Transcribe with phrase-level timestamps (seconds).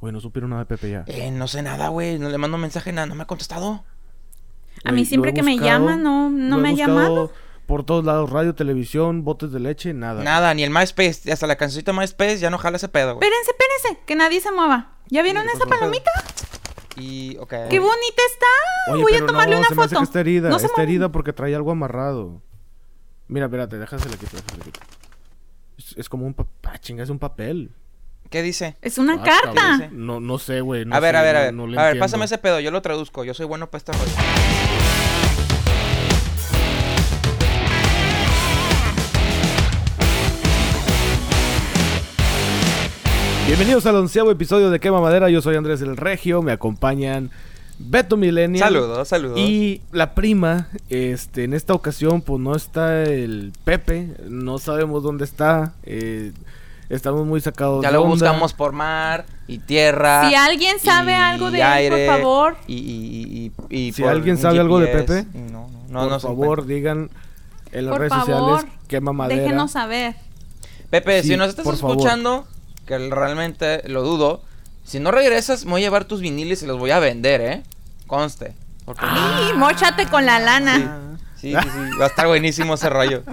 [0.00, 1.04] Güey, no supieron nada de Pepe ya.
[1.06, 2.18] Eh, no sé nada, güey.
[2.18, 3.84] No le mando mensaje, nada, no me ha contestado.
[4.84, 6.68] A Güey, mí siempre lo he que me buscado, llaman, no, no lo he me
[6.68, 7.32] ha buscado llamado.
[7.66, 10.24] Por todos lados, radio, televisión, botes de leche, nada.
[10.24, 13.28] Nada, ni el MySpace, hasta la cancioncita MySpace ya no jala ese pedo, güey.
[13.28, 14.92] Espérense, espérense, que nadie se mueva.
[15.08, 15.70] ¿Ya vieron ¿qué esa pasó?
[15.78, 16.10] palomita?
[16.96, 17.54] Y, ok.
[17.68, 18.92] ¡Qué bonita está!
[18.92, 20.00] Oye, Voy a pero tomarle no, una se me hace foto.
[20.00, 22.42] que está herida, No se está herida porque trae algo amarrado.
[23.28, 24.80] Mira, espérate, déjasela quito, déjasela quito.
[25.78, 27.70] Es, es como un papel, chinga, es un papel.
[28.30, 28.76] ¿Qué dice?
[28.80, 29.88] Es una Ah, carta.
[29.90, 30.84] No, no sé, güey.
[30.84, 31.54] no a ver, a ver, a ver.
[31.54, 33.24] no a ver, pásame ese pedo, yo lo traduzco.
[33.24, 34.12] Yo soy bueno para este rollo.
[43.46, 45.28] Bienvenidos al onceavo episodio de Quema Madera.
[45.28, 46.40] Yo soy Andrés el Regio.
[46.40, 47.30] Me acompañan
[47.78, 48.62] Beto Millennial.
[48.72, 49.38] Saludos, saludos.
[49.40, 54.08] Y la prima, este, en esta ocasión, pues no está el Pepe.
[54.28, 55.72] No sabemos dónde está.
[55.82, 56.32] eh,
[56.90, 58.14] estamos muy sacados Ya de lo onda.
[58.14, 60.28] buscamos por mar y tierra.
[60.28, 62.56] Si alguien sabe y algo de él, por aire, favor.
[62.66, 66.20] Y, y, y, y Si alguien sabe algo de Pepe, No, no, no, Por no
[66.20, 67.10] favor, digan
[67.72, 68.26] en las Por redes favor,
[68.60, 69.42] sociales Quema Madera.
[69.42, 70.16] Déjenos saber.
[70.90, 71.74] Pepe, Sí, si nos estás favor.
[71.96, 72.46] escuchando,
[72.86, 74.42] que realmente lo dudo,
[74.84, 77.62] si no regresas, me voy a llevar tus viniles y los voy a vender, ¿eh?
[78.08, 78.54] Conste.
[78.84, 81.16] Porque ¡Ay, mochate con la lana!
[81.36, 81.98] Sí, sí, sí.
[82.00, 83.22] Va a estar buenísimo ese rollo.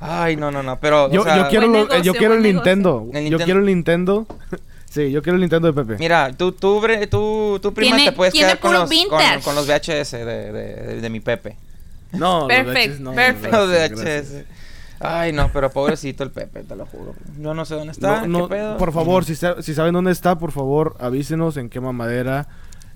[0.00, 0.78] Ay, no, no, no.
[0.80, 3.06] Pero, Yo, o sea, yo quiero, eh, yo quiero el Nintendo.
[3.12, 4.26] El Yo quiero el Nintendo.
[4.90, 5.98] sí, yo quiero el Nintendo de Pepe.
[5.98, 9.40] Mira, tú, tú, bre- tú, tú prima, te puedes quedar con los, con, vintage.
[9.44, 11.56] con los VHS de, de, de- de mi Pepe.
[12.12, 13.52] no, los Perfect, VHS no, perfect.
[13.52, 13.68] Los.
[13.70, 14.44] VHS.
[15.02, 17.14] Ay, no, pero pobrecito el Pepe, te lo juro.
[17.38, 18.76] Yo no sé dónde está, No, no, qué pedo.
[18.78, 22.48] por favor, si, sa- si saben dónde está, por favor, avísenos en Quema Madera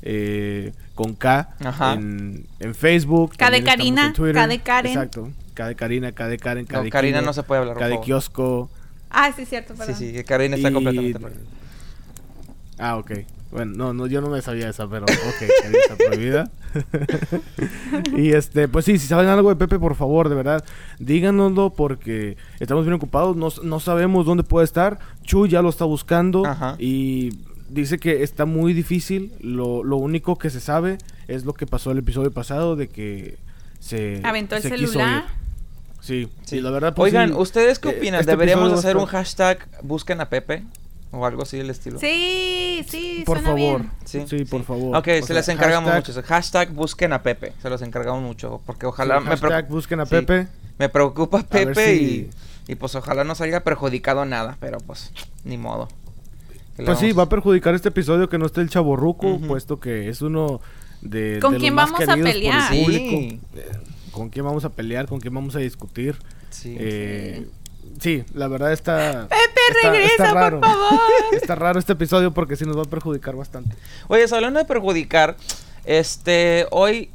[0.03, 1.95] eh, con K Ajá.
[1.95, 3.35] en, en Facebook.
[3.39, 4.35] K de Karina, en Twitter.
[4.35, 4.93] K de Karen.
[4.93, 5.29] Exacto.
[5.55, 7.79] K de Karina, K de Karen, K No, de Karina Kino, no se puede hablar,
[7.79, 8.69] K de kiosco.
[9.11, 9.95] Ah, sí, cierto, Sí, perdón.
[9.97, 11.41] sí, que Karina está y- completamente perdida.
[12.79, 13.13] Ah, ok.
[13.53, 16.51] Bueno, no, no, yo no me sabía esa, pero ok, Karina está prohibida.
[18.17, 20.65] y este, pues sí, si saben algo de Pepe, por favor, de verdad,
[20.99, 24.99] díganoslo porque estamos bien ocupados, no, no sabemos dónde puede estar.
[25.23, 26.75] Chu ya lo está buscando Ajá.
[26.81, 27.39] y
[27.69, 29.33] dice que está muy difícil.
[29.41, 30.99] Lo, lo único que se sabe
[31.29, 33.39] es lo que pasó el episodio pasado de que
[33.79, 35.25] se Aventó el se quiso celular.
[35.29, 35.44] ir.
[36.05, 36.61] Sí, Sí.
[36.61, 36.95] la verdad.
[36.95, 38.21] pues, Oigan, sí, ¿ustedes qué eh, opinan?
[38.21, 40.63] este ¿Deberíamos hacer un hashtag busquen a Pepe?
[41.13, 41.99] O algo así del estilo.
[42.01, 43.81] Sí, sí, Por suena favor.
[43.83, 44.27] bien.
[44.29, 44.97] Sí, por favor.
[44.97, 46.23] Ok, O se sea, les encargamos hashtag- mucho.
[46.25, 47.53] Hashtag busquen a Pepe.
[47.63, 48.61] Se los encargamos mucho.
[48.67, 50.11] Porque ojalá sí, me, hashtag busquen a sí.
[50.11, 50.49] Pepe.
[50.79, 52.31] me preocupa Pepe si-
[52.69, 54.57] y, y pues ojalá no salga perjudicado nada.
[54.61, 55.13] Pero pues,
[55.45, 55.89] ni modo.
[56.77, 59.47] ¿Qué le Pues sí, va a perjudicar este episodio que no esté el chaborruco, Ujú.
[59.47, 60.61] puesto que es uno
[61.01, 61.39] de.
[61.41, 62.73] ¿Con de los quién más vamos a queridos por el pelear?
[62.73, 62.83] Sí.
[62.85, 63.94] público.
[64.15, 65.07] ¿Con quién vamos a pelear?
[65.09, 66.17] ¿Con quién vamos a discutir?
[66.51, 66.77] Sí.
[66.79, 67.47] Eh,
[68.01, 69.27] sí, la verdad está.
[69.29, 70.61] Pepe, está- regresa, está por raro.
[70.61, 71.01] favor.
[71.33, 73.75] Está raro este episodio porque sí nos va a perjudicar bastante.
[74.07, 75.37] Oye, hablando de perjudicar,
[75.85, 77.11] este, hoy,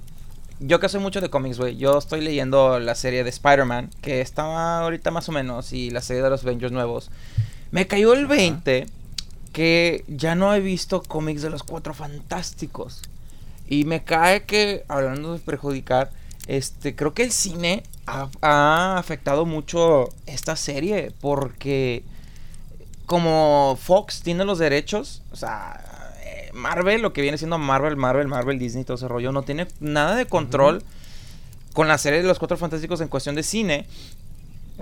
[0.59, 4.19] yo que soy mucho de cómics, güey, yo estoy leyendo la serie de Spider-Man, que
[4.19, 7.09] está ahorita más o menos, y la serie de los Avengers nuevos.
[7.71, 8.87] Me cayó el 20
[9.53, 13.01] que ya no he visto cómics de los Cuatro Fantásticos.
[13.67, 16.11] Y me cae que, hablando de perjudicar,
[16.49, 22.03] este, creo que el cine ha, ha afectado mucho esta serie, porque
[23.05, 25.79] como Fox tiene los derechos, o sea,
[26.23, 29.67] eh, Marvel, lo que viene siendo Marvel, Marvel, Marvel, Disney, todo ese rollo, no tiene
[29.79, 30.83] nada de control
[31.73, 33.85] con la serie de los Cuatro Fantásticos en cuestión de cine.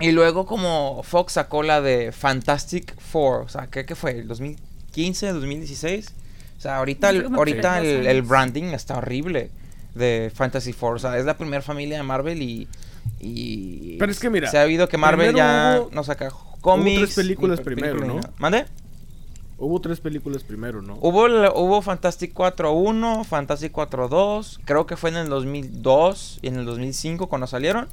[0.00, 4.12] Y luego como Fox sacó la de Fantastic Four, o sea, ¿qué, qué fue?
[4.12, 6.14] ¿El 2015, 2016?
[6.56, 9.50] O sea, ahorita, el, ahorita el, branding está horrible
[9.98, 10.96] de Fantasy Four.
[10.96, 12.68] O sea, es la primera familia de Marvel y...
[13.20, 16.98] y Pero es que mira, Se ha oído que Marvel ya hubo- no saca cómics.
[17.00, 18.20] tres películas primero, ¿no?
[18.38, 18.64] ¿Mande?
[19.60, 20.94] Hubo tres películas primero, ¿no?
[21.00, 26.46] Hubo, hubo Fantastic 4 1, Fantastic 4 2, creo que fue en el 2002 y
[26.48, 27.88] en el 2005 cuando salieron.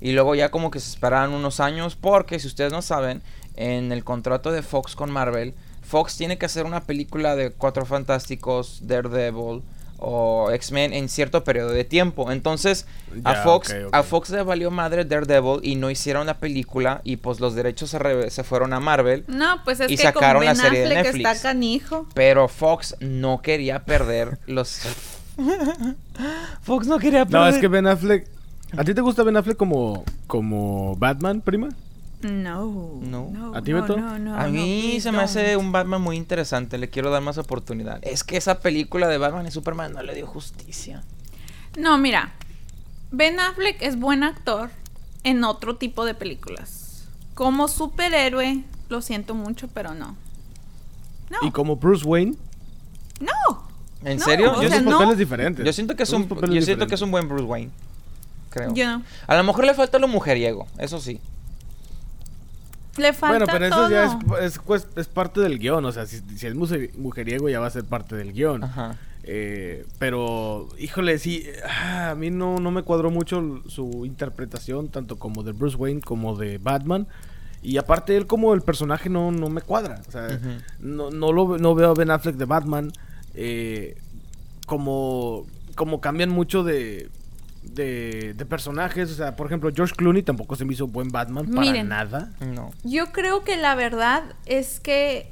[0.00, 3.22] Y luego ya como que se esperaban unos años porque si ustedes no saben,
[3.56, 7.84] en el contrato de Fox con Marvel, Fox tiene que hacer una película de Cuatro
[7.86, 9.62] Fantásticos, Daredevil
[9.98, 12.30] o X-Men en cierto periodo de tiempo.
[12.30, 12.86] Entonces,
[13.24, 17.40] a Fox a Fox le valió madre Daredevil y no hicieron la película y pues
[17.40, 19.24] los derechos se, se fueron a Marvel.
[19.28, 21.30] No, pues es Y que sacaron con la Ben serie de Affleck Netflix.
[21.30, 22.06] está canijo.
[22.14, 24.80] Pero Fox no quería perder los.
[26.62, 27.40] Fox no quería perder.
[27.40, 28.26] No, es que Ben Affleck.
[28.76, 31.68] ¿A ti te gusta Ben Affleck como, como Batman, prima?
[32.22, 32.98] No.
[33.02, 33.52] No.
[33.54, 33.96] ¿A ti, Beto?
[33.96, 36.78] No, no, A mí se me hace un Batman muy interesante.
[36.78, 37.98] Le quiero dar más oportunidad.
[38.02, 41.02] Es que esa película de Batman y Superman no le dio justicia.
[41.78, 42.32] No, mira.
[43.12, 44.70] Ben Affleck es buen actor
[45.24, 47.06] en otro tipo de películas.
[47.34, 50.16] Como superhéroe, lo siento mucho, pero no.
[51.30, 51.38] No.
[51.42, 52.34] Y como Bruce Wayne,
[53.20, 53.66] No.
[54.04, 54.52] ¿En No, serio?
[54.56, 55.64] o yo, sea, papeles diferentes.
[55.64, 57.70] yo siento que es un yo siento que es un buen Bruce Wayne.
[58.50, 58.72] Creo.
[58.74, 59.02] Yo no.
[59.26, 61.20] A lo mejor le falta lo mujeriego, eso sí.
[62.98, 63.90] Le falta Bueno, pero eso todo.
[63.90, 64.04] ya
[64.42, 65.84] es, es, es parte del guion.
[65.84, 66.54] O sea, si, si es
[66.96, 68.64] mujeriego ya va a ser parte del guion.
[68.64, 68.96] Ajá.
[69.24, 75.18] Eh, pero, híjole, sí, ah, a mí no, no me cuadró mucho su interpretación, tanto
[75.18, 77.06] como de Bruce Wayne como de Batman.
[77.62, 80.00] Y aparte, él como el personaje no, no me cuadra.
[80.06, 80.48] O sea, Ujú.
[80.78, 82.92] no, no, lo, no veo a Ben Affleck de Batman.
[83.34, 83.96] eh,
[84.66, 85.46] como,
[85.76, 87.08] como cambian mucho de,
[87.72, 89.10] de, de personajes.
[89.10, 91.88] O sea, por ejemplo, George Clooney tampoco se me hizo buen Batman para Miren.
[91.88, 92.32] nada.
[92.40, 92.70] No.
[92.84, 95.28] Yo creo que la verdad es que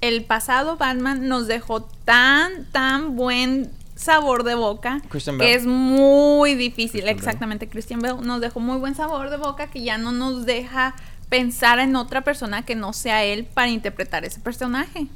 [0.00, 6.54] el pasado Batman nos dejó tan, tan buen sabor de boca Christian que es muy
[6.56, 7.00] difícil.
[7.02, 7.16] Christian.
[7.16, 10.94] Exactamente, Christian Bale nos dejó muy buen sabor de boca que ya no nos deja
[11.28, 15.06] pensar en otra persona que no sea él para interpretar ese personaje.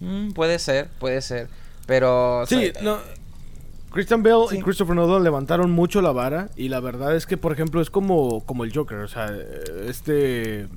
[0.00, 1.48] Mm, puede ser, puede ser.
[1.86, 2.40] Pero.
[2.40, 2.98] o Sí, sea, no.
[3.90, 4.58] Christian Bale Sí.
[4.58, 7.90] y Christopher Nolan levantaron mucho la vara y la verdad es que, por ejemplo, es
[7.90, 9.34] como, como el Joker, o sea,
[9.86, 10.68] este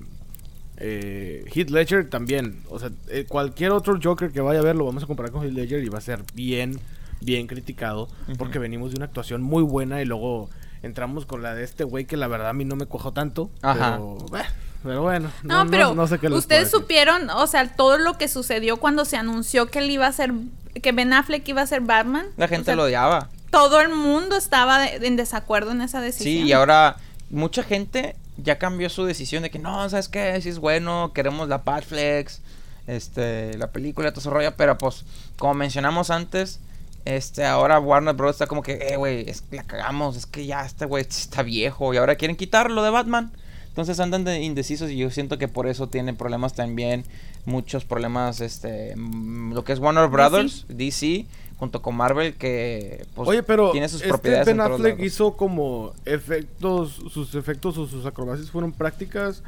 [0.77, 4.85] eh, Heath Ledger también, o sea, eh, cualquier otro Joker que vaya a ver lo
[4.85, 6.79] vamos a comparar con Heath Ledger y va a ser bien,
[7.19, 8.07] bien criticado
[8.39, 10.49] porque venimos de una actuación muy buena y luego
[10.81, 13.51] entramos con la de este güey que la verdad a mí no me cuajó tanto,
[13.61, 13.97] Ajá.
[13.99, 14.45] pero, eh,
[14.81, 18.77] pero bueno, No, pero no sé qué ustedes supieron, o sea, todo lo que sucedió
[18.77, 20.33] cuando se anunció que él iba a ser,
[20.81, 22.27] que Ben Affleck iba a ser Batman.
[22.37, 23.29] la O gente sea, lo odiaba.
[23.51, 26.25] Todo el mundo estaba en desacuerdo en esa decisión.
[26.43, 26.97] Sí, y ahora
[27.29, 30.39] mucha gente ya cambió su decisión de que no, ¿sabes qué?
[30.41, 32.41] Si es bueno, queremos la Padflex,
[32.87, 35.03] este, la película, todo ese rollo, pero pues,
[35.37, 36.59] como mencionamos antes,
[37.05, 38.35] este, ahora Warner Bros.
[38.35, 41.43] está como que, eh, güey, es que la cagamos, es que ya este güey está
[41.43, 43.31] viejo y ahora quieren quitarlo de Batman.
[43.67, 47.05] Entonces andan de indecisos y yo siento que por eso tienen problemas también,
[47.45, 51.25] muchos problemas, este, mm, lo que es Warner Brothers, DC,
[51.57, 55.93] junto con Marvel, que pues Oye, pero tiene sus este propiedades Ben Affleck hizo como
[56.05, 59.43] efectos, sus efectos o sus acrobacias fueron prácticas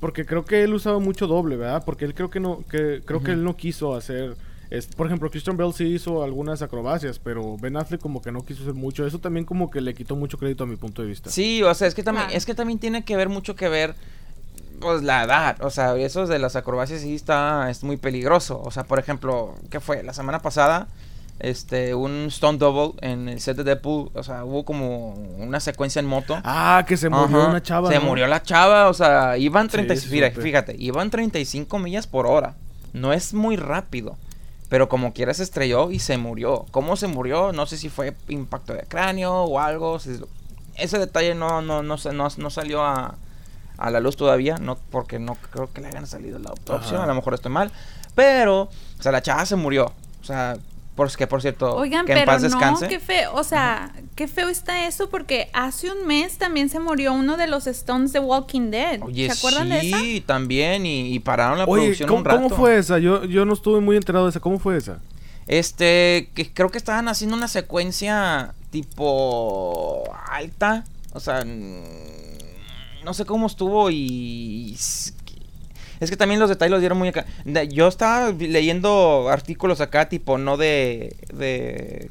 [0.00, 1.82] porque creo que él usaba mucho doble, ¿verdad?
[1.84, 4.36] Porque él creo que no, que creo que él no quiso hacer,
[4.70, 8.44] es- por ejemplo, Christian Bale sí hizo algunas acrobacias, pero Ben Affleck como que no
[8.46, 9.04] quiso hacer mucho.
[9.06, 11.30] Eso también como que le quitó mucho crédito a mi punto de vista.
[11.30, 13.94] Sí, o sea, es que también, es que también tiene que ver mucho que ver
[14.80, 18.70] pues la edad, o sea, eso de las acrobacias sí está es muy peligroso, o
[18.70, 20.02] sea, por ejemplo, ¿qué fue?
[20.02, 20.88] La semana pasada
[21.40, 26.00] este un stunt double en el set de Deadpool, o sea, hubo como una secuencia
[26.00, 26.36] en moto.
[26.42, 27.88] Ah, que se murió Ajá, una chava.
[27.90, 28.02] Se ¿no?
[28.06, 32.54] murió la chava, o sea, iban 30, Sí, fíjate, fíjate, iban 35 millas por hora.
[32.92, 34.16] No es muy rápido.
[34.68, 36.66] Pero como quiera se estrelló y se murió.
[36.72, 37.52] ¿Cómo se murió?
[37.52, 39.98] No sé si fue impacto de cráneo o algo.
[40.74, 43.14] Ese detalle no, no, no, se- no, no salió a,
[43.78, 44.58] a la luz todavía.
[44.58, 46.96] No, porque no creo que le hayan salido la autopsia.
[46.96, 47.04] Ajá.
[47.04, 47.70] A lo mejor estoy mal.
[48.14, 49.92] Pero, o sea, la chava se murió.
[50.20, 50.56] O sea,
[50.96, 52.88] por, que por cierto, Oigan, que en pero paz no, descanse.
[52.88, 57.12] qué feo, o sea, qué feo está eso porque hace un mes también se murió
[57.12, 59.00] uno de los Stones de Walking Dead.
[59.02, 59.98] Oye, ¿Se acuerdan de esa?
[60.00, 60.84] sí, también.
[60.84, 62.42] Y, y pararon la Oye, producción ¿cómo, un rato.
[62.42, 62.98] cómo fue esa?
[62.98, 64.40] Yo, yo no estuve muy enterado de esa.
[64.40, 64.98] ¿Cómo fue esa?
[65.46, 70.84] Este, que creo que estaban haciendo una secuencia tipo alta.
[71.12, 71.44] O sea,
[73.08, 74.74] no sé cómo estuvo y...
[74.74, 75.14] Es
[76.10, 77.24] que- también los detalles los dieron muy acá.
[77.70, 81.16] Yo estaba leyendo artículos acá, tipo, no de...
[81.32, 82.10] de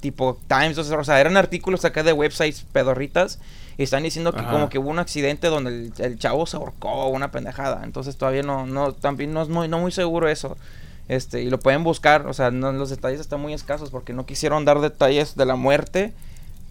[0.00, 3.38] tipo Times, o sea, o sea, eran artículos acá de websites pedorritas.
[3.78, 4.50] Y están diciendo que Ajá.
[4.50, 7.82] como que hubo un accidente donde el, el chavo se ahorcó, una pendejada.
[7.84, 10.56] Entonces todavía no, no, también no es muy, no muy seguro eso.
[11.06, 14.26] Este, y lo pueden buscar, o sea, no, los detalles están muy escasos porque no
[14.26, 16.12] quisieron dar detalles de la muerte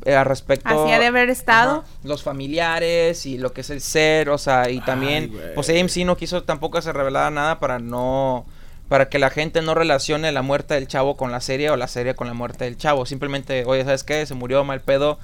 [0.06, 0.68] eh, al respecto.
[0.68, 1.80] Así ha de haber estado.
[1.80, 6.06] Ajá, los familiares y lo que es el ser, o sea, y también, pues AMC
[6.06, 8.46] no quiso tampoco hacer revelar nada para no,
[8.90, 11.88] para que la gente no relacione la muerte del chavo con la serie o la
[11.88, 13.06] serie con la muerte del chavo.
[13.06, 14.26] Simplemente, oye, ¿sabes qué?
[14.26, 15.18] Se murió mal pedo,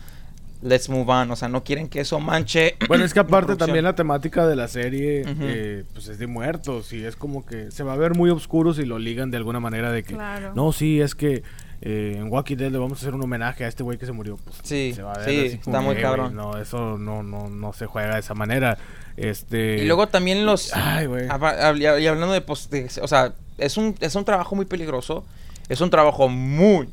[0.62, 1.32] let's move on.
[1.32, 2.76] O sea, no quieren que eso manche.
[2.88, 6.94] Bueno, es que aparte también la temática de la serie, eh, pues es de muertos
[6.94, 9.60] y es como que se va a ver muy oscuro si lo ligan de alguna
[9.60, 10.54] manera de que, Claro.
[10.56, 11.44] no, sí, es que
[11.82, 14.12] eh, en Walking Dead le vamos a hacer un homenaje a este güey que se
[14.12, 14.38] murió.
[14.38, 16.36] Pues, Sí, se va a ver sí, está muy cabrón.
[16.36, 18.78] no, eso no, no, no se juega de esa manera.
[19.16, 20.74] Este, Y luego también los...
[20.76, 21.28] Ay, güey.
[21.28, 22.44] hab- Y hablando de,
[23.02, 25.24] o sea, es un, es un trabajo muy peligroso.
[25.70, 26.90] Es un trabajo muy,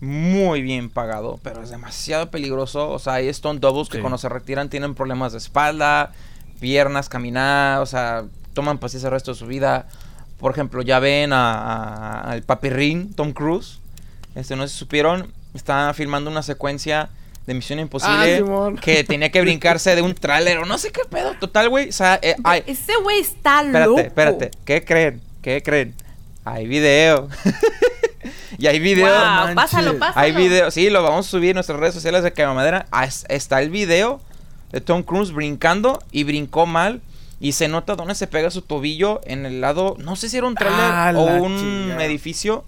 [0.00, 2.90] muy bien pagado, pero es demasiado peligroso.
[2.90, 4.00] O sea, hay stunt doubles que Sí.
[4.02, 6.12] cuando se retiran tienen problemas de espalda,
[6.60, 8.24] piernas, caminar, o sea,
[8.54, 9.86] toman pastillas el resto de su vida.
[10.38, 13.80] Por ejemplo, ya ven a- a- al papirrín Tom Cruise.
[14.36, 17.08] Este, no si supieron, está filmando una secuencia
[17.46, 21.02] de Misión Imposible Ah, que tenía que brincarse de un tráiler o no sé qué
[21.08, 21.32] pedo.
[21.40, 24.00] Total, güey, o sea, eh, ay, Ese güey está Espérate, loco.
[24.00, 24.50] espérate.
[24.64, 25.20] ¿Qué creen?
[25.42, 25.94] ¿Qué creen?
[26.44, 27.28] Hay video.
[28.58, 29.06] y hay video.
[29.06, 30.20] Wow, pásalo, pásalo.
[30.20, 32.86] Hay video, sí, lo vamos a subir en nuestras redes sociales de Quemamadera.
[33.04, 34.20] Es- Está el video
[34.72, 37.00] de Tom Cruise brincando y brincó mal.
[37.38, 40.46] Y se nota dónde se pega su tobillo en el lado, no sé si era
[40.46, 42.04] un trailer Ah, o un chingada.
[42.06, 42.64] edificio.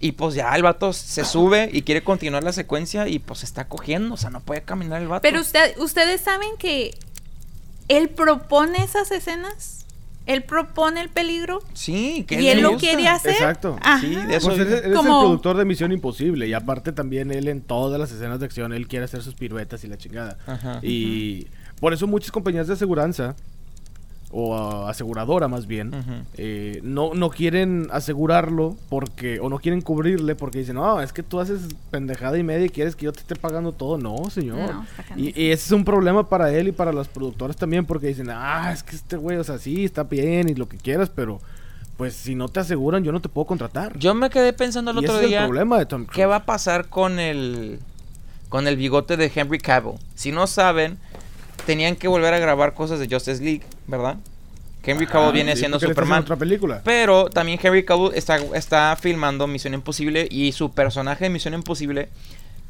[0.00, 3.46] Y pues ya el vato se sube y quiere continuar la secuencia y pues se
[3.46, 5.22] está cogiendo, o sea, no puede caminar el vato.
[5.22, 6.92] Pero usted, ustedes saben que
[7.88, 9.74] él propone esas escenas.
[10.26, 11.62] Él propone el peligro.
[11.72, 12.86] sí, que y él lo gusta.
[12.86, 13.32] quiere hacer.
[13.32, 13.78] Exacto.
[13.80, 13.98] Ajá.
[14.00, 16.92] Sí, de eso Pues él, él es Como- el productor de Misión Imposible y aparte
[16.92, 19.96] también él en todas las escenas de acción él quiere hacer sus piruetas y la
[19.96, 20.36] chingada.
[20.46, 20.80] Ajá.
[20.82, 21.46] Y
[21.80, 23.36] por eso muchas compañías de aseguranza
[24.30, 25.90] o aseguradora más bien
[26.34, 31.22] eh, no, no quieren asegurarlo porque o no quieren cubrirle porque dicen no es que
[31.22, 34.58] tú haces pendejada y media y quieres que yo te esté pagando todo no señor.
[34.58, 38.28] No, y, ese es un problema para él y para los productores también porque dicen
[38.30, 41.40] ah es que este güey o sea sí está bien y lo que quieras pero
[41.96, 44.98] pues si no te aseguran yo no te puedo contratar Yo me quedé pensando el
[44.98, 47.18] y ese otro es el día, problema de Tom Cruise ¿qué va a pasar con
[47.18, 47.78] el
[48.50, 49.94] con el bigote de Henry Cavill?
[50.14, 50.98] Si no saben,
[51.68, 54.16] tenían que volver a grabar cosas de Justice League, ¿verdad?
[54.82, 56.22] Henry Cavill Ah, viene sí, siendo Superman.
[56.22, 61.30] otra película Pero también Henry Cavill está, está filmando Misión Imposible y su personaje de
[61.30, 62.08] Misión Imposible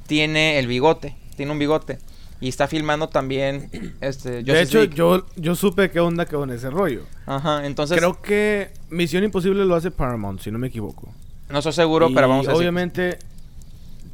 [0.09, 1.99] tiene el bigote, tiene un bigote.
[2.41, 4.95] Y está filmando también este, de Justice hecho League.
[4.97, 9.77] yo yo supe qué onda con ese rollo Ajá, entonces Creo que Misión Imposible lo
[9.77, 11.13] hace Paramount, si no me equivoco.
[11.51, 12.61] no estoy seguro, Y pero vamos a decir.
[12.61, 13.19] Obviamente,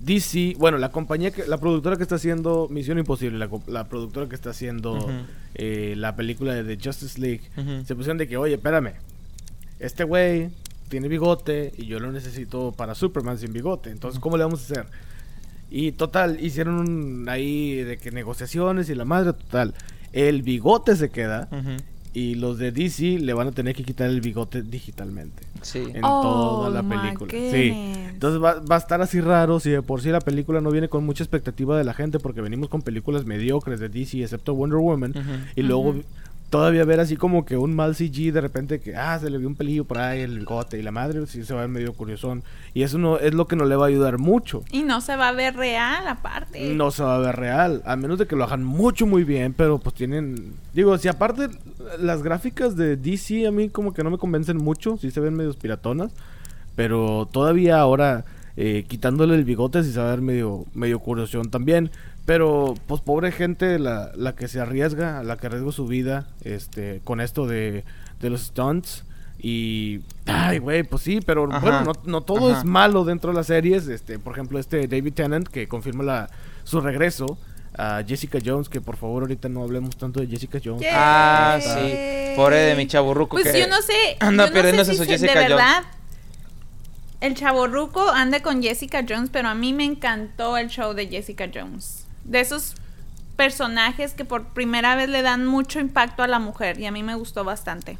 [0.04, 4.28] DC, bueno, la compañía, que, la productora que está haciendo Misión Imposible, la, la productora
[4.28, 4.98] que está haciendo
[5.54, 7.40] eh, la película de The Justice League,
[7.86, 8.92] se pusieron de que, oye, espérame,
[9.80, 10.50] este güey
[10.88, 14.64] tiene bigote y yo lo necesito para Superman sin bigote, entonces, ¿cómo le vamos a
[14.72, 14.86] hacer?
[15.70, 19.74] Y total, hicieron un- ahí de que negociaciones y la madre total.
[20.12, 21.48] El bigote se queda.
[22.14, 25.82] Y los de DC le van a tener que quitar el bigote digitalmente Sí.
[25.94, 27.30] en Oh, toda la película.
[27.30, 27.72] Sí.
[28.10, 30.88] Entonces va, va a estar así raro si de por sí la película no viene
[30.88, 34.78] con mucha expectativa de la gente porque venimos con películas mediocres de DC excepto Wonder
[34.78, 35.12] Woman
[35.56, 35.94] y luego.
[36.54, 39.48] Todavía ver así como que un mal CG de repente que ah se le vio
[39.48, 41.94] un pelillo por ahí el bigote y la madre sí se va a ver medio
[41.94, 42.44] curiosón
[42.74, 44.62] y eso no es lo que no le va a ayudar mucho.
[44.70, 46.72] Y no se va a ver real aparte.
[46.72, 49.52] No se va a ver real, a menos de que lo hagan mucho muy bien,
[49.52, 51.48] pero pues tienen, digo, si aparte
[51.98, 55.34] las gráficas de DC a mí como que no me convencen mucho, sí se ven
[55.34, 56.12] medios piratonas,
[56.76, 61.50] pero todavía ahora eh, quitándole el bigote sí se va a ver medio, medio curiosón
[61.50, 61.90] también,
[62.26, 67.00] pero pues pobre gente la, la que se arriesga, la que arriesga su vida, este,
[67.04, 67.84] con esto de,
[68.20, 69.04] de los stunts.
[69.38, 71.58] Y, ay, güey, pues sí, pero Ajá.
[71.58, 72.60] bueno, no, no todo Ajá.
[72.60, 73.86] es malo dentro de las series.
[73.88, 76.30] Este, por ejemplo, este David Tennant que confirma la,
[76.62, 77.36] su regreso
[77.76, 80.86] a Jessica Jones, que por favor ahorita no hablemos tanto de Jessica Jones.
[80.90, 81.92] Ah, sí.
[82.36, 83.92] Pobre de mi chaburruco Pues que yo no sé.
[84.20, 85.56] anda yo no perdiéndose sé su si se- Jessica De Jones.
[85.56, 85.82] verdad.
[87.20, 91.50] El chaborruco anda con Jessica Jones, pero a mí me encantó el show de Jessica
[91.52, 92.03] Jones.
[92.24, 92.74] De esos
[93.36, 97.02] personajes que por primera vez le dan mucho impacto a la mujer y a mí
[97.02, 97.98] me gustó bastante.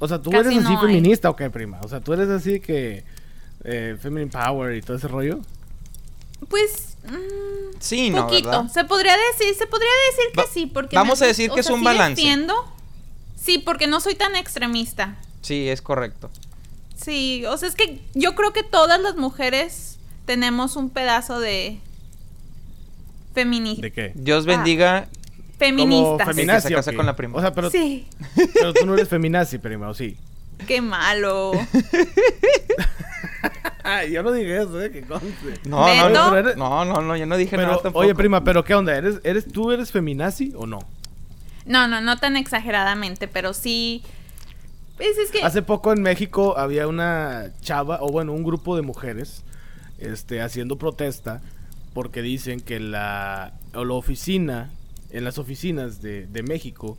[0.00, 0.86] O sea, tú Casi eres así no hay.
[0.86, 1.78] feminista o qué, prima?
[1.82, 3.04] O sea, tú eres así que
[3.64, 5.40] eh, feminine power y todo ese rollo.
[6.48, 8.50] Pues mm, Sí, no, poquito.
[8.50, 8.68] ¿verdad?
[8.72, 11.60] Se podría decir, se podría decir que Va- sí, porque vamos me- a decir que
[11.60, 12.20] es sea, un sí balance.
[12.20, 12.54] defiendo.
[13.36, 15.16] Sí, porque no soy tan extremista.
[15.42, 16.30] Sí, es correcto.
[16.96, 21.80] Sí, o sea, es que yo creo que todas las mujeres tenemos un pedazo de
[23.42, 23.82] feminista.
[23.82, 24.12] ¿De qué?
[24.14, 24.50] Dios Ah.
[24.56, 25.08] bendiga.
[25.58, 27.36] Feminazi, Sí, que se casa con la prima.
[27.36, 28.06] O sea, pero, Sí,
[28.54, 30.16] pero tú no eres feminazi, prima, ¿o sí?
[30.66, 31.52] qué malo.
[33.84, 35.54] Ay, yo no dije eso, eh, que conste.
[35.64, 36.08] No, no, Beto.
[36.10, 38.04] no, Pero eres- no, no, no, yo no dije Pero, nada tampoco.
[38.04, 38.94] oye, prima, pero ¿qué onda?
[38.96, 40.80] ¿Eres, eres, ¿Tú eres feminazi o no?
[41.64, 44.02] No, no, no tan exageradamente, pero sí.
[44.96, 45.42] Pues es que.
[45.42, 49.44] Hace poco en México había una chava, o bueno, un grupo de mujeres,
[49.98, 51.40] este, haciendo protesta
[51.98, 54.70] porque dicen que la, o la oficina,
[55.10, 56.96] en las oficinas de, de México,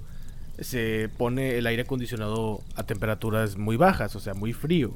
[0.60, 4.94] se pone el aire acondicionado a temperaturas muy bajas, o sea, muy frío.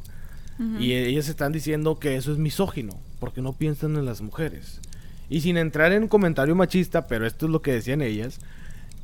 [0.78, 4.82] Y ellas están diciendo que eso es misógino, porque no piensan en las mujeres.
[5.30, 8.42] Y sin entrar en un comentario machista, pero esto es lo que decían ellas,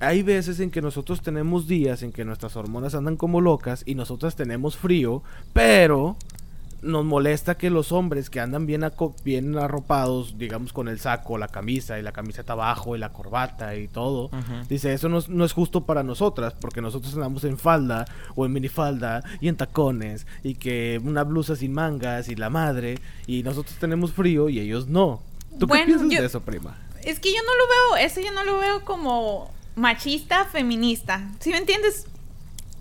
[0.02, 3.96] hay veces en que nosotros tenemos días en que nuestras hormonas andan como locas y
[3.96, 6.18] nosotras tenemos frío, pero
[6.82, 8.86] nos molesta que los hombres que andan bien,
[9.24, 13.76] bien arropados, digamos con el saco, la camisa y la camiseta abajo y la corbata
[13.76, 14.30] y todo,
[14.70, 18.06] dice eso no es, no es justo para nosotras porque nosotros andamos en falda
[18.36, 23.00] o en minifalda y en tacones y que una blusa sin mangas y la madre
[23.28, 25.22] y nosotros tenemos frío y ellos no.
[25.60, 26.78] ¿Tú Bueno, qué piensas yo- de eso, prima?
[27.04, 31.30] Es que yo no lo veo, eso yo no lo veo como machista, feminista.
[31.40, 32.06] ¿Sí me entiendes?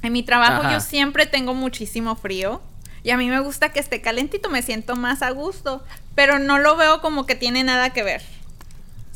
[0.02, 0.72] En mi trabajo Ajá.
[0.74, 2.60] yo siempre tengo muchísimo frío.
[3.02, 5.82] Y a mí me gusta que esté calentito, me siento más a gusto.
[6.14, 8.22] Pero no lo veo como que tiene nada que ver.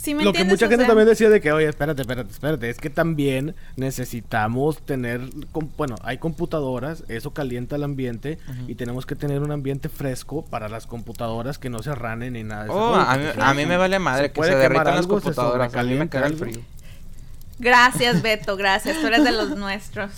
[0.03, 2.29] ¿Sí me Lo que mucha O gente sea, también decía de que, oye, espérate, espérate,
[2.29, 5.21] espérate, es que también necesitamos tener,
[5.77, 10.69] bueno, hay computadoras, eso calienta el ambiente y tenemos que tener un ambiente fresco para
[10.69, 12.65] las computadoras que no se arranen ni nada.
[12.65, 15.21] de Oh, a mí, a mí me vale madre se que se derritan las algo,
[15.21, 15.73] se computadoras.
[15.73, 16.61] A mí me caga el frío.
[17.63, 19.01] Gracias, Beto, gracias.
[19.01, 20.11] Tú eres de los nuestros.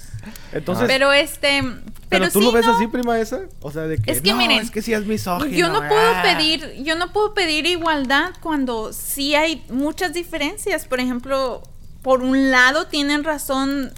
[0.52, 1.62] Entonces, Pero este.
[1.62, 2.74] pero, Pero, tú sí, lo ves no.
[2.74, 5.04] así, prima esa, o sea, de que, Es que no, miren, es que si es
[5.04, 5.54] misógino.
[5.54, 6.22] Yo no puedo ah".
[6.22, 10.86] pedir, yo no puedo pedir igualdad cuando sí hay muchas diferencias.
[10.86, 11.62] Por ejemplo,
[12.00, 13.92] por un lado tienen razón,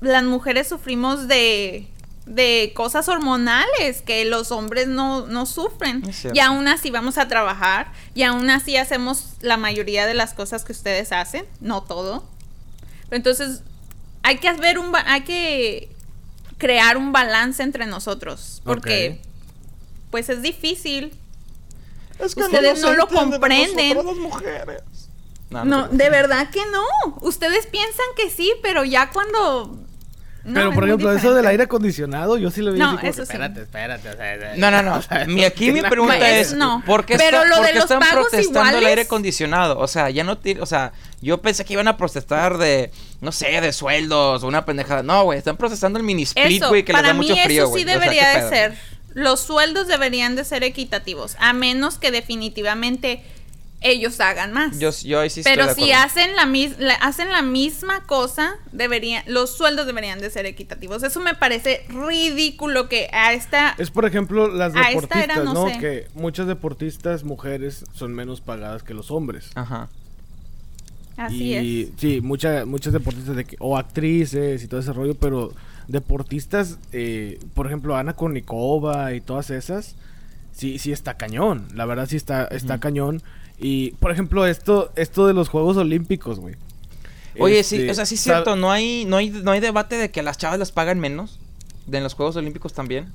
[0.00, 1.88] las mujeres sufrimos de,
[2.26, 6.02] de cosas hormonales que los hombres no, no sufren.
[6.32, 10.64] Y aún así vamos a trabajar y aún así hacemos la mayoría de las cosas
[10.64, 12.24] que ustedes hacen, no todo.
[13.08, 13.62] Pero entonces
[14.22, 15.90] hay que haber un hay que
[16.56, 19.20] crear un balance entre nosotros porque
[20.10, 21.12] pues es difícil.
[22.18, 23.96] Es Ustedes no lo comprenden.
[23.96, 24.82] las mujeres.
[25.50, 26.84] No, No, no te de verdad que no.
[27.20, 29.83] Ustedes piensan que sí, pero ya cuando
[30.44, 33.08] no, Pero, por ejemplo, eso del aire acondicionado, yo sí lo vi No, así como
[33.10, 33.32] eso que, sí.
[33.32, 34.08] espérate, espérate.
[34.10, 34.96] o sea, No, no, no.
[34.96, 36.82] o sea, Mi, aquí mi pregunta es, no.
[36.86, 39.02] ¿por qué, Pero está- lo por de qué los están pagos protestando el iguales- aire
[39.02, 39.78] acondicionado?
[39.78, 43.32] O sea, ya no tiene, o sea, yo pensé que iban a protestar de, no
[43.32, 45.02] sé, de sueldos o una pendejada.
[45.02, 47.42] No, güey, están protestando el mini split, Eso, güey, que les para da mí mucho
[47.42, 47.82] frío, eso güey.
[47.84, 48.78] sí O sea, debería ¿qué de ser.
[49.14, 53.22] Los sueldos deberían de ser equitativos, a menos que definitivamente
[53.84, 54.78] ellos hagan más.
[54.80, 58.02] Yo, yo ahí sí estoy Pero de si hacen la, mis- la- hacen la misma
[58.04, 61.02] cosa, deberían, los sueldos deberían de ser equitativos.
[61.04, 63.74] Eso me parece ridículo que a esta...
[63.78, 65.68] Es por ejemplo las A esta deportistas, era, no ¿no?
[65.68, 65.78] sé.
[65.78, 69.50] Que muchas deportistas mujeres son menos pagadas que los hombres.
[69.54, 69.88] Ajá.
[71.16, 71.88] Así y es.
[71.98, 75.52] sí, muchas muchas deportistas de que, o actrices y todo ese rollo, pero
[75.86, 79.94] deportistas, eh, por ejemplo, Ana Kournikova y todas esas,
[80.52, 81.68] sí, sí está cañón.
[81.74, 83.22] La verdad sí está, está cañón.
[83.58, 86.56] Y, por ejemplo, esto, esto de los Juegos Olímpicos, güey.
[87.38, 89.96] Oye, Este, sí, o sea, sí es cierto, no hay, no hay, no hay debate
[89.96, 91.38] de que a las chavas les pagan menos.
[91.86, 93.12] De en los Juegos Olímpicos también.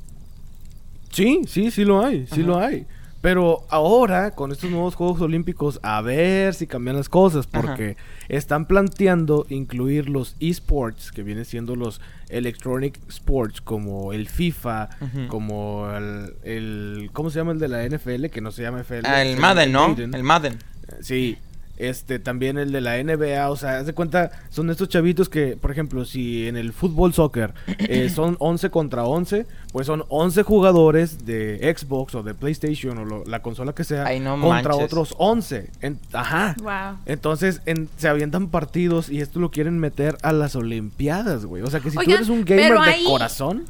[1.11, 2.41] Sí, sí, sí lo hay, sí Ajá.
[2.41, 2.85] lo hay.
[3.21, 7.61] Pero ahora, con estos nuevos Juegos Olímpicos, a ver si cambian las cosas, Ajá.
[7.61, 7.97] porque
[8.29, 14.89] están planteando incluir los esports, que vienen siendo los Electronic Sports, como el FIFA,
[15.27, 18.27] como el, el- ¿Cómo se llama el de la NFL?
[18.27, 19.05] Que no se llama NFL.
[19.05, 19.95] Ah, el Madden, ¿no?
[19.97, 20.57] El Madden.
[21.01, 21.37] Sí,
[21.79, 25.57] este también el de la NBA, o sea, haz de cuenta, son estos chavitos que,
[25.57, 30.43] por ejemplo, si en el fútbol soccer eh, son 11 contra 11, pues son 11
[30.43, 34.71] jugadores de Xbox o de PlayStation o lo- la consola que sea Ay, no contra
[34.73, 34.85] manches.
[34.85, 35.71] otros 11.
[35.81, 36.55] En- ajá.
[36.61, 36.99] Wow.
[37.05, 41.63] Entonces en- se avientan partidos y esto lo quieren meter a las Olimpiadas, güey.
[41.63, 43.65] O sea que si tú Oigan, eres un gamer de ahí- corazón,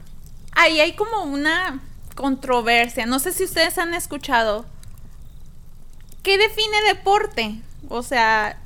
[0.54, 1.80] Ahí hay como una
[2.16, 3.06] controversia.
[3.06, 4.66] No sé si ustedes han escuchado.
[6.24, 7.62] ¿Qué define deporte?
[7.88, 8.58] O sea,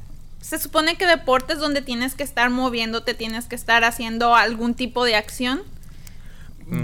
[0.41, 4.73] se supone que deporte es donde tienes que estar moviéndote, tienes que estar haciendo algún
[4.73, 5.61] tipo de acción.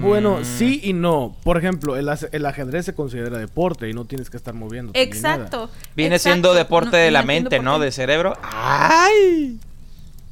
[0.02, 0.44] bueno, Mm.
[0.46, 1.36] sí y no.
[1.44, 4.92] Por ejemplo, el, ajedrez se considera deporte y no tienes que estar moviendo.
[4.94, 5.70] Exacto.
[5.96, 6.34] Viene exacto.
[6.34, 7.80] siendo deporte No- de la mente, ¿no?
[7.80, 8.38] De cerebro.
[8.44, 9.58] ¡Ay!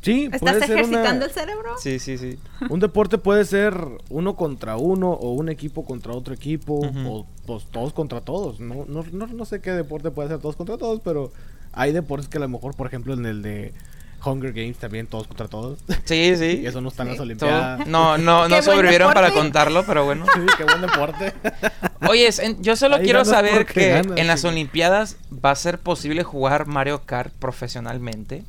[0.02, 1.76] Sí, ¿Estás puede ser una- ejercitando el cerebro?
[1.80, 2.38] Sí, sí, sí.
[2.70, 3.76] Un deporte puede ser
[4.10, 8.60] uno contra uno o un equipo contra otro equipo o pues, todos contra todos.
[8.60, 11.32] No, no, no, no sé qué deporte puede ser todos contra todos, pero
[11.78, 13.74] hay deportes que a lo mejor, por ejemplo, en el de
[14.26, 15.80] Hunger Games también todos contra todos.
[16.06, 16.62] Sí, sí.
[16.64, 17.18] y eso no está en las.
[17.18, 17.88] Todo- Olimpiadas.
[17.88, 20.26] No, no, no sobrevivieron para contarlo, pero bueno.
[20.34, 21.34] Sí, qué buen deporte.
[22.10, 24.44] Oye, en- yo solo Ahí quiero saber que ganas, en las.
[24.44, 28.44] Olimpiadas va a ser posible jugar Mario Kart profesionalmente.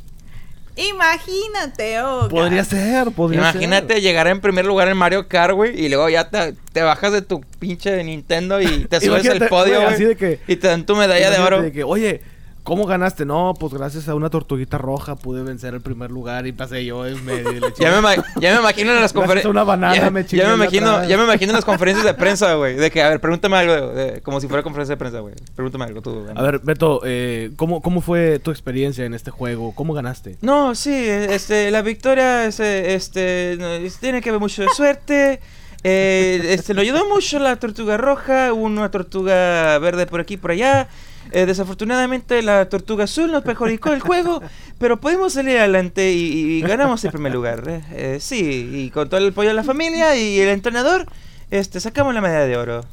[0.76, 2.28] Imagínate, oh.
[2.28, 2.68] podría God.
[2.70, 4.02] ser, podría Imagínate ser.
[4.02, 7.22] llegar en primer lugar en Mario Kart, güey, y luego ya te, te bajas de
[7.22, 10.14] tu pinche Nintendo y te subes Imagínate, al podio, güey, así güey.
[10.14, 11.62] de que- Y te dan tu medalla de Imagínate oro.
[11.62, 12.20] de que, Oye,
[12.68, 13.24] ¿cómo ganaste?
[13.24, 17.07] No, pues gracias a una tortuguita roja pude vencer el primer lugar y pasé yo
[17.07, 17.50] en medio.
[17.52, 19.50] y la Ya me, ya me imagino en las conferencias.
[19.50, 21.09] una banana ya, me ya me de imagino, atrás.
[21.09, 22.74] ya me imagino en las conferencias de prensa, güey.
[22.76, 25.35] De que, a ver, pregúntame algo, de- como si fuera conferencia de prensa, güey.
[25.57, 26.35] Pregúntame algo tú, güey.
[26.37, 29.74] A ver, Beto, eh, ¿cómo, ¿cómo fue tu experiencia en este juego?
[29.74, 30.37] ¿Cómo ganaste?
[30.42, 35.40] No, sí, este, la victoria este, este, no, tiene que ver mucho de suerte.
[35.85, 40.50] Eh, este, lo ayudó mucho la tortuga roja, una tortuga verde por aquí y por
[40.50, 40.88] allá.
[41.32, 44.42] Eh, desafortunadamente la tortuga azul nos perjudicó el juego,
[44.78, 47.62] pero pudimos salir adelante y, y ganamos el primer lugar.
[47.68, 47.82] eh.
[47.92, 51.06] Eh, sí, y con todo el apoyo de la familia y el entrenador,
[51.50, 52.84] este, sacamos la medalla de oro.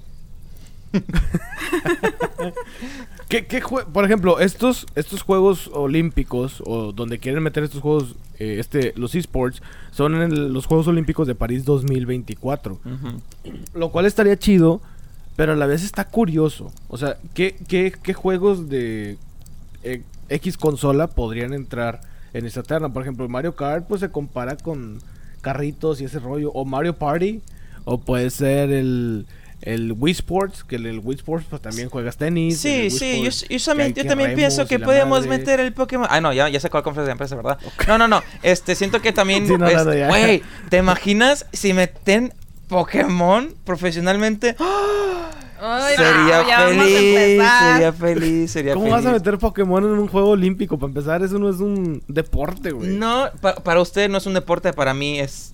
[3.27, 8.57] ¿Qué, qué Por ejemplo, estos, estos Juegos Olímpicos, o donde quieren meter estos Juegos eh,
[8.59, 12.73] este, los esports son en el- los Juegos Olímpicos de París 2024.
[12.85, 13.21] Ujú.
[13.73, 14.79] Lo cual estaría chido,
[15.35, 16.71] pero a la vez está curioso.
[16.87, 19.17] O sea, ¿qué, qué, qué juegos de
[19.83, 22.01] eh, X consola podrían entrar
[22.33, 22.91] en esta terna?
[22.91, 24.99] Por ejemplo, Mario Kart pues se compara con
[25.41, 26.51] carritos y ese rollo.
[26.53, 27.41] O Mario Party.
[27.87, 29.27] O puede ser el,
[29.61, 32.59] el Wii Sports, que el, el Wii Sports pues también juegas tenis.
[32.59, 35.37] Sí, sí, yo, Sports, yo también, yo pienso que la podemos madre.
[35.37, 36.07] meter el Pokémon.
[36.09, 37.59] Ah, no, ya, ya sé cuál conferencia de empresa, ¿verdad?
[37.87, 38.23] No, no, no.
[38.41, 39.45] Este, siento que también.
[39.47, 42.33] Sí, no, no, no, ¿te imaginas si meten
[42.67, 44.55] Pokémon profesionalmente?
[45.57, 48.97] Ay, sería no, feliz, sería feliz, sería ¿Cómo feliz.
[48.97, 50.77] vas a meter Pokémon en un juego olímpico?
[50.77, 52.89] Para empezar, eso no es un deporte, güey.
[52.89, 55.53] No, pa- para usted no es un deporte, para mí es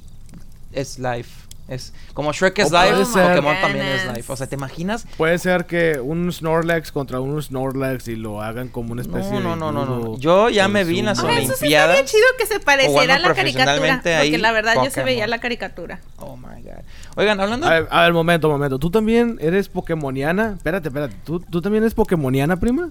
[0.74, 1.41] es life.
[1.72, 4.32] Es como Shrek es ser- Pokémon también es life.
[4.32, 5.08] O sea, ¿te imaginas?
[5.18, 9.40] Puede ser que un Snorlax contra un Snorlax y lo hagan como una especie No,
[9.40, 10.18] no, de no, no, no.
[10.18, 11.20] Yo ya me vi en las.
[11.20, 12.00] Ah, eso sí Olimpiadas.
[12.00, 13.94] estaría chido que se pareciera bueno, a la caricatura.
[13.96, 15.06] Porque ahí, la verdad yo se Pokémon.
[15.06, 16.00] veía la caricatura.
[16.18, 16.84] Oh my god.
[17.16, 18.78] Oigan, hablando A ver, a ver, momento, momento.
[18.78, 20.56] ¿Tú también eres Pokémoniana?
[20.58, 21.16] Espérate, espérate.
[21.24, 22.90] ¿Tú, tú también eres Pokémoniana, prima?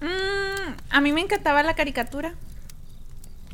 [0.00, 2.34] Mm, a mí me encantaba la caricatura.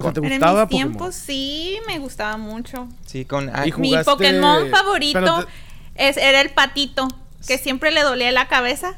[0.00, 0.88] O sea, ¿te Pero en gustaba mis Pokémon?
[0.92, 2.88] tiempos sí me gustaba mucho.
[3.06, 5.46] Sí, con Y ay, ju- Mi ¿Jugaste- Pokémon favorito pero
[5.94, 7.06] es, era el patito,
[7.46, 8.94] que siempre le dolía la cabeza.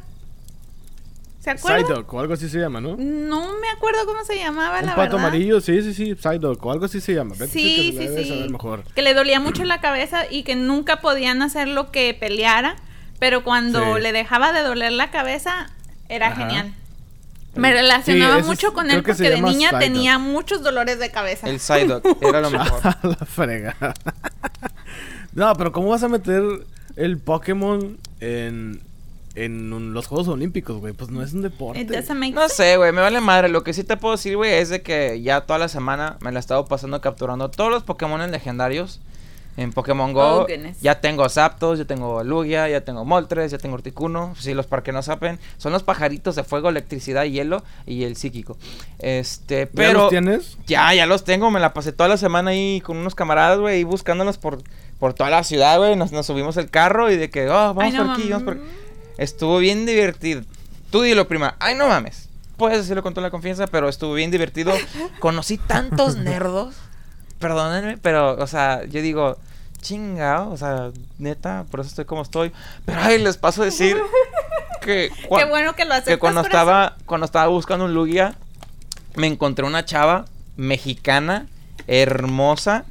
[1.41, 1.85] ¿Se acuerdan?
[1.87, 2.97] Psyduck o algo así se llama, ¿no?
[2.97, 5.27] No me acuerdo cómo se llamaba, Un la pato verdad.
[5.27, 6.15] amarillo, sí, sí, sí.
[6.15, 7.35] Psyduck o algo así se llama.
[7.37, 8.29] Vete Sí, que sí, la debes sí.
[8.33, 8.85] saber mejor.
[8.95, 12.77] Que le dolía mucho la cabeza y que nunca podían hacer lo que peleara.
[13.19, 14.03] Pero cuando Sí.
[14.03, 15.71] le dejaba de doler la cabeza,
[16.09, 16.37] era Ajá.
[16.37, 16.75] genial.
[17.55, 19.81] Me relacionaba Sí, mucho es- con él porque de niña Psyduck.
[19.81, 21.49] tenía muchos dolores de cabeza.
[21.49, 22.81] el Psyduck era lo mejor.
[23.03, 23.95] la fregada.
[25.35, 26.43] no, pero ¿cómo vas a meter
[26.97, 28.81] el Pokémon en,
[29.35, 30.93] en un- los Juegos Olímpicos, güey?
[30.93, 31.85] Pues no es un deporte.
[32.35, 33.49] No sé, güey, me vale madre.
[33.49, 36.33] Lo que sí te puedo decir, güey, es de que ya toda la semana me
[36.33, 39.01] la he estado pasando capturando todos los Pokémon legendarios
[39.57, 40.43] en Pokémon Go.
[40.43, 40.47] Oh,
[40.81, 44.35] ya tengo Zapdos, ya tengo Lugia, ya tengo Moltres, ya tengo Articuno.
[44.39, 48.17] Sí, los para que no saben, son los pajaritos de fuego, electricidad, hielo y el
[48.17, 48.57] psíquico.
[48.99, 50.59] Este, ¿Ya pero los tienes?
[50.67, 51.51] ya, ya los tengo.
[51.51, 54.63] Me la pasé toda la semana ahí con unos camaradas, güey, y buscándolos por,
[54.99, 55.97] por toda la ciudad, güey.
[55.97, 58.45] Nos, nos subimos el carro y de que, oh, vamos Ay, no por aquí, vamos
[58.45, 58.73] por mames.
[59.19, 60.43] Estuvo bien divertido.
[60.91, 61.57] Tú dilo, prima.
[61.59, 62.29] Ay, no mames.
[62.57, 64.73] Puedes decirlo con toda la confianza, pero estuvo bien divertido.
[65.21, 66.75] Conocí tantos nerdos.
[67.43, 69.37] Perdónenme, pero, o sea, yo digo,
[69.83, 72.53] chingado, o sea, neta, por eso estoy como estoy.
[72.87, 74.01] Pero, ay, les paso a decir
[74.81, 78.35] que, cua- Qué bueno que lo aceptas, que cuando estaba, cuando estaba buscando un Lugia,
[79.17, 80.25] me encontré una chava
[80.57, 81.47] mexicana,
[81.87, 82.85] hermosa,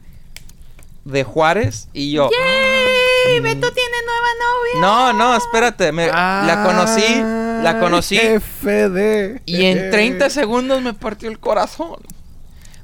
[1.05, 2.29] de Juárez, y yo...
[2.29, 3.39] ¡Yay!
[3.39, 4.81] Beto tiene nueva novia.
[4.81, 7.21] No, no, espérate, me, la conocí,
[7.63, 9.41] la conocí FD.
[9.45, 11.95] y en 30 segundos me partió el corazón.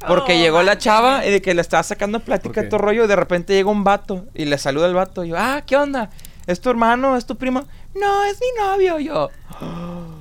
[0.06, 2.80] Porque Oh, llegó la chava y de que le estaba sacando ¿Por plática de todo
[2.80, 5.64] rollo y de repente llega un vato y le saluda el vato y yo, ah,
[5.66, 6.10] ¿qué onda?
[6.46, 7.18] ¿Es tu hermano?
[7.18, 7.66] ¿Es tu primo?
[7.96, 9.00] No, es mi novio.
[9.00, 9.30] Yo,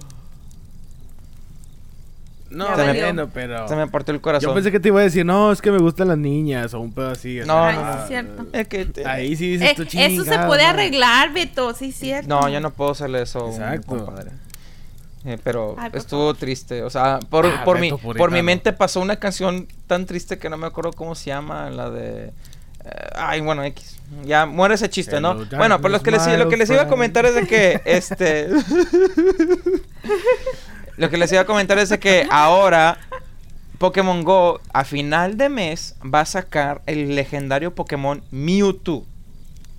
[2.48, 3.02] No, Ya valió.
[3.04, 3.66] bueno, pero...
[3.68, 4.48] se me partió el corazón.
[4.50, 6.80] Yo pensé que te iba a decir, no, es que me gustan las niñas o
[6.80, 7.40] un pedo así.
[7.44, 8.00] No, Ay, no, no.
[8.02, 8.46] es cierto.
[8.52, 10.82] Es que te- Ahí sí dices Eh, tú eso se chingada puede madre".
[10.84, 12.28] arreglar, Beto, sí es cierto.
[12.28, 13.86] No, yo no puedo hacerle eso, a un Exacto.
[13.88, 14.30] compadre.
[15.26, 19.00] Eh, pero Ay, estuvo triste, o sea, por, Ah, por, mi, por mi mente pasó
[19.00, 22.26] una canción tan triste que no me acuerdo cómo se llama, la de...
[22.26, 22.30] eh,
[23.16, 23.98] ay, bueno, X.
[24.24, 25.44] Ya muere ese chiste, ¿no?
[25.56, 28.48] Bueno, por lo que les, lo que les iba a comentar es de que, este...
[30.96, 32.98] lo que les iba a comentar es de que ahora
[33.78, 39.04] Pokémon Go a final de mes va a sacar el legendario Pokémon Mewtwo.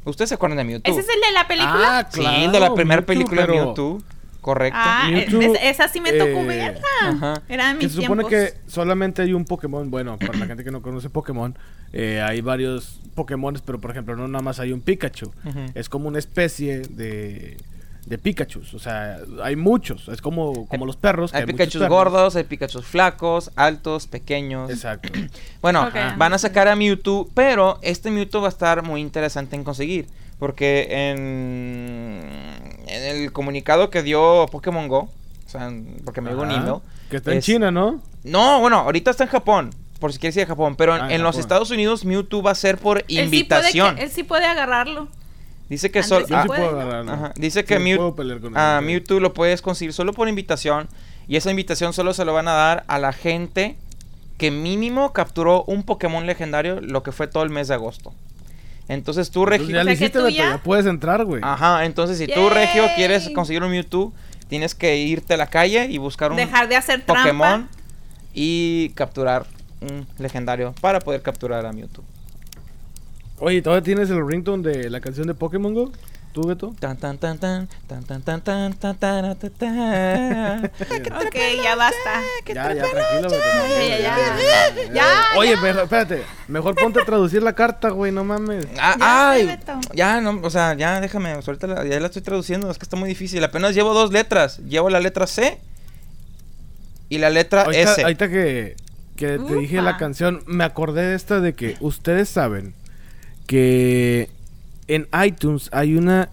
[0.03, 0.91] ¿Ustedes se acuerdan de Mewtwo?
[0.91, 1.99] ¿Ese es el de la película?
[1.99, 4.01] Ah, Sí, claro, de la primera película de pero Mewtwo.
[4.47, 4.79] Correcto.
[4.81, 6.81] Ah, Mewtwo, es- esa sí me tocó eh, verla.
[7.01, 7.41] ajá.
[7.49, 8.51] Era de Que mis se supone tiempos.
[8.53, 11.53] que solamente hay un Pokémon, bueno, para la gente que no conoce Pokémon,
[11.91, 15.33] eh, hay varios Pokémones, pero por ejemplo no nada más hay un Pikachu.
[15.75, 17.57] Es como una especie de,
[18.05, 21.33] de Pikachu, o sea, hay muchos, es como, como los perros.
[21.33, 21.89] que Hay Pikachu perros.
[21.89, 24.69] gordos, hay Pikachu flacos, altos, pequeños.
[24.69, 25.09] Exacto.
[25.61, 29.65] Bueno, van a sacar a Mewtwo, pero este Mewtwo va a estar muy interesante en
[29.65, 30.07] conseguir.
[30.39, 32.21] Porque en,
[32.87, 35.71] en el comunicado que dio Pokémon Go, o sea,
[36.05, 36.75] porque me llegó un email.
[37.09, 38.01] Que está en China, ¿no?
[38.23, 39.69] No, bueno, ahorita está en Japón,
[39.99, 40.75] por si quieres ir a Japón.
[40.75, 41.37] Pero en, Ah, en en los.
[41.37, 43.95] Estados Unidos Mewtwo va a ser por Él sí puede invitación.
[43.95, 45.07] que- él sí puede agarrarlo.
[45.69, 46.25] Dice que solo...
[46.25, 46.43] sí Yo ah,
[47.35, 48.85] sí Dice Sí, que Mew- puedo pelear con él, a ok.
[48.85, 50.87] Mewtwo lo puedes conseguir solo por invitación.
[51.27, 53.75] Y esa invitación solo se lo van a dar a la gente
[54.37, 58.13] que mínimo capturó un Pokémon legendario lo que fue todo el mes de agosto.
[58.89, 59.75] Entonces tú, Entonces, Regio...
[59.75, 61.41] ya O sea hiciste, ya- puedes entrar, güey.
[61.43, 62.95] Ajá, entonces si tú, Regio, Yay.
[62.95, 64.13] quieres conseguir un Mewtwo,
[64.47, 67.67] tienes que irte a la calle y buscar un Dejar de hacer Pokémon trampa.
[68.33, 69.45] y capturar
[69.81, 72.03] un legendario para poder capturar a Mewtwo.
[73.39, 75.91] Oye, ¿todavía tienes el ringtone de la canción de Pokémon Go?
[76.33, 76.75] ¿Tú, Beto?
[76.79, 80.65] Tan tan tan tan tan tan tan tan tan tan tan tan.
[80.65, 82.21] Ok, ya basta.
[82.45, 83.35] Ya, ya, tranquilo, Beto.
[83.79, 85.05] Ya, ya, ya.
[85.35, 86.23] Oye, espérate.
[86.47, 88.67] Mejor ponte a traducir la carta, güey, no mames.
[88.79, 89.59] Ah, Ya ay,
[89.93, 92.97] ya no, o sea, ya déjame, ahorita la, ya la estoy traduciendo, es que está
[92.97, 93.43] muy difícil.
[93.43, 95.59] Apenas llevo dos letras, llevo la letra C
[97.09, 98.03] y la letra S.
[98.03, 98.75] ahorita que,
[99.15, 102.75] que te dije la canción, me acordé de esta de que ustedes saben
[103.47, 104.29] que
[104.87, 106.29] en iTunes hay una,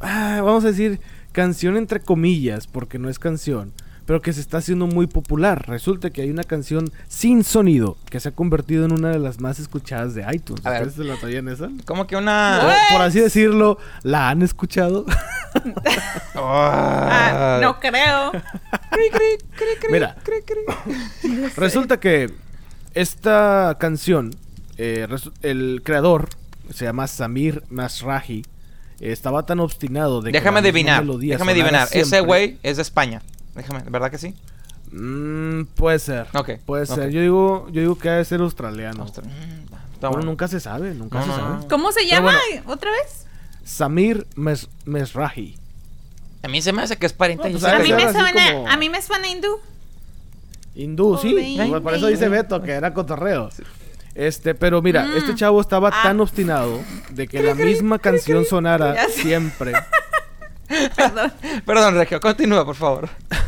[0.00, 1.00] ah, vamos a decir,
[1.32, 3.72] canción entre comillas, porque no es canción,
[4.06, 5.68] pero que se está haciendo muy popular.
[5.68, 9.40] Resulta que hay una canción sin sonido que se ha convertido en una de las
[9.40, 10.64] más escuchadas de iTunes.
[10.64, 10.86] A ver.
[10.86, 11.68] ¿Ustedes se la sabían esa?
[11.84, 15.04] Como que una por así decirlo, ¿la han escuchado?
[15.08, 15.18] Ah,
[16.34, 18.32] Ah, no creo.
[19.90, 20.16] Mira,
[21.56, 22.30] Resulta que
[22.94, 24.34] esta canción,
[24.76, 25.06] eh,
[25.42, 26.28] el creador,
[26.72, 28.44] se llama Samir Masrahi,
[29.00, 31.88] estaba tan obstinado de que Déjame la misma adivinar, déjame adivinar.
[31.92, 33.22] Ese güey es de España.
[33.54, 34.34] Déjame, ¿verdad que sí?
[34.92, 36.26] Mm, puede ser.
[36.64, 37.10] Puede ser.
[37.10, 39.04] Yo digo, yo digo que ha de ser australiano.
[39.04, 39.66] Ostras, mm,
[40.00, 40.22] Bueno, bueno.
[40.26, 41.56] nunca se sabe, nunca No, se no, sabe.
[41.62, 41.68] no.
[41.68, 42.32] ¿Cómo se llama?
[42.50, 42.72] bueno.
[42.72, 43.26] ¿Otra vez?
[43.64, 45.56] Samir Mes- Mesrahi.
[46.42, 47.50] A mí se me hace que es pariente.
[47.50, 49.56] No, pues, A Debe mí, que- me suena, como- a mí me suena hindú.
[50.74, 51.58] Hindú, sí.
[51.82, 53.50] Por eso dice Beto que era cotorreo.
[54.18, 55.16] Este, pero mira, Mm.
[55.16, 56.00] este chavo estaba Ah.
[56.02, 59.72] tan obstinado de que la misma canción sonara siempre.
[60.96, 61.32] Perdón.
[61.64, 63.08] Perdón, Regio, continúa, por favor.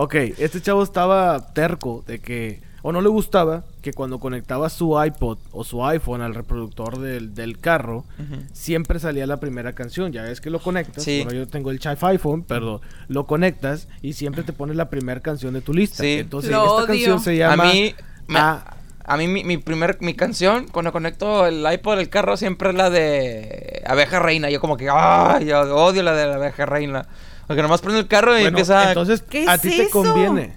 [0.00, 4.96] Ok, este chavo estaba terco de que, o no le gustaba, que cuando conectaba su
[5.04, 8.04] iPod o su iPhone al reproductor del, del carro,
[8.52, 10.12] siempre salía la primera canción.
[10.12, 11.22] Ya ves que lo conectas, Sí.
[11.24, 15.18] bueno, yo tengo el Chive iPhone, pero lo conectas y siempre te pone la primera
[15.20, 16.04] canción de tu lista.
[16.04, 16.12] Sí.
[16.20, 16.86] Entonces, Lo esta odio.
[16.86, 17.64] canción se A llama...
[17.64, 17.92] mí,
[18.28, 18.76] me- Ah.
[19.10, 22.74] A mí mi, mi primer, mi canción, cuando conecto el iPod del carro, siempre es
[22.74, 24.50] la de Abeja Reina.
[24.50, 27.06] Yo como que, ay, yo odio la de la Abeja Reina.
[27.46, 28.88] Porque nomás prendo el carro y Bueno, empieza...
[28.88, 30.52] entonces ¿Qué a es ti te conviene.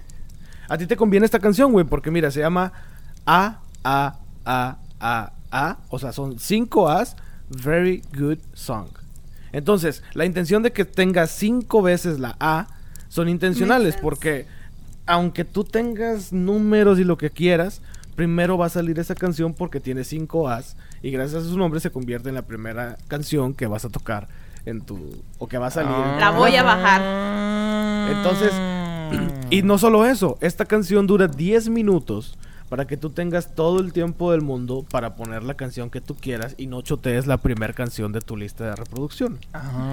[0.68, 2.74] A ti te conviene esta canción, güey, porque mira, se llama
[3.24, 5.78] A, A, A, A, A.
[5.88, 7.16] O sea, son cinco A's.
[7.48, 8.88] Very good song.
[9.52, 12.66] Entonces, la intención de que tenga cinco veces la A
[13.08, 14.46] son intencionales, porque
[15.06, 17.80] aunque tú tengas números y lo que quieras,
[18.14, 21.80] primero va a salir esa canción porque tiene cinco A's y gracias a su nombre
[21.80, 24.28] se convierte en la primera canción que vas a tocar
[24.64, 25.90] en tu o que va a salir.
[25.92, 27.00] en tu La voy a bajar.
[28.10, 28.52] Entonces,
[29.50, 32.38] Y no solo eso, esta canción dura 10 minutos
[32.70, 36.14] para que tú tengas todo el tiempo del mundo para poner la canción que tú
[36.16, 39.38] quieras y no chotees la primera canción de tu lista de reproducción.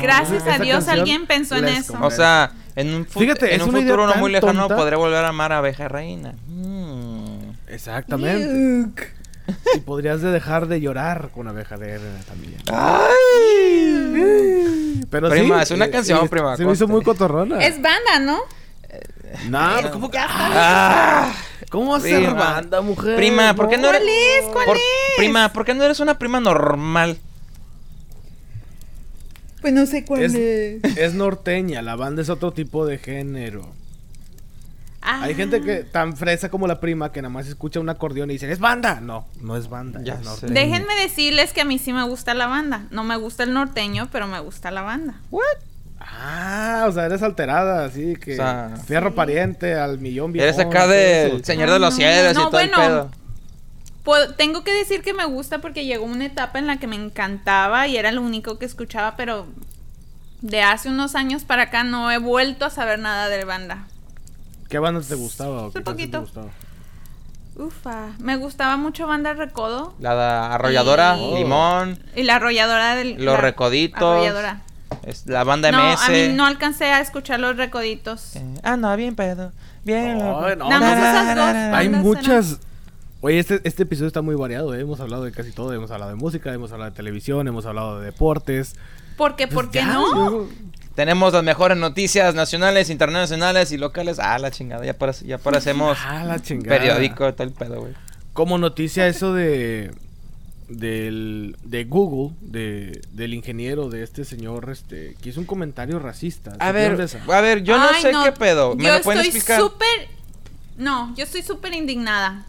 [0.01, 1.97] Gracias a Dios alguien pensó en eso.
[2.01, 4.61] O sea, en un, fu- Fíjate, en es un una idea futuro no muy lejano
[4.61, 4.77] tonta.
[4.77, 6.35] podré volver a amar a Abeja Reina.
[6.47, 7.18] Mm.
[7.69, 9.03] Exactamente.
[9.75, 12.57] Y podrías de dejar de llorar con abeja de Elena también.
[12.71, 13.99] ¡Ay!
[15.09, 17.63] Pero Prima, sí, es una eh, canción, eh, prima, Se me hizo muy cotorrona.
[17.65, 18.39] Es banda, ¿no?
[19.49, 21.31] No, ¿cómo, que- Ah,
[21.69, 22.33] ¿cómo va a ser Prima.
[22.33, 23.15] banda, mujer?
[23.15, 24.49] Prima, ¿por qué no ¿Cuál eres- es?
[24.51, 24.83] ¿Cuál por- es?
[25.17, 27.17] Prima, ¿por qué no eres una prima normal?
[29.61, 33.67] Pues no sé cuál Es, es norteña, la banda es otro tipo de género.
[35.01, 35.21] Ah.
[35.23, 38.33] Hay gente que tan fresa como la prima que nada más escucha un acordeón y
[38.33, 38.99] dicen, ¿es banda?
[38.99, 40.01] No, no es banda.
[40.03, 40.41] Ya es.
[40.41, 42.83] Déjenme decirles que a mí sí me gusta la banda.
[42.91, 45.15] No me gusta el norteño, pero me gusta la banda.
[46.01, 50.47] Ah, o sea, eres alterada, así que O sea, fierro pariente al millón viejo.
[50.47, 52.83] Eres acá del Señor de los No, Cielos no, y todo el bueno.
[52.87, 53.11] pedo.
[54.03, 56.95] Puedo- tengo que decir que me gusta porque llegó una etapa en la que me
[56.95, 59.45] encantaba y era lo único que escuchaba, pero
[60.41, 63.85] de hace unos años para acá no he vuelto a saber nada de banda.
[64.69, 65.63] ¿Qué banda te gustaba?
[65.67, 66.21] o qué Un te poquito.
[66.21, 66.47] gustaba?
[67.55, 73.15] Ufa, me gustaba mucho Banda Recodo La arrolladora, Y- Limón, y la arrolladora del...
[73.23, 74.01] Los la Recoditos.
[74.01, 74.61] arrolladora.
[75.03, 76.01] es la banda No, MS.
[76.03, 78.37] a mí no alcancé a escuchar los recoditos.
[78.37, 79.51] Eh, ah, no, bien pedo.
[79.83, 80.17] Bien.
[80.19, 82.59] No, no, Nada más no, esas dos Hay muchas.
[83.21, 84.79] Oye, este, este episodio está muy variado, ¿eh?
[84.79, 87.99] hemos hablado de casi todo, hemos hablado de música, hemos hablado de televisión, hemos hablado
[87.99, 88.75] de deportes.
[89.17, 89.47] ¿Por qué?
[89.47, 90.13] Pues ¿Por qué ya, no?
[90.31, 90.49] yo-
[90.99, 94.19] Tenemos las mejores noticias nacionales, internacionales y locales.
[94.19, 96.77] Ah, la chingada, ya, parece- ya parecemos Ah, la chingada.
[96.77, 97.93] periódico, tal pedo, güey.
[98.33, 99.93] Como noticia eso de
[100.67, 106.51] del de Google, de, del ingeniero de este señor, este, que hizo un comentario racista.
[106.59, 108.75] A ¿Supieron ver, a ver, yo no Ay, sé qué pedo.
[108.75, 109.61] ¿Me yo lo pueden estoy explicar?
[109.61, 110.07] súper...
[110.77, 112.45] No, yo estoy súper indignada.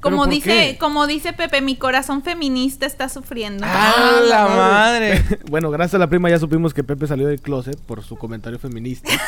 [0.00, 3.66] Como dice, como dice Pepe, mi corazón feminista está sufriendo.
[3.68, 5.24] ¡Ah, la madre!
[5.50, 8.58] bueno, gracias a la prima ya supimos que Pepe salió del closet por su comentario
[8.58, 9.10] feminista.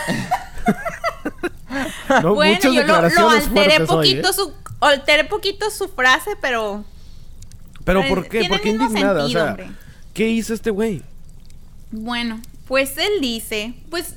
[2.23, 4.33] No, bueno, yo lo, alteré hoy, poquito ¿eh?
[4.35, 6.85] su, Alteré poquito su frase, pero.
[7.85, 8.45] Pero ¿por qué?
[8.49, 9.21] ¿Por qué indignada?
[9.21, 9.71] sentido, o sea, hombre.
[10.13, 11.03] ¿qué hizo este güey?
[11.93, 14.17] Bueno, pues él dice, pues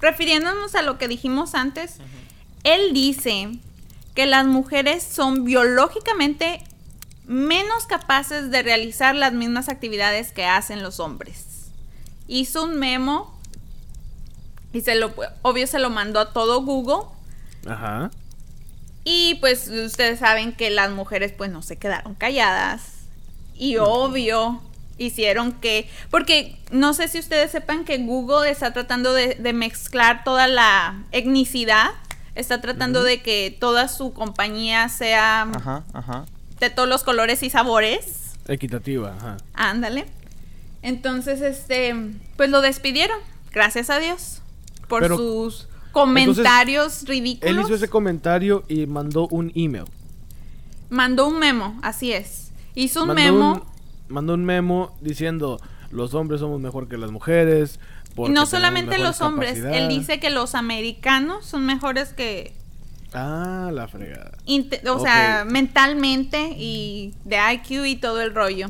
[0.00, 1.98] refiriéndonos a lo que dijimos antes,
[2.64, 3.50] él dice
[4.14, 6.62] que las mujeres son biológicamente
[7.26, 11.70] menos capaces de realizar las mismas actividades que hacen los hombres.
[12.28, 13.38] Hizo un memo
[14.72, 17.06] y se lo, obvio se lo mandó a todo Google
[17.66, 18.10] Ajá.
[19.04, 23.02] y pues ustedes saben que las mujeres pues no se quedaron calladas.
[23.54, 24.60] Y obvio
[24.98, 25.88] hicieron que...
[26.10, 31.04] Porque no sé si ustedes sepan que Google está tratando de, de mezclar toda la
[31.12, 31.90] etnicidad.
[32.34, 36.24] Está tratando de que toda su compañía sea Ajá, ajá.
[36.60, 38.32] de todos los colores y sabores.
[38.48, 39.36] Equitativa, ajá.
[39.54, 40.06] Ándale.
[40.82, 41.94] Entonces, este,
[42.36, 43.18] pues lo despidieron.
[43.52, 44.40] Gracias a Dios.
[44.88, 47.50] Por Pero, sus comentarios ridículos.
[47.50, 49.84] Él hizo ese comentario y mandó un email.
[50.90, 52.50] Mandó un memo, así es.
[52.74, 53.52] Hizo un mandó memo.
[53.52, 53.62] Un,
[54.14, 57.78] mandó un memo diciendo, los hombres somos mejor que las mujeres.
[58.12, 59.88] Y porque no solamente los hombres, él capacidades".
[59.98, 62.54] dice que los americanos son mejores que,
[63.14, 64.32] Ah, la fregada.
[64.46, 68.68] inte- o sea, mentalmente y de IQ y todo el rollo.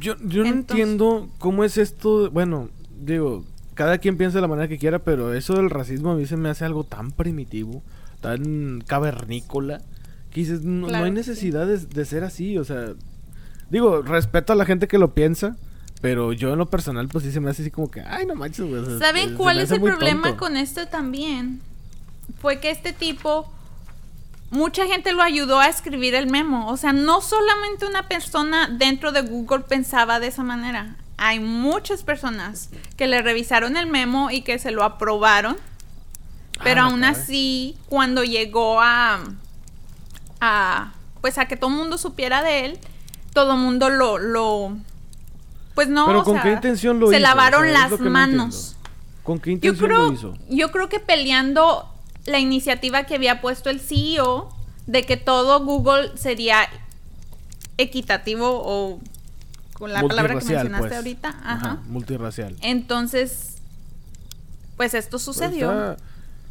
[0.00, 2.30] Yo, yo no entiendo cómo es esto.
[2.30, 2.68] Bueno,
[3.00, 6.26] digo, cada quien piensa de la manera que quiera, pero eso del racismo a mí
[6.26, 7.82] se me hace algo tan primitivo,
[8.20, 9.80] tan cavernícola,
[10.30, 11.10] que dices, no, hay sí.
[11.10, 12.58] necesidad de, de ser así.
[12.58, 12.92] O sea,
[13.70, 15.56] digo, respeto a la gente que lo piensa,
[16.00, 18.34] pero yo en lo personal, pues sí se me hace así como que, ay, no
[18.34, 18.84] manches, güey.
[18.84, 20.38] se ¿Saben cuál es el problema tonto.
[20.38, 21.60] con esto también?
[22.40, 23.50] Fue que este tipo,
[24.50, 26.68] mucha gente lo ayudó a escribir el memo.
[26.70, 30.96] O sea, no solamente una persona dentro de Google pensaba de esa manera.
[31.16, 35.56] Hay muchas personas que le revisaron el memo y que se lo aprobaron.
[36.62, 37.20] Pero Ah, aún caray.
[37.20, 39.20] así, cuando llegó a,
[40.40, 42.78] a, pues a que todo el mundo supiera de él,
[43.32, 44.76] todo el mundo lo, lo,
[45.78, 47.22] pues no, Pero o ¿con sea, qué intención lo se hizo?
[47.22, 48.74] lavaron O sea, es las no manos.
[49.22, 50.34] ¿Con qué Yo intención creo, lo hizo?
[50.50, 51.88] yo creo que peleando
[52.26, 54.48] la iniciativa que había puesto el CEO
[54.88, 56.66] de que todo Google sería
[57.76, 58.98] equitativo o
[59.74, 60.92] con la palabra que mencionaste pues.
[60.96, 61.78] ahorita, ajá.
[61.86, 62.56] multirracial.
[62.60, 63.58] Entonces,
[64.76, 65.70] pues esto Pues sucedió.
[65.92, 65.96] está-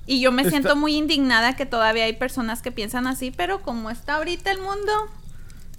[0.06, 3.62] Y yo me Está- siento muy indignada que todavía hay personas que piensan así, pero
[3.62, 4.94] como está ahorita el mundo,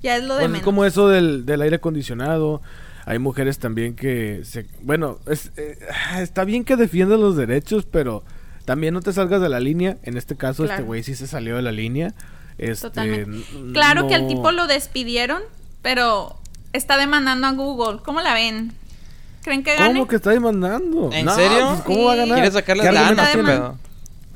[0.03, 0.65] ya es lo de Pues es menos.
[0.67, 2.61] como eso del, del aire acondicionado.
[3.09, 4.67] Hay mujeres también que se...
[4.83, 5.79] Bueno, es, eh,
[6.19, 8.23] está bien que defiendan los derechos, pero
[8.67, 9.97] también no te salgas de la línea.
[10.03, 12.13] En este caso, este güey sí se salió de la línea.
[12.59, 13.47] Este, Totalmente.
[13.73, 15.41] Claro que al tipo lo despidieron,
[15.81, 16.37] pero
[16.75, 18.01] está demandando a Google.
[18.05, 18.73] ¿Cómo la ven?
[19.43, 19.95] ¿Creen que gane?
[19.95, 21.11] ¿Cómo que está demandando?
[21.11, 21.69] ¿En No, serio?
[21.71, 22.35] pues, ¿Cómo va a ganar?
[22.35, 23.75] ¿Quieres sacarle ¿Qué lana?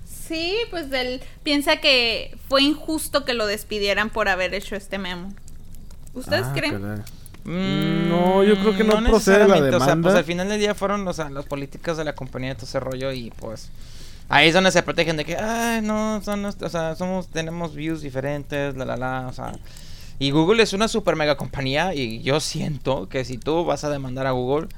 [0.06, 5.34] Sí, pues él piensa que fue injusto que lo despidieran por haber hecho este memo.
[6.14, 6.80] ¿Ustedes Ah, creen?
[6.80, 7.02] caray.
[7.44, 10.18] Mm, No, yo creo que no procede la necesariamente, O sea, pues demanda.
[10.18, 13.12] al final del día fueron o sea, las políticas de la compañía todo ese rollo
[13.12, 13.70] y pues
[14.28, 18.00] ahí es donde se protegen de que, ay, no, son, o sea, somos, tenemos views
[18.00, 19.52] diferentes, la, la, la, o sea.
[20.18, 23.90] Y Google es una super mega compañía y yo siento que si tú vas a
[23.90, 24.68] demandar a Google,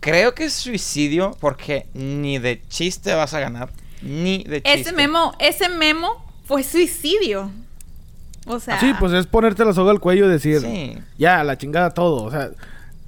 [0.00, 3.70] creo que es suicidio porque ni de chiste vas a ganar,
[4.02, 4.80] ni de chiste.
[4.80, 7.50] Ese memo, ese memo fue suicidio.
[8.46, 10.98] O sea, Sí, pues es ponerte la soga al cuello y decir, Sí.
[11.18, 12.24] ya, la chingada todo.
[12.24, 12.50] O sea,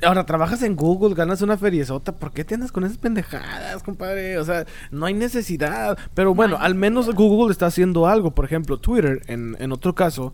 [0.02, 2.12] ahora trabajas en Google, ganas una feriezota.
[2.12, 4.38] ¿Por qué te andas con esas pendejadas, compadre?
[4.38, 5.98] O sea, no hay necesidad.
[6.14, 8.30] Pero bueno, al menos Google está haciendo algo.
[8.32, 10.32] Por ejemplo, Twitter, en, en otro caso,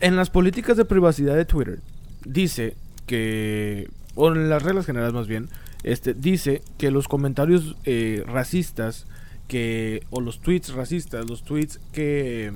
[0.00, 1.80] en las políticas de privacidad de Twitter,
[2.24, 5.48] dice que, o en las reglas generales más bien,
[5.84, 9.06] este, dice que los comentarios eh, racistas,
[9.48, 12.52] que, o los tweets racistas, los tweets que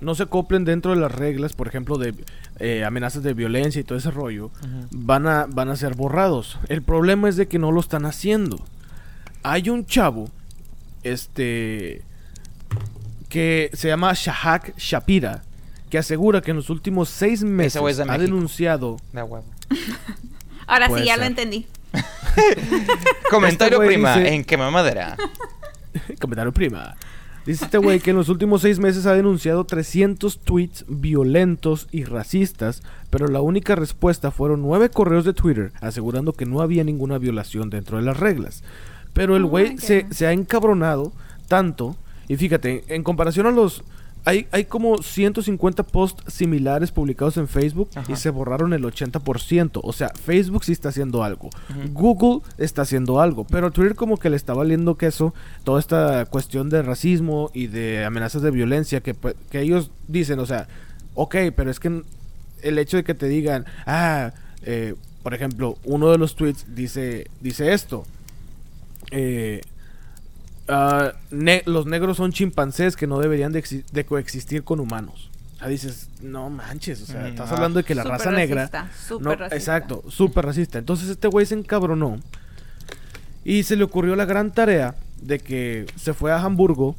[0.00, 2.14] no se coplen dentro de las reglas, por ejemplo, de
[2.58, 4.50] eh, amenazas de violencia y todo ese rollo,
[4.90, 6.58] van a, van a ser borrados.
[6.68, 8.64] El problema es de que no lo están haciendo.
[9.42, 10.28] Hay un chavo,
[11.02, 12.02] este,
[13.28, 15.42] que se llama Shahak Shapira,
[15.88, 18.18] que asegura que en los últimos seis meses de ha México.
[18.22, 19.44] denunciado De huevo.
[20.66, 21.18] ahora sí ya ser.
[21.18, 21.66] lo entendí.
[23.30, 25.16] Comentario güey prima dice- en quema madera.
[26.20, 26.96] Comentario prima.
[27.50, 32.04] Dice este güey que en los últimos seis meses ha denunciado 300 tweets violentos y
[32.04, 37.18] racistas, pero la única respuesta fueron nueve correos de Twitter asegurando que no había ninguna
[37.18, 38.62] violación dentro de las reglas.
[39.14, 41.12] Pero el Oh güey se ha encabronado
[41.48, 41.96] tanto,
[42.28, 43.82] y fíjate, en comparación a los
[44.24, 48.12] hay, hay como 150 posts similares publicados en Facebook Ajá.
[48.12, 49.80] y se borraron el 80%.
[49.82, 51.50] O sea, Facebook sí está haciendo algo.
[51.92, 53.44] Google está haciendo algo.
[53.44, 58.04] Pero Twitter como que le está valiendo queso toda esta cuestión de racismo y de
[58.04, 60.68] amenazas de violencia que, pues, que ellos dicen, o sea,
[61.14, 62.02] ok, pero es que
[62.62, 67.26] el hecho de que te digan, ah, eh, por ejemplo, uno de los tweets dice,
[67.40, 68.04] dice esto.
[69.10, 69.62] Eh,
[70.70, 75.30] ah, ne- los negros son chimpancés que no deberían de, exi- de coexistir con humanos.
[75.56, 77.54] O sea, dices, no manches, o sea, Mm, estás ah.
[77.56, 78.62] hablando de que la raza negra...
[78.70, 79.56] racista, súper no, racista.
[79.56, 80.78] exacto, súper racista.
[80.78, 82.18] Entonces este güey se encabronó
[83.44, 86.96] y se le ocurrió la gran tarea de que se fue a Hamburgo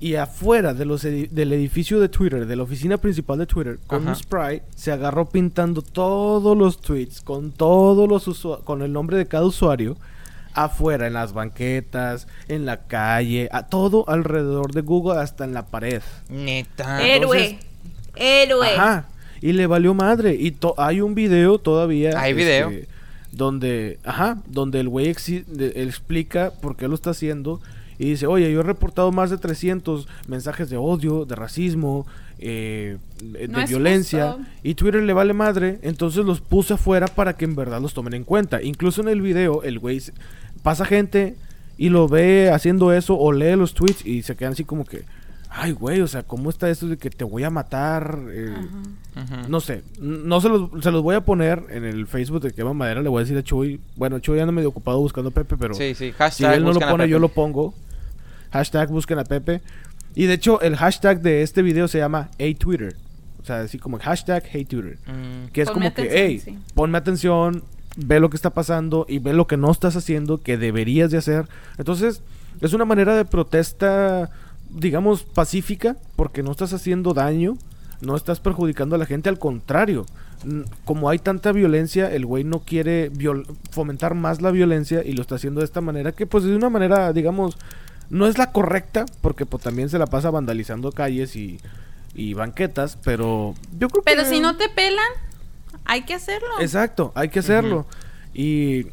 [0.00, 3.78] y afuera de los edi- del edificio de Twitter, de la oficina principal de Twitter,
[3.86, 4.10] con Ajá.
[4.10, 9.26] un spray, se agarró pintando todos los tweets con todos los con el nombre de
[9.26, 9.96] cada usuario
[10.54, 15.66] afuera, en las banquetas, en la calle, a todo alrededor de Google, hasta en la
[15.66, 16.02] pared.
[16.28, 17.06] Neta.
[17.06, 17.58] Héroe.
[18.16, 18.68] Héroe.
[18.74, 19.06] Ajá.
[19.40, 20.34] Y le valió madre.
[20.38, 22.20] Y to- hay un video todavía.
[22.20, 22.68] Hay video.
[22.70, 22.88] este,
[23.32, 27.60] donde, ajá, donde el güey explica por qué lo está haciendo.
[27.98, 32.06] Y dice, oye, yo he reportado más de 300 mensajes de odio, de racismo,
[32.42, 34.32] eh, de No violencia.
[34.32, 34.50] justo.
[34.62, 35.78] Y Twitter le vale madre.
[35.82, 38.62] Entonces los puse afuera para que en verdad los tomen en cuenta.
[38.62, 40.00] Incluso en el video, el güey
[40.62, 41.36] pasa gente
[41.76, 45.04] y lo ve haciendo eso o lee los tweets y se quedan así como que...
[45.52, 48.20] Ay, güey, o sea, ¿cómo está esto de que te voy a matar?
[48.30, 48.54] Eh,
[49.48, 52.72] no sé, no se los, se los voy a poner en el Facebook de Quema
[52.72, 53.02] Madera.
[53.02, 53.80] Le voy a decir a Chuy.
[53.96, 56.14] Bueno, Chuy anda medio ocupado buscando a Pepe, pero Sí, sí.
[56.30, 57.74] si él no lo pone, yo lo pongo.
[58.52, 59.60] Hashtag busquen a Pepe.
[60.14, 62.96] Y de hecho, el hashtag de este video se llama Hey Twitter.
[63.42, 64.98] O sea, así como hashtag Hey Twitter.
[65.06, 66.58] Mm, Que es Ponme como que, hey, sí.
[66.74, 67.62] ponme atención,
[67.96, 71.18] ve lo que está pasando y ve lo que no estás haciendo, que deberías de
[71.18, 71.46] hacer.
[71.78, 72.22] Entonces,
[72.60, 74.30] es una manera de protesta,
[74.74, 77.56] digamos, pacífica, porque no estás haciendo daño,
[78.00, 80.06] no estás perjudicando a la gente, al contrario.
[80.84, 85.20] Como hay tanta violencia, el güey no quiere viol- fomentar más la violencia y lo
[85.22, 87.58] está haciendo de esta manera, que pues de una manera, digamos,
[88.10, 91.58] no es la correcta, porque pues también se la pasa vandalizando calles y,
[92.14, 94.10] y banquetas, pero yo creo que...
[94.14, 95.06] Pero si no te pelan,
[95.84, 96.48] hay que hacerlo.
[96.60, 97.86] Exacto, hay que hacerlo.
[98.34, 98.86] Y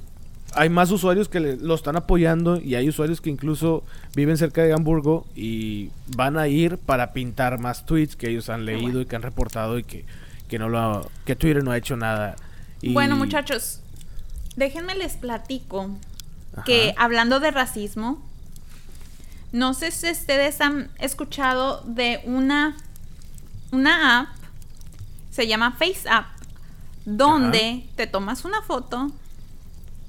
[0.54, 3.84] hay más usuarios que le- lo están apoyando y hay usuarios que incluso
[4.16, 8.66] viven cerca de Hamburgo y van a ir para pintar más tweets que ellos han
[8.66, 9.02] leído bueno.
[9.02, 10.06] y que han reportado y que,
[10.48, 12.36] que no lo ha- que Twitter no ha hecho nada.
[12.82, 13.82] Y- Bueno, muchachos,
[14.56, 15.90] déjenme les platico
[16.54, 16.64] Ajá.
[16.64, 18.26] que hablando de racismo,
[19.58, 22.78] no sé si ustedes han escuchado de una,
[23.72, 24.28] una app,
[25.32, 26.28] se llama Face App,
[27.06, 29.12] donde te tomas una foto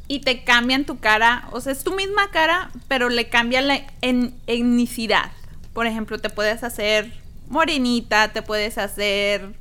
[0.06, 3.80] y te cambian tu cara, o sea, es tu misma cara, pero le cambian la
[4.00, 5.30] en- etnicidad.
[5.74, 7.12] Por ejemplo, te puedes hacer
[7.48, 9.54] morenita, te puedes hacer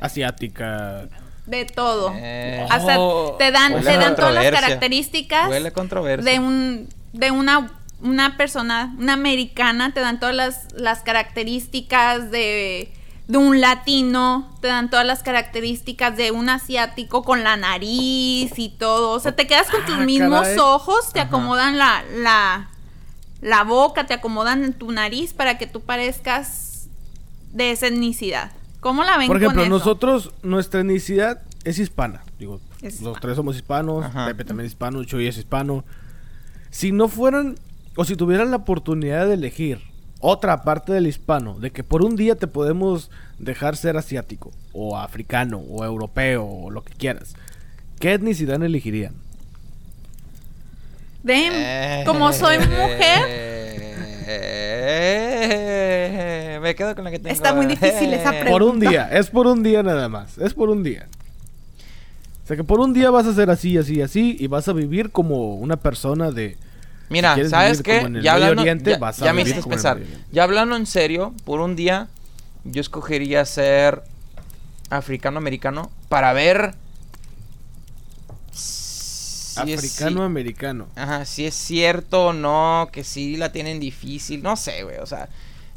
[0.00, 1.08] asiática.
[1.46, 2.12] de todo.
[2.16, 2.64] Eh.
[2.70, 6.30] Hasta Oh, te dan, huele te dan todas las características Huele a controversia.
[6.32, 7.70] de un de una
[8.02, 12.92] una persona, una americana, te dan todas las, las características de,
[13.28, 18.68] de un latino, te dan todas las características de un asiático con la nariz y
[18.78, 19.10] todo.
[19.12, 20.58] O sea, te quedas con tus Ah, mismos caray.
[20.58, 21.28] ojos, te Ajá.
[21.28, 22.68] acomodan la, la,
[23.40, 26.88] la boca, te acomodan tu nariz para que tú parezcas
[27.52, 28.50] de esa etnicidad.
[28.80, 29.78] ¿Cómo la ven Por ejemplo, con eso?
[29.78, 32.22] nosotros, nuestra etnicidad es hispana.
[32.38, 33.20] Digo, Es los hispana.
[33.20, 34.26] tres somos hispanos, Ajá.
[34.26, 35.84] Pepe también es hispano, Chuy es hispano.
[36.70, 37.56] Si no fueran,
[37.96, 39.80] o si tuvieran la oportunidad de elegir
[40.20, 44.96] otra parte del hispano, de que por un día te podemos dejar ser asiático, o
[44.98, 47.34] africano, o europeo, o lo que quieras,
[47.98, 49.14] ¿qué etnicidad elegirían?
[51.24, 53.22] Ven, Eh, como soy mujer,
[55.34, 57.32] eh, me quedo con la que tengo.
[57.34, 58.90] Está muy difícil esa Eh, Por un Pregunta.
[59.08, 61.06] día, es por un día nada más, es por un día.
[62.44, 64.72] O sea que por un día vas a ser así, así, así, y vas a
[64.72, 66.56] vivir como una persona de...
[67.12, 68.06] Mira, ¿sabes qué?
[68.22, 69.98] Ya hablando, Oriente, ya, vas a ya me hiciste pensar.
[70.32, 72.08] Ya hablando en serio, por un día
[72.64, 74.02] yo escogería ser
[74.90, 76.74] africano-americano para ver
[78.52, 80.86] si es- Africano, si- americano.
[80.96, 85.06] Ajá, si es cierto o no, que sí la tienen difícil, no sé, güey, o
[85.06, 85.28] sea,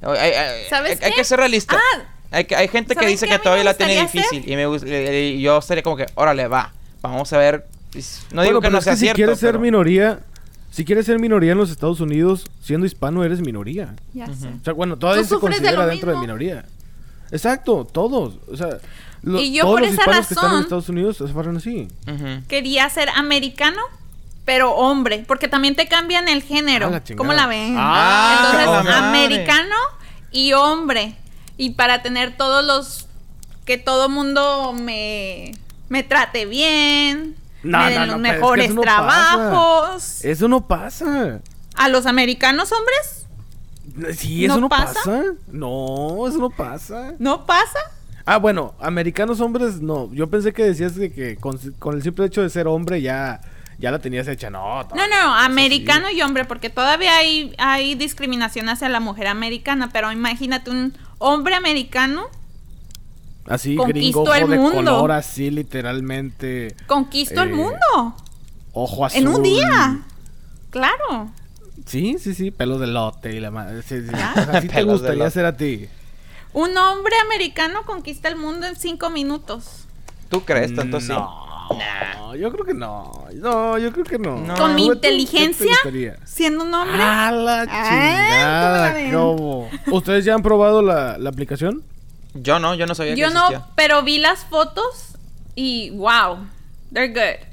[0.02, 1.18] hay, hay- ¿Sabes hay- hay qué?
[1.18, 1.76] que ser realista.
[1.76, 4.64] Ah, hay, que- hay gente que ¿saben dice que todavía la tiene difícil y me
[4.64, 7.66] y yo estaría como que, órale, va, vamos a ver.
[7.92, 10.20] pues, No digo Bueno, que pero no es sea si cierto, quieres ser minoría,
[10.76, 13.96] si quieres ser minoría en los Estados Unidos, siendo hispano eres minoría.
[14.14, 14.50] ya sé.
[14.50, 16.66] O sea, bueno, todavía Tú se de considera dentro de minoría.
[17.32, 18.40] Exacto, todos.
[18.52, 18.80] O sea,
[19.24, 21.56] lo- Y yo todos por los esa hispanos que están en Estados Unidos se fueron
[21.58, 21.88] así.
[22.50, 23.80] Quería ser americano,
[24.44, 26.88] pero hombre, porque también te cambian el género.
[26.88, 27.16] Ah, la.
[27.16, 27.76] ¿Cómo la ven?
[27.78, 28.36] Ah,
[28.68, 29.76] Entonces, la americano
[30.32, 31.16] y hombre.
[31.58, 33.08] y para tener todos los
[33.64, 35.54] que todo mundo me
[35.88, 37.36] me trate bien,
[37.66, 40.26] No, me den no, los no, pero es que mejores no trabajos.
[40.26, 41.42] Eso no pasa.
[41.76, 43.26] A los americanos hombres
[44.18, 44.94] Sí, eso ¿No no, pasa?
[44.94, 45.24] pasa?
[45.52, 47.14] No, eso no pasa.
[47.20, 47.80] no pasa.
[48.26, 50.12] Ah, bueno, americanos hombres no.
[50.14, 53.40] Yo pensé que decías de que con, con el simple hecho de ser hombre ya,
[53.78, 54.50] ya la tenías hecha.
[54.50, 59.90] No, No, no, americano y hombre, porque todavía hay, hay discriminación hacia la mujer americana,
[59.94, 62.28] pero imagínate un hombre americano
[63.48, 64.76] Así, Conquistó el de mundo.
[64.96, 66.76] color, así literalmente.
[66.88, 68.16] conquistó el Eh, mundo
[68.74, 69.22] Ojo azul.
[69.22, 70.00] en un día.
[70.72, 71.30] Claro.
[71.86, 73.82] Sí, sí, sí, pelo de lote y la madre.
[73.84, 74.10] Sí, sí.
[74.52, 75.88] Así te Pelos gustaría ser a ti.
[76.54, 79.86] Un hombre americano conquista el mundo en cinco minutos.
[80.30, 81.10] ¿Tú crees tanto así?
[81.14, 83.26] No, yo creo que no.
[83.36, 84.38] No, yo creo que no.
[84.40, 84.56] No.
[84.56, 85.76] Con mi ¿Tú, tú, qué te inteligencia,
[86.26, 86.98] siendo un hombre.
[87.00, 88.96] ¡Ah, la chingada!
[89.92, 91.84] ¿Ustedes ya han probado la, la aplicación?
[92.36, 93.68] Yo no, yo no sabía Yo que no, existía.
[93.76, 95.16] pero vi las fotos
[95.56, 96.48] y wow,
[96.94, 97.46] they're good.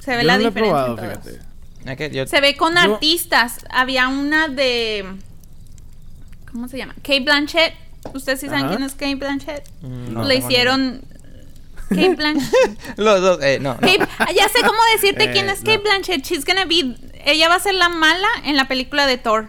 [0.00, 0.60] Se ve Yo la no he diferencia.
[0.84, 1.24] probado, en todas.
[1.26, 1.48] fíjate.
[1.90, 3.64] Es que yo- Se ve con Yo- artistas.
[3.70, 5.04] Había una de.
[6.52, 6.94] ¿Cómo se llama?
[7.02, 7.74] Kate Blanchett.
[8.14, 9.68] ¿Ustedes sí saben quién es Kate Blanchett?
[9.82, 11.02] Mm, No, Le hicieron.
[11.88, 12.96] Kate Blanchett.
[12.96, 13.74] Los dos, eh, no.
[13.74, 13.80] no.
[13.80, 14.06] Kate-
[14.36, 15.66] ya sé cómo decirte Eh, quién es no.
[15.66, 16.24] Kate Blanchett.
[16.24, 16.96] She's gonna be.
[17.24, 19.48] Ella va a ser la mala en la película de Thor.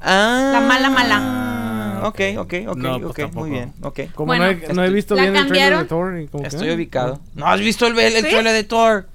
[0.00, 0.50] Ah.
[0.52, 1.55] La mala, mala.
[2.02, 3.40] Ah, Ok, ok, ok, No, pues ok, tampoco.
[3.40, 4.00] muy bien, ok.
[4.14, 5.88] Como Bueno, no, he, no he visto ¿La bien el trailer de cambiaron?
[5.88, 6.20] Thor.
[6.20, 7.20] y como que, Estoy ah, ubicado.
[7.34, 8.20] ¿No has visto el, el ¿Sí?
[8.22, 9.06] trailer de Thor?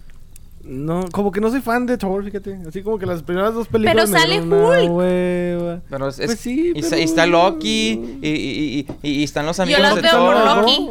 [0.63, 2.59] No, como que no soy fan de Thor, fíjate.
[2.67, 3.95] Así como que las primeras dos películas.
[4.11, 4.91] Pero me sale Hulk.
[4.91, 5.79] hueva.
[5.89, 9.11] Pero es, Pues es- sí, y, está- pero- y está Loki y, y, y, y-
[9.21, 10.57] y están los Yo amigos las de veo por Thor.
[10.57, 10.87] Loki.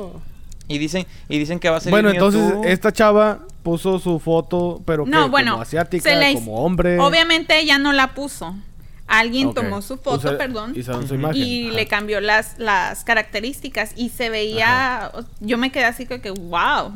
[0.66, 4.80] Y dicen, y dicen que va a ser Bueno, entonces esta chava puso su foto,
[4.84, 5.52] pero que No, bueno.
[5.52, 6.98] como asiática, la como hombre.
[6.98, 8.54] Obviamente ella no la puso.
[9.12, 10.72] Alguien tomó su foto, Usa- perdón.
[10.76, 11.32] Y su Ajá.
[11.32, 16.92] le cambió las, las características y se veía, yo me quedé así como que, wow,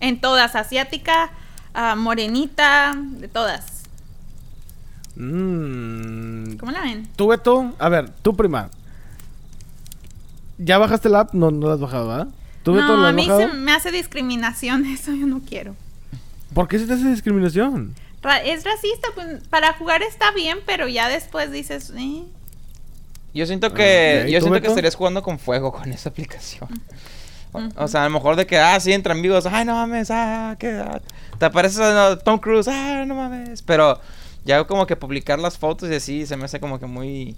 [0.00, 1.30] en todas, asiática,
[1.72, 3.84] ah, morenita, de todas.
[5.16, 7.08] Mm, ¿Cómo la ven?
[7.16, 8.68] Tú, Beto, a ver, tú prima.
[10.58, 11.32] ¿Ya bajaste la app?
[11.34, 12.28] No, no la has bajado, ¿verdad?
[12.62, 13.48] ¿Tú, Beto, No, la a mí bajado?
[13.48, 15.74] se me hace discriminación, eso yo no quiero.
[16.52, 17.94] ¿Por qué se te hace discriminación?
[18.24, 22.24] Ra- es racista, pues para jugar está bien, pero ya después dices, eh.
[23.34, 26.68] Yo siento que, Ok, yo ¿tú, siento que estarías jugando con fuego con esa aplicación.
[27.76, 30.56] O, sea, a lo mejor de que, ah, sí, entre amigos, ay, no mames, ah,
[30.58, 31.00] que ah,
[31.38, 31.80] te apareces
[32.24, 33.62] Tom Cruise, ah, no mames.
[33.62, 34.00] Pero
[34.44, 37.36] ya como que publicar las fotos y así se me hace como que muy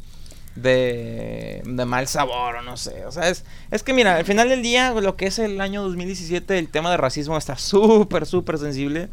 [0.55, 3.05] de, de mal sabor o no sé.
[3.05, 5.83] O sea, es, es que mira, al final del día, lo que es el año
[5.83, 9.09] 2017, el tema de racismo está súper, súper sensible.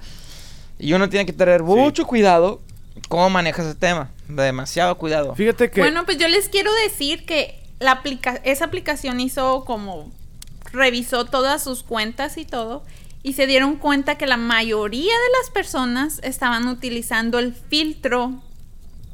[0.79, 2.61] Y uno tiene que tener mucho cuidado
[3.09, 4.09] cómo maneja ese tema.
[4.27, 5.35] Demasiado cuidado.
[5.35, 5.81] Fíjate que...
[5.81, 10.11] Bueno, pues yo les quiero decir que la aplica esa aplicación hizo como
[10.71, 12.83] revisó todas sus cuentas y todo
[13.21, 18.41] y se dieron cuenta que la mayoría de las personas estaban utilizando el filtro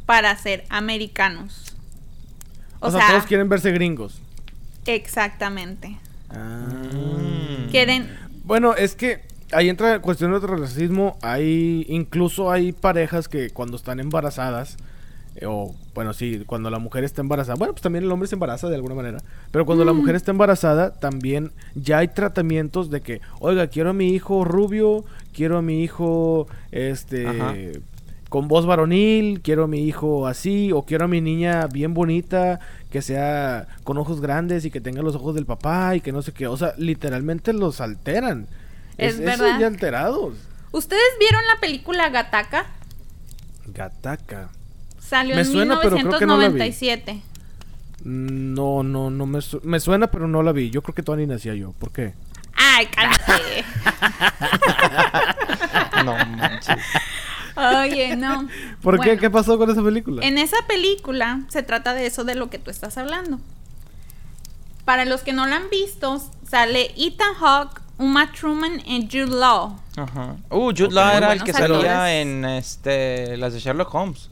[0.06, 1.76] para ser americanos.
[2.80, 4.20] o, sea, todos quieren verse gringos.
[4.86, 6.00] exactamente.
[6.32, 7.70] Mm.
[7.70, 11.18] Quieren Bueno, es que ahí entra cuestión de racismo.
[11.22, 14.78] Hay incluso hay parejas que cuando están embarazadas
[15.36, 18.36] eh, o bueno, sí, cuando la mujer está embarazada, bueno, pues también el hombre se
[18.36, 19.20] embaraza de alguna manera,
[19.52, 23.94] pero cuando la mujer está embarazada también ya hay tratamientos de que, oiga, quiero a
[23.94, 27.54] mi hijo rubio, quiero a mi hijo este Ajá.
[28.30, 32.60] con voz varonil, quiero a mi hijo así o quiero a mi niña bien bonita,
[32.90, 36.22] que sea con ojos grandes y que tenga los ojos del papá y que no
[36.22, 38.48] sé qué, o sea, literalmente los alteran.
[39.00, 39.60] Es verdad.
[39.60, 40.36] ya alterados.
[40.72, 42.66] ¿Ustedes vieron la película Gataka?
[43.68, 44.50] Gataca.
[45.00, 46.54] Salió Me en suena, pero creo que no la vi.
[46.60, 47.22] 1997.
[48.04, 50.70] No, no, no me, su- me suena, pero no la vi.
[50.70, 51.72] Yo creo que todavía ni nacía yo.
[51.74, 52.14] ¿Por qué?
[52.56, 53.66] Ay, cálmate.
[56.06, 56.78] No manches.
[57.56, 58.48] Oye, no.
[58.82, 59.18] ¿Por qué?
[59.18, 60.26] ¿Qué pasó con esa película?
[60.26, 63.40] En esa película se trata de eso de lo que tú estás hablando.
[64.86, 69.78] Para los que no la han visto, sale Ethan Hawke, Uma Truman y Jude Law.
[69.98, 70.38] Ajá.
[70.50, 70.90] Uh, Jude.
[70.92, 71.82] Law era el que actores.
[71.84, 74.30] salía en este las de Sherlock Holmes.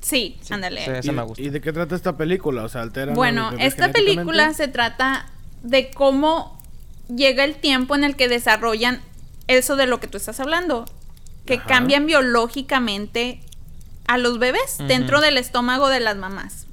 [0.00, 0.84] Sí, ándale.
[0.84, 0.90] sí.
[0.90, 1.42] ¿Y, ese me gusta.
[1.42, 2.62] y de qué trata esta película?
[2.62, 3.10] O sea, alteran.
[3.10, 5.26] a Bueno, esta película se trata
[5.62, 6.58] de cómo
[7.14, 9.00] llega el tiempo en el que desarrollan
[9.48, 10.86] eso de lo que tú estás hablando,
[11.44, 11.66] que Ajá.
[11.66, 13.40] cambian biológicamente
[14.06, 16.66] a los bebés dentro del estómago de las mamás.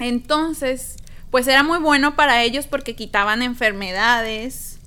[0.00, 0.96] Entonces,
[1.30, 4.77] pues era muy bueno para ellos porque quitaban enfermedades,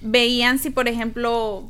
[0.00, 1.64] veían si, por ejemplo,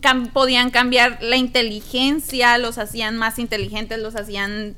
[0.00, 4.76] cam- podían cambiar la inteligencia, los hacían más inteligentes, los hacían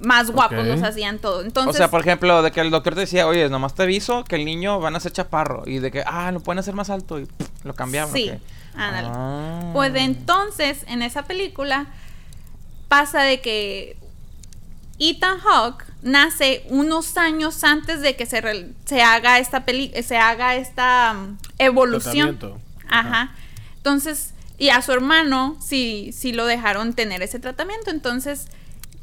[0.00, 1.42] más guapos los hacían todo.
[1.42, 4.24] Entonces, o sea, por ejemplo, de que el doctor te decía, oye, nomás te aviso
[4.24, 5.62] que el niño van a ser chaparro.
[5.66, 7.20] Y de que, ah, lo pueden hacer más alto.
[7.20, 8.10] Y pff, lo cambiaban.
[8.10, 8.32] ¿o Sí,
[8.74, 9.08] ándale.
[9.12, 9.70] Ah.
[9.74, 11.86] Pues entonces, en esa película,
[12.88, 13.96] pasa de que
[15.10, 20.16] Ethan Hawke nace unos años antes de que se, re- se haga esta peli se
[20.16, 22.38] haga esta mm, evolución.
[22.88, 23.34] Ajá.
[23.76, 27.90] Entonces, y a su hermano sí, sí lo dejaron tener ese tratamiento.
[27.90, 28.46] Entonces,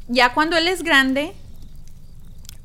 [0.08, 1.32] ya cuando él es grande,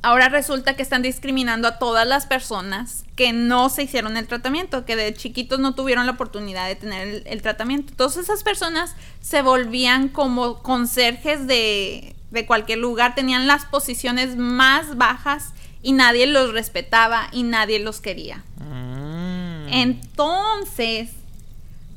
[0.02, 4.86] ahora resulta que están discriminando a todas las personas que no se hicieron el tratamiento,
[4.86, 7.94] que de chiquitos no tuvieron la oportunidad de tener el, el tratamiento.
[7.96, 14.96] Todas esas personas se volvían como conserjes de, de cualquier lugar, tenían las posiciones más
[14.98, 18.44] bajas y nadie los respetaba y nadie los quería.
[18.60, 19.68] Mm.
[19.70, 21.10] Entonces,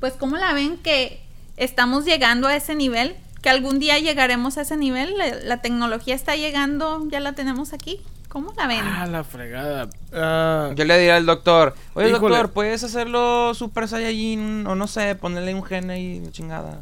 [0.01, 1.21] pues ¿cómo la ven que
[1.59, 3.15] estamos llegando a ese nivel?
[3.43, 5.17] Que algún día llegaremos a ese nivel.
[5.19, 8.01] La, la tecnología está llegando, ya la tenemos aquí.
[8.29, 8.81] ¿Cómo la ven?
[8.83, 9.89] Ah, la fregada.
[10.13, 12.37] Ah, Yo le diría al doctor, oye Híjole.
[12.37, 14.67] doctor, ¿puedes hacerlo Super Saiyajin?
[14.67, 16.81] O no sé, ponerle un gen ahí, chingada.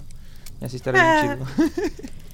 [0.60, 1.46] Y así estaría bien chido.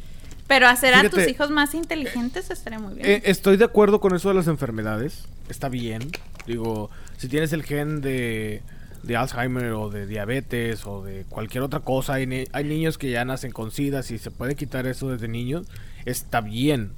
[0.52, 3.06] Pero hacer a tus hijos más inteligentes estaría muy bien.
[3.08, 5.24] eh, estoy de acuerdo con eso de las enfermedades.
[5.48, 6.10] Está bien.
[6.46, 8.60] Digo, si tienes el gen de,
[9.02, 13.10] de Alzheimer o de diabetes o de cualquier otra cosa, hay, ni- hay niños que
[13.10, 14.02] ya nacen con SIDA.
[14.02, 15.66] Si se puede quitar eso desde niños,
[16.04, 16.92] está bien.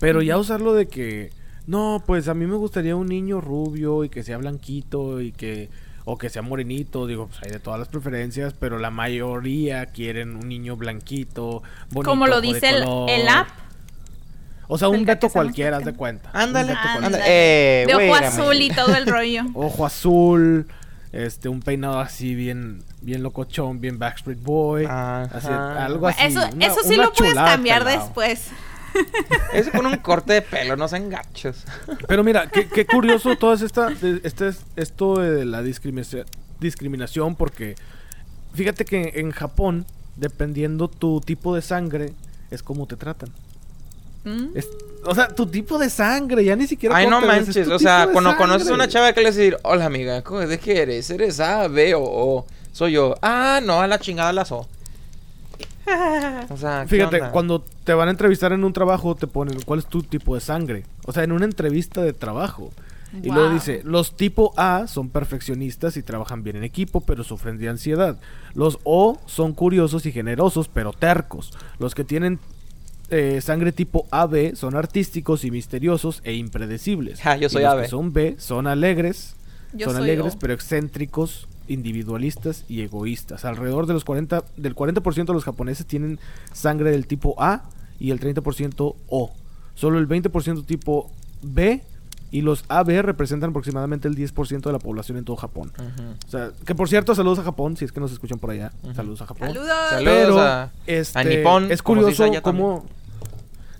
[0.00, 1.30] Pero ya usarlo de que,
[1.66, 5.68] no, pues a mí me gustaría un niño rubio y que sea blanquito y que,
[6.06, 10.36] o que sea morenito, digo, pues hay de todas las preferencias, pero la mayoría quieren
[10.36, 13.48] un niño blanquito, bonito, Como lo dice el, el app.
[14.66, 16.30] O sea, un gato cualquiera, haz de cuenta.
[16.32, 16.74] Ándale.
[17.26, 19.42] Eh, de ojo azul y todo el rollo.
[19.54, 20.66] Ojo azul,
[21.12, 24.86] este, un peinado así bien, bien locochón, bien Backstreet Boy.
[24.86, 25.22] Ajá.
[25.24, 26.24] Así, algo así.
[26.24, 28.04] eso una- eso sí lo puedes chulada cambiar pelado.
[28.04, 28.50] después.
[29.52, 31.64] Ese con un corte de pelo, no sean gachos.
[32.08, 33.92] Pero mira, qué, qué curioso todo esta,
[34.22, 36.26] este, esto de la discriminación,
[36.60, 37.74] discriminación, porque
[38.54, 39.86] fíjate que en Japón,
[40.16, 42.12] dependiendo tu tipo de sangre,
[42.50, 43.30] es como te tratan.
[44.24, 44.56] Mm.
[44.56, 44.68] Es-
[45.06, 46.96] o sea, tu tipo de sangre, ya ni siquiera.
[46.96, 47.68] Ay, no ves, es manches.
[47.68, 50.80] O sea, cuando conoces a una chava que le decir, hola amiga, ¿cómo- ¿de qué
[50.80, 51.10] eres?
[51.10, 52.46] ¿Eres A, B o O?
[52.72, 53.14] Soy yo.
[53.20, 54.66] Ah, no, a la chingada las O.
[56.50, 57.30] O sea, ¿qué Fíjate, onda?
[57.32, 60.40] cuando te van a entrevistar en un trabajo, te ponen cuál es tu tipo de
[60.40, 60.84] sangre.
[61.06, 62.72] O sea, en una entrevista de trabajo.
[63.22, 67.58] Y luego dice, los tipo A son perfeccionistas y trabajan bien en equipo, pero sufren
[67.58, 68.18] de ansiedad.
[68.54, 71.52] Los O son curiosos y generosos, pero tercos.
[71.78, 72.40] Los que tienen
[73.10, 77.20] eh, sangre tipo AB son artísticos y misteriosos e impredecibles.
[77.20, 77.82] Ja, yo Y soy los AB.
[77.82, 79.36] que son B son alegres,
[79.72, 80.38] Yo son alegres, O.
[80.40, 83.44] pero excéntricos, individualistas y egoístas.
[83.44, 86.18] Alrededor de los 40, del 40% de los japoneses tienen
[86.52, 87.64] sangre del tipo A
[87.98, 89.32] y el 30% O.
[89.74, 91.10] Solo el 20% tipo
[91.42, 91.82] B
[92.30, 95.72] y los AB representan aproximadamente el 10% de la población en todo Japón.
[96.26, 98.72] O sea, que por cierto, saludos a Japón, si es que nos escuchan por allá.
[98.94, 99.48] Saludos a Japón.
[99.48, 99.68] Saludos.
[99.90, 102.84] Saludos Pero a- este, a Nippon, es curioso cómo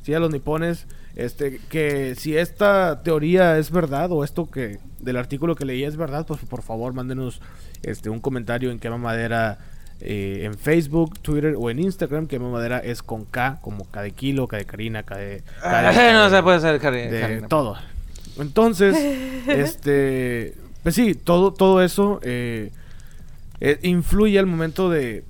[0.03, 0.87] sí a los nipones
[1.17, 5.97] este que si esta teoría es verdad o esto que del artículo que leí es
[5.97, 7.41] verdad, pues por favor mándenos
[7.83, 9.59] este un comentario en quema madera
[10.01, 12.27] eh, en Facebook, Twitter o en Instagram.
[12.27, 15.83] Quema madera es con K, como K de kilo, K de Karina, K de, K
[15.83, 17.77] de- Ah, no se puede hacer cari- de todo.
[18.39, 18.97] Entonces,
[19.47, 22.73] este, pues sí, todo, todo eso eh,
[23.61, 25.25] eh, influye al momento de,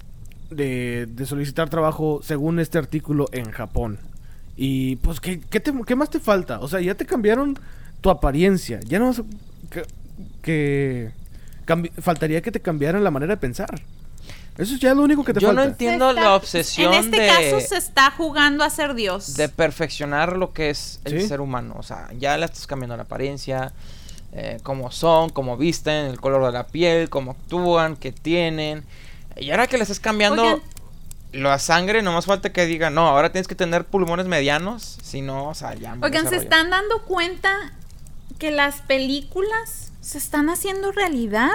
[0.50, 3.98] de, de solicitar trabajo según este artículo en Japón.
[4.56, 6.60] Y pues, ¿qué, qué, te- qué más te falta?
[6.60, 7.58] O sea, ya te cambiaron
[8.00, 8.80] tu apariencia.
[8.86, 9.24] Ya no vas a-
[9.70, 9.82] que,
[10.42, 11.10] que
[11.66, 13.82] cambi- faltaría que te cambiaran la manera de pensar.
[14.56, 15.70] Eso es ya lo único que te Yo no falta.
[15.72, 17.26] entiendo Se está- la obsesión En este de...
[17.26, 19.34] caso se está jugando a ser Dios.
[19.34, 21.26] de perfeccionar lo que es el Sí.
[21.28, 21.74] ser humano.
[21.76, 23.72] O sea, ya le estás cambiando la apariencia,
[24.32, 28.84] eh, cómo son, cómo visten, el color de la piel, cómo actúan, qué tienen.
[29.36, 30.60] Y ahora que le estás cambiando Oigan.
[31.34, 34.98] La sangre, no más falta que diga, no, ahora tienes que tener pulmones medianos.
[35.02, 35.96] Si no, o sea, ya.
[36.02, 37.72] Oigan, ¿se están dando cuenta
[38.38, 41.50] que las películas se están haciendo realidad?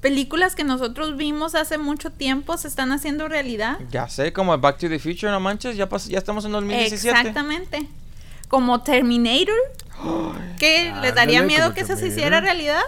[0.00, 3.78] Películas que nosotros vimos hace mucho tiempo se están haciendo realidad.
[3.90, 7.08] Ya sé, como Back to the Future, no manches, ya, pas- ya estamos en 2017.
[7.18, 7.88] Exactamente.
[8.48, 9.54] Como Terminator.
[10.58, 10.92] ¿Qué?
[11.02, 12.82] ¿Les daría miedo que eso se hiciera realidad?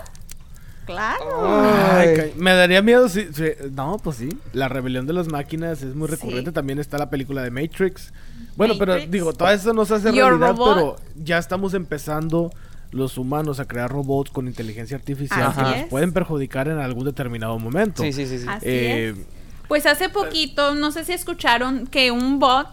[0.89, 1.47] Claro.
[1.93, 2.17] Ay, Ay.
[2.17, 4.29] ca- me daría miedo si, si- No, pues sí.
[4.53, 6.15] La rebelión de las máquinas es muy Sí.
[6.15, 6.51] recurrente.
[6.51, 8.13] También está la película de Matrix.
[8.57, 10.75] Bueno, pero digo, todo eso no se hace Your realidad, Robot.
[10.75, 12.51] pero ya estamos empezando
[12.91, 15.87] los humanos a crear robots con inteligencia artificial Así que nos es.
[15.89, 18.03] pueden perjudicar en algún determinado momento.
[18.03, 18.39] Sí, sí, sí.
[18.39, 18.47] sí.
[18.49, 19.17] Así Eh, es.
[19.69, 22.67] Pues hace poquito, no sé si escucharon que un bot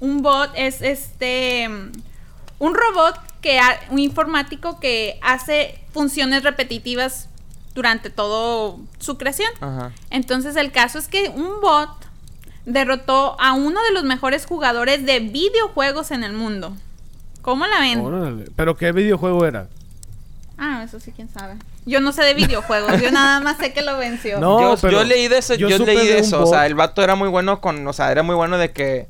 [0.00, 1.68] un bot es este
[2.58, 7.28] un robot que ha- un informático que hace funciones repetitivas
[7.74, 9.50] durante todo su creación.
[9.60, 9.92] Ajá.
[10.10, 11.90] Entonces el caso es que un bot
[12.66, 16.74] derrotó a uno de los mejores jugadores de videojuegos en el mundo.
[17.42, 18.00] ¿Cómo la ven?
[18.00, 18.46] Órale.
[18.56, 19.68] ¿Pero qué videojuego era?
[20.56, 21.56] Ah, eso sí, quién sabe.
[21.84, 24.38] Yo no sé de videojuegos, yo nada más sé que lo venció.
[24.40, 26.42] No, yo, pero yo leí de eso, yo leí de eso.
[26.42, 29.08] O sea, el vato era muy bueno con, o sea, era muy bueno de que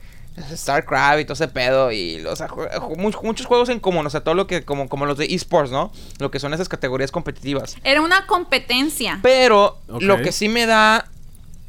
[0.54, 2.48] StarCraft y todo ese pedo y, o sea,
[2.96, 5.92] muchos juegos en común, o sea, todo lo que, como, como los de esports, ¿no?
[6.18, 7.76] Lo que son esas categorías competitivas.
[7.84, 9.20] Era una competencia.
[9.22, 11.08] Pero lo que sí me da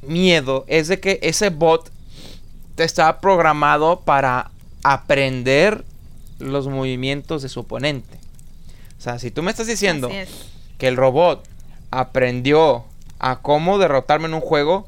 [0.01, 1.91] miedo es de que ese bot
[2.78, 4.51] está programado para
[4.84, 5.84] aprender
[6.39, 8.18] los movimientos de su oponente.
[8.97, 10.30] O sea, si tú me estás diciendo es.
[10.78, 11.47] que el robot
[11.91, 12.86] aprendió
[13.20, 14.88] a cómo derrotarme en un juego,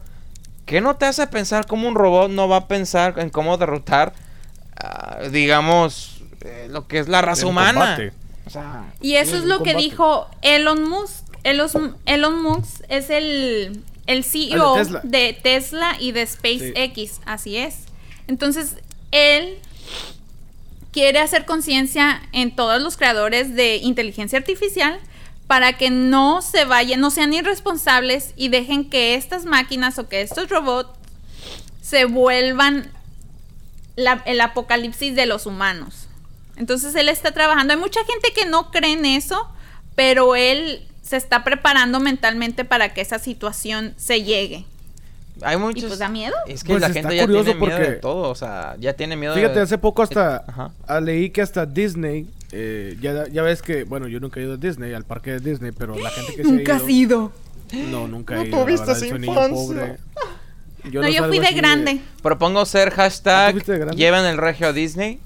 [0.68, 4.14] ¿qué no te hace pensar cómo un robot no va a pensar en cómo derrotar,
[4.80, 7.96] ah, digamos, eh, lo que es la raza humana?
[7.96, 8.14] combate.
[8.46, 11.26] O sea, Y eso es lo que dijo Elon Musk.
[11.44, 15.02] Elon, Elon Musk es el, el CEO Ah, de Tesla.
[15.04, 17.80] de Tesla y de SpaceX, así es.
[18.28, 18.76] Entonces,
[19.12, 19.58] él
[20.92, 25.00] quiere hacer conciencia en todos los creadores de inteligencia artificial
[25.48, 30.22] para que no se vayan, no sean irresponsables y dejen que estas máquinas o que
[30.22, 30.90] estos robots
[31.82, 32.92] se vuelvan
[33.96, 36.08] la- el apocalipsis de los humanos.
[36.58, 37.74] Entonces él está trabajando.
[37.74, 39.48] Hay mucha gente que no cree en eso,
[39.96, 44.66] pero él se está preparando mentalmente para que esa situación se llegue.
[45.44, 45.86] hay Y muchos...
[45.86, 46.36] pues da miedo.
[46.48, 49.36] Es que Pues la gente ya tiene miedo de todo, o sea, ya tiene miedo
[49.36, 49.62] Fíjate, de...
[49.62, 51.00] hace poco hasta Ajá.
[51.00, 54.58] leí que hasta Disney, eh, ya, ya ves que, bueno, yo nunca he ido a
[54.58, 57.32] Disney, al parque de Disney, pero la gente que Nunca se has ha ido,
[57.72, 57.90] ido.
[57.90, 58.58] No, nunca he ido.
[58.58, 59.56] la tuviste verdad, soy niño infancia.
[59.56, 59.98] pobre.
[60.84, 62.02] No, yo salgo fui de así grande.
[62.22, 63.98] Propongo ser ¿Ah, hashtag tú fuiste de grande?
[63.98, 65.20] lleven el regio a Disney.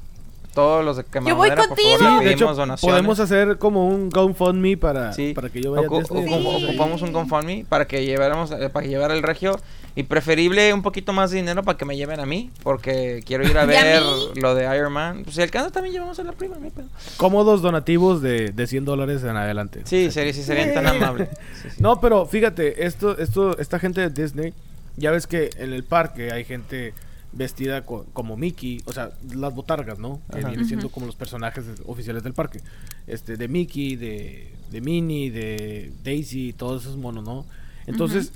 [0.53, 1.77] Todos los de que Yo voy por favor.
[1.77, 2.81] Sí, le de pedimos hecho, donaciones.
[2.81, 5.33] podemos hacer como un GoFundMe para, Sí.
[5.33, 6.25] para que yo vaya a Ocu- Disney.
[6.25, 6.65] ocu- Sí.
[6.65, 9.57] Ocupamos un GoFundMe para que lleváramos, eh, para que llevara el regio
[9.95, 13.45] y preferible un poquito más de dinero para que me lleven a mí, porque quiero
[13.47, 14.03] ir a ¿Y a ver
[14.35, 15.23] lo de Iron Man.
[15.23, 16.69] Pues si alcanza también llevamos a la prima, no.
[17.17, 19.81] Cómodos donativos de, de 100 dólares en adelante.
[19.85, 21.29] Sí, sería, sí serían tan amables.
[21.61, 21.75] Sí, sí.
[21.81, 24.53] No, pero fíjate, esto, esto, esta gente de Disney,
[24.97, 26.93] ya ves que en el parque hay gente
[27.33, 30.19] vestida co- como Mickey, o sea, las botargas, ¿no?
[30.31, 30.49] Que Ajá.
[30.49, 32.59] vienen siendo como los personajes oficiales del parque.
[33.07, 37.45] Este, de Mickey, de, de Minnie, de Daisy, todos esos monos, ¿no?
[37.87, 38.31] Entonces,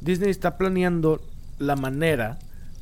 [0.00, 1.22] Disney está planeando
[1.58, 2.38] la manera,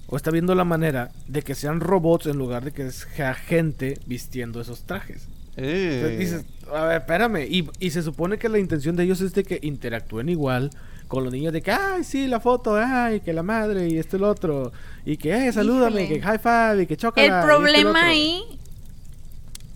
[0.07, 3.99] o está viendo la manera de que sean robots en lugar de que sea gente
[4.07, 5.28] vistiendo esos trajes.
[5.57, 6.16] Entonces Eh.
[6.18, 7.47] dices, a ver, espérame.
[7.49, 10.70] Y, y se supone que la intención de ellos es de que interactúen igual
[11.14, 14.16] con los niños de que, ay, sí, la foto, ay, que la madre y esto
[14.16, 14.72] y lo otro.
[15.06, 16.20] Y que, eh, salúdame, Híjole.
[16.20, 17.26] que high five y que chócala.
[17.26, 18.02] y El problema otro".
[18.02, 18.42] ahí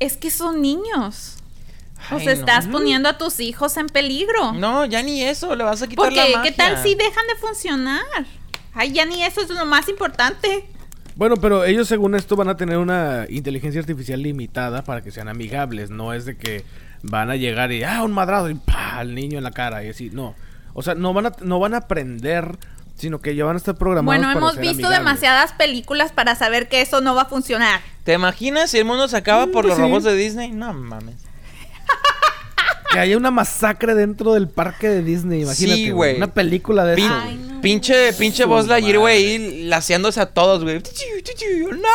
[0.01, 1.37] es que son niños.
[2.13, 2.41] O Ay, sea, no.
[2.41, 4.53] estás poniendo a tus hijos en peligro.
[4.53, 6.51] No, ya ni eso, le vas a quitar la Porque, magia.
[6.51, 8.03] ¿qué tal si dejan de funcionar?
[8.75, 10.67] Ay, ya ni eso es lo más importante.
[11.17, 15.27] Bueno, pero ellos según esto van a tener una inteligencia artificial limitada para que sean
[15.29, 15.91] amigables.
[15.91, 16.65] No es de que
[17.03, 19.89] van a llegar y, ah, un madrado y pa, al niño en la cara y
[19.89, 20.11] así.
[20.13, 20.37] No.
[20.79, 22.57] O sea, no van a, no van a aprender,
[22.97, 24.99] sino que ya van a estar programados Bueno, para hemos ser visto amigables.
[25.01, 27.81] demasiadas películas para saber que eso no va a funcionar.
[28.05, 29.83] ¿Te imaginas si el mundo se acaba Mm, por pues los sí.
[29.83, 30.53] robots de Disney?
[30.53, 31.15] No mames.
[32.93, 35.77] Que haya una masacre dentro del parque de Disney, imagínate.
[35.77, 36.17] Sí, güey.
[36.17, 37.03] Una película de eso.
[37.07, 37.61] Pin- Ay, no.
[37.61, 40.79] Pinche, pinche Buzz Lightyear, güey, laseándose a todos, güey.
[41.73, 41.89] ¡No!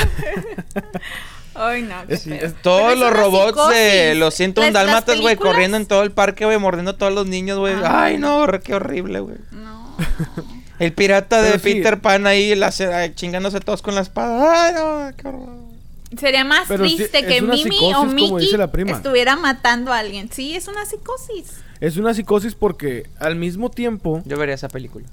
[1.60, 1.94] Ay, no.
[2.08, 6.02] qué Es- Todos los robots de los 101 Las- las dálmatas, güey, corriendo en todo
[6.02, 7.74] el parque, güey, mordiendo a todos los niños, güey.
[7.74, 7.82] Ay.
[8.14, 9.36] Ay, no, qué horrible, güey.
[9.52, 9.96] No.
[10.78, 11.74] El pirata de Pero sí.
[11.74, 12.58] Peter Pan ahí
[13.14, 14.64] chingándose todos con la espada.
[14.66, 15.48] Ay, no, qué horror.
[16.18, 18.92] Sería más Pero triste que Mimi psicosis, o Mickey dice la prima.
[18.92, 20.28] estuviera matando a alguien.
[20.32, 21.60] Sí, es una psicosis.
[21.80, 25.06] Es una psicosis porque al mismo tiempo Yo vería esa película.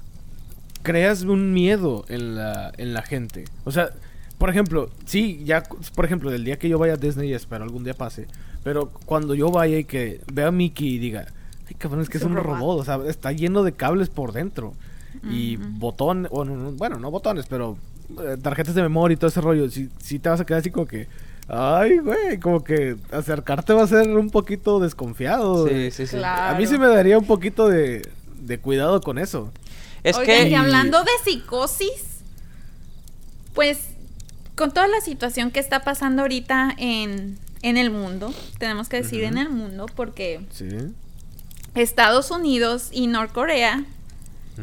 [0.82, 3.44] creas un miedo en la, en la gente.
[3.64, 3.90] O sea,
[4.38, 5.62] por ejemplo, sí, ya,
[5.94, 8.26] por ejemplo, del día que yo vaya a Disney, espero algún día pase,
[8.64, 11.26] pero cuando yo vaya y que vea a Mickey y diga,
[11.68, 12.58] ay cabrón, es que es, Es un robot".
[12.58, 14.74] robot, o sea, está lleno de cables por dentro.
[15.30, 17.76] Y botón, bueno, no- bueno, no botones, pero
[18.22, 20.70] eh, tarjetas de memoria y todo ese rollo, sí, sí te vas a quedar así
[20.70, 21.08] como que,
[21.48, 25.66] ay, güey, como que acercarte va a ser un poquito desconfiado.
[25.66, 26.16] Sí, sí, sí.
[26.18, 26.54] Claro.
[26.54, 28.06] A mí sí me daría un poquito de,
[28.42, 29.50] de cuidado con eso.
[30.04, 32.20] Es Oigan, que y hablando de psicosis,
[33.54, 33.78] pues
[34.58, 39.22] con toda la situación que está pasando ahorita en, en el mundo, tenemos que decir
[39.22, 40.68] en el mundo, porque Sí.
[41.74, 43.84] Estados Unidos y Norcorea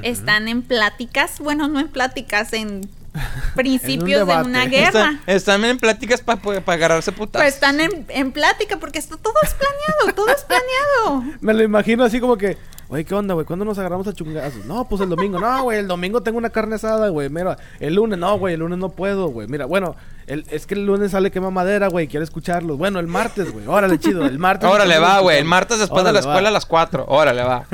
[0.03, 2.89] están en pláticas, bueno, no en pláticas, en
[3.55, 4.87] principios de una guerra.
[4.87, 7.41] Están, están en pláticas para agarrarse putas.
[7.41, 11.37] Pues están en, en plática porque esto todo es planeado, todo es planeado.
[11.39, 12.57] Me lo imagino así como que,
[12.89, 13.45] oye, ¿qué onda, güey?
[13.45, 14.65] ¿Cuándo nos agarramos a chungazos?
[14.65, 15.39] No, pues el domingo.
[15.39, 17.29] No, güey, el domingo tengo una carne asada, güey.
[17.29, 19.47] Mira, el lunes, no, güey, el lunes no puedo, güey.
[19.47, 19.95] Mira, bueno,
[20.27, 22.77] el, es que el lunes sale quema madera, güey, quiero escucharlo.
[22.77, 23.67] Bueno, el martes, güey.
[23.67, 24.69] Órale, chido, el martes.
[24.69, 25.37] Órale va, güey.
[25.39, 26.27] El martes después de la va.
[26.31, 27.05] escuela a las 4.
[27.07, 27.65] Órale va.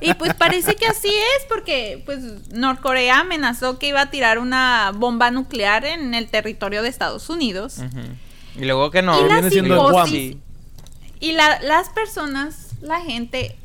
[0.00, 2.20] Y pues parece que así es porque pues
[2.52, 7.78] Norcorea amenazó que iba a tirar una bomba nuclear en el territorio de Estados Unidos.
[7.78, 8.00] Ujú.
[8.56, 9.18] Y luego que no.
[9.20, 10.36] Y la viene siendo psicosis.
[11.20, 13.56] Y la- las personas, la gente,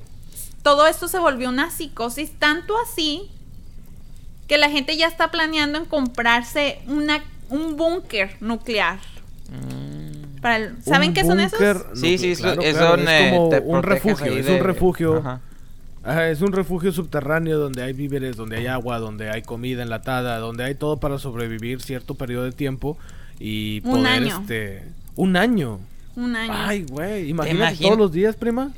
[0.64, 3.30] todo esto se volvió una psicosis, tanto así
[4.47, 8.99] que la gente ya está planeando en comprarse una, un búnker nuclear.
[9.49, 10.39] Mm.
[10.41, 11.60] Para el- ¿Saben qué son esos?
[11.60, 14.64] búnker, Sí, no, sí, es, claro, es claro, es como un refugio, es de- un
[14.64, 15.18] refugio.
[15.18, 15.41] Ajá.
[16.01, 20.38] Ajá, es un refugio subterráneo donde hay víveres, donde hay agua, donde hay comida enlatada,
[20.39, 22.97] donde hay todo para sobrevivir cierto periodo de tiempo
[23.38, 24.39] y Un poder, año.
[24.41, 24.84] este,
[25.18, 25.80] un año.
[26.16, 26.53] Un año.
[26.55, 28.72] Ay, güey, imagínate todos los días, prima.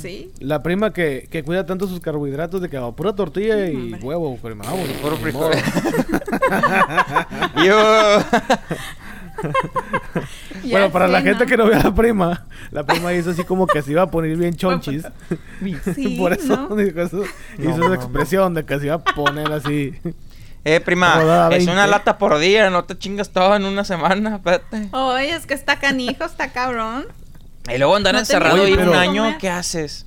[0.00, 0.30] Sí.
[0.40, 4.00] La prima que, que cuida tanto sus carbohidratos de que va pura tortilla y Hombre.
[4.02, 4.64] huevo, prima.
[5.02, 5.52] Puro frijol.
[7.64, 8.18] Yo.
[10.64, 11.50] Ya Bueno, para la gente ¿no?
[11.50, 14.10] que no ve a la prima, la prima hizo así como que se iba a
[14.10, 15.04] poner bien chonchis.
[15.94, 16.76] Sí, Por eso ¿no?
[16.76, 17.16] dijo eso,
[17.56, 17.94] No, hizo no, esa no.
[17.94, 19.94] expresión de que se iba a poner así.
[20.66, 21.72] Eh, prima, es 20.
[21.72, 24.90] una lata por día, no te chingas todo en una semana, espérate.
[24.92, 27.06] Oye, es que está canijo, está cabrón.
[27.74, 29.36] Y luego andar No encerrado nada un año.
[29.38, 30.06] ¿qué haces?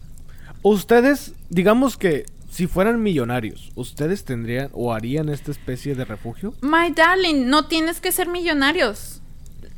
[0.62, 6.54] Ustedes, digamos que si fueran millonarios, ¿ustedes tendrían o harían esta especie de refugio?
[6.62, 9.22] My darling, no tienes que ser millonarios.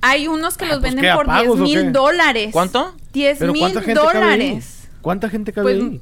[0.01, 1.69] Hay unos que Ah, los pues, venden ¿qué, por a 10 pagos o qué?
[1.69, 2.49] mil dólares.
[2.51, 2.93] ¿Cuánto?
[3.13, 4.87] 10 Pero mil dólares.
[5.01, 6.01] ¿Cuánta gente cabe Pues, ahí?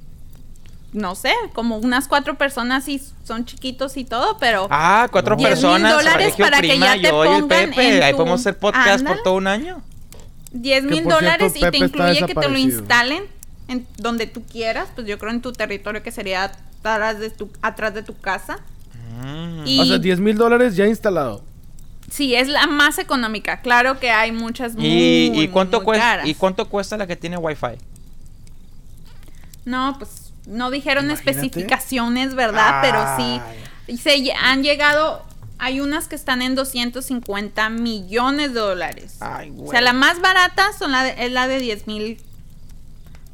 [0.93, 5.37] No sé, como unas cuatro personas y son chiquitos y todo, pero Ah, cuatro No.
[5.37, 5.93] 10,000 personas.
[5.95, 7.97] dólares para que ya te yo y pongan Pepe.
[7.97, 9.15] en Ahí podemos hacer podcast Ándale.
[9.15, 9.81] por todo un año.
[10.53, 13.23] 10 mil cierto, dólares y te incluye que te lo instalen
[13.67, 16.51] en donde tú quieras, pues yo creo en tu territorio que sería
[16.83, 18.59] atrás de tu, atrás de tu casa.
[19.21, 19.63] Mm.
[19.65, 21.43] Y O sea, 10 mil dólares ya instalado.
[22.09, 23.61] sí, es la más económica.
[23.61, 26.27] Claro que hay muchas muy, ¿Y, y cuánto muy cuesta, caras.
[26.27, 27.77] ¿Y cuánto cuesta la que tiene wifi?
[29.65, 31.31] No, pues no dijeron Imagínate.
[31.31, 32.81] especificaciones, ¿verdad?
[32.81, 33.05] Pero
[33.87, 35.23] sí, se han llegado,
[35.63, 39.17] hay unas que están en 250 millones de dólares.
[39.21, 39.67] Ay, güey.
[39.67, 42.17] O sea, la más barata son la de- es la de 10 mil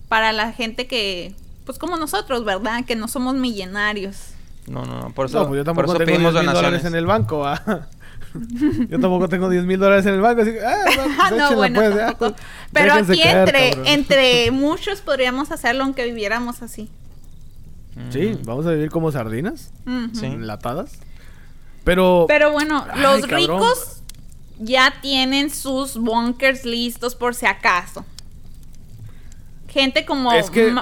[0.08, 1.34] para la gente que,
[1.66, 2.86] pues como nosotros, ¿verdad?
[2.86, 4.18] Que no somos millonarios.
[4.68, 5.10] No, no, no.
[5.14, 6.82] Por eso, No, pues yo por tampoco eso tengo pedimos 10 mil donaciones.
[6.84, 7.88] dólares en el banco, ¿ah?
[8.90, 11.96] Yo tampoco tengo 10 mil dólares en el banco, así que, ah, no, bueno, pues,
[11.96, 12.16] ya.
[12.74, 13.88] Pero aquí caer, entre, cabrón.
[13.88, 16.90] entre muchos podríamos hacerlo aunque viviéramos así.
[18.12, 20.16] Sí, vamos a vivir como sardinas, Ujú.
[20.16, 20.26] Sí.
[20.28, 20.92] enlatadas.
[21.84, 23.40] Pero, Pero bueno, Ay, los cabrón.
[23.40, 24.02] ricos
[24.60, 28.06] ya tienen sus bunkers listos por si acaso.
[29.68, 30.74] Gente como, Es que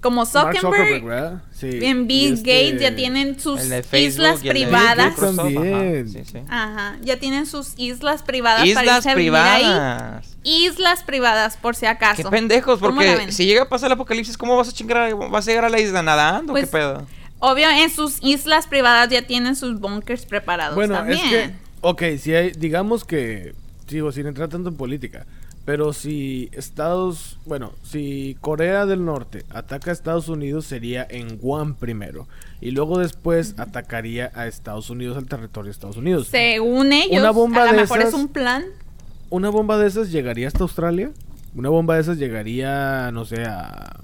[0.00, 3.60] como Zuckerberg, en Bill este- Gates ya tienen sus
[3.92, 5.14] islas privadas.
[5.18, 6.08] Ajá, También.
[6.08, 6.38] sí, sí.
[6.48, 9.62] Ajá, ya tienen sus islas privadas para Islas irse a vivir ahí.
[9.64, 10.36] privadas.
[10.42, 12.22] Islas privadas por si acaso.
[12.22, 14.96] Qué pendejos, ¿Cómo la porque si llega a pasar el apocalipsis, ¿cómo vas a chingar?
[14.98, 16.52] a- ¿Vas a llegar a la isla nadando?
[16.54, 17.06] Pues, ¿Qué pedo?
[17.40, 21.18] Obvio, en sus islas privadas ya tienen sus bunkers preparados Bueno, también.
[21.18, 23.54] es que, ok, si hay, digamos que,
[23.86, 25.26] sigo sin entrar tanto en política,
[25.64, 31.74] pero si Estados, bueno, si Corea del Norte ataca a Estados Unidos sería en Guam
[31.74, 32.26] primero
[32.60, 36.28] y luego después atacaría a Estados Unidos al territorio de Estados Unidos.
[36.28, 38.64] Según ellos, Una bomba a lo de mejor es un plan.
[39.28, 41.10] Una bomba de esas llegaría hasta Australia,
[41.54, 43.96] una bomba de esas llegaría, no sé, a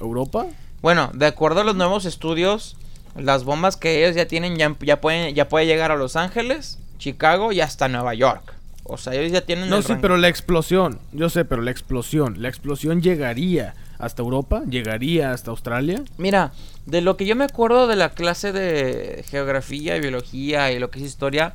[0.00, 0.46] Europa.
[0.80, 2.76] Bueno, de acuerdo a los nuevos estudios,
[3.16, 6.78] las bombas que ellos ya tienen ya, ya pueden ya puede llegar a Los Ángeles,
[6.98, 8.54] Chicago y hasta Nueva York.
[8.84, 10.02] O sea, ellos ya tienen No, el sí, rango.
[10.02, 15.50] pero la explosión, yo sé, pero la explosión, la explosión llegaría hasta Europa, llegaría hasta
[15.52, 16.02] Australia.
[16.18, 16.52] Mira,
[16.86, 20.90] de lo que yo me acuerdo de la clase de geografía y biología y lo
[20.90, 21.54] que es historia,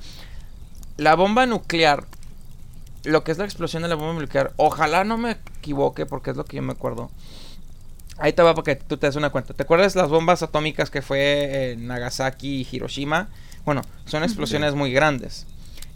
[0.96, 2.06] la bomba nuclear,
[3.04, 6.38] lo que es la explosión de la bomba nuclear, ojalá no me equivoque porque es
[6.38, 7.12] lo que yo me acuerdo.
[8.20, 9.54] Ahí te va para que tú te des una cuenta.
[9.54, 13.30] ¿Te acuerdas las bombas atómicas que fue en Nagasaki y Hiroshima?
[13.66, 15.46] Bueno, son explosiones muy grandes.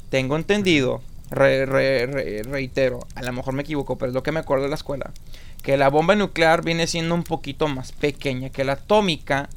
[0.09, 1.01] Tengo entendido,
[1.31, 4.65] re- re- re- reitero, a lo mejor me equivoco, pero es lo que me acuerdo
[4.65, 5.11] de la escuela,
[5.63, 9.49] que la bomba nuclear viene siendo un poquito más pequeña que la atómica,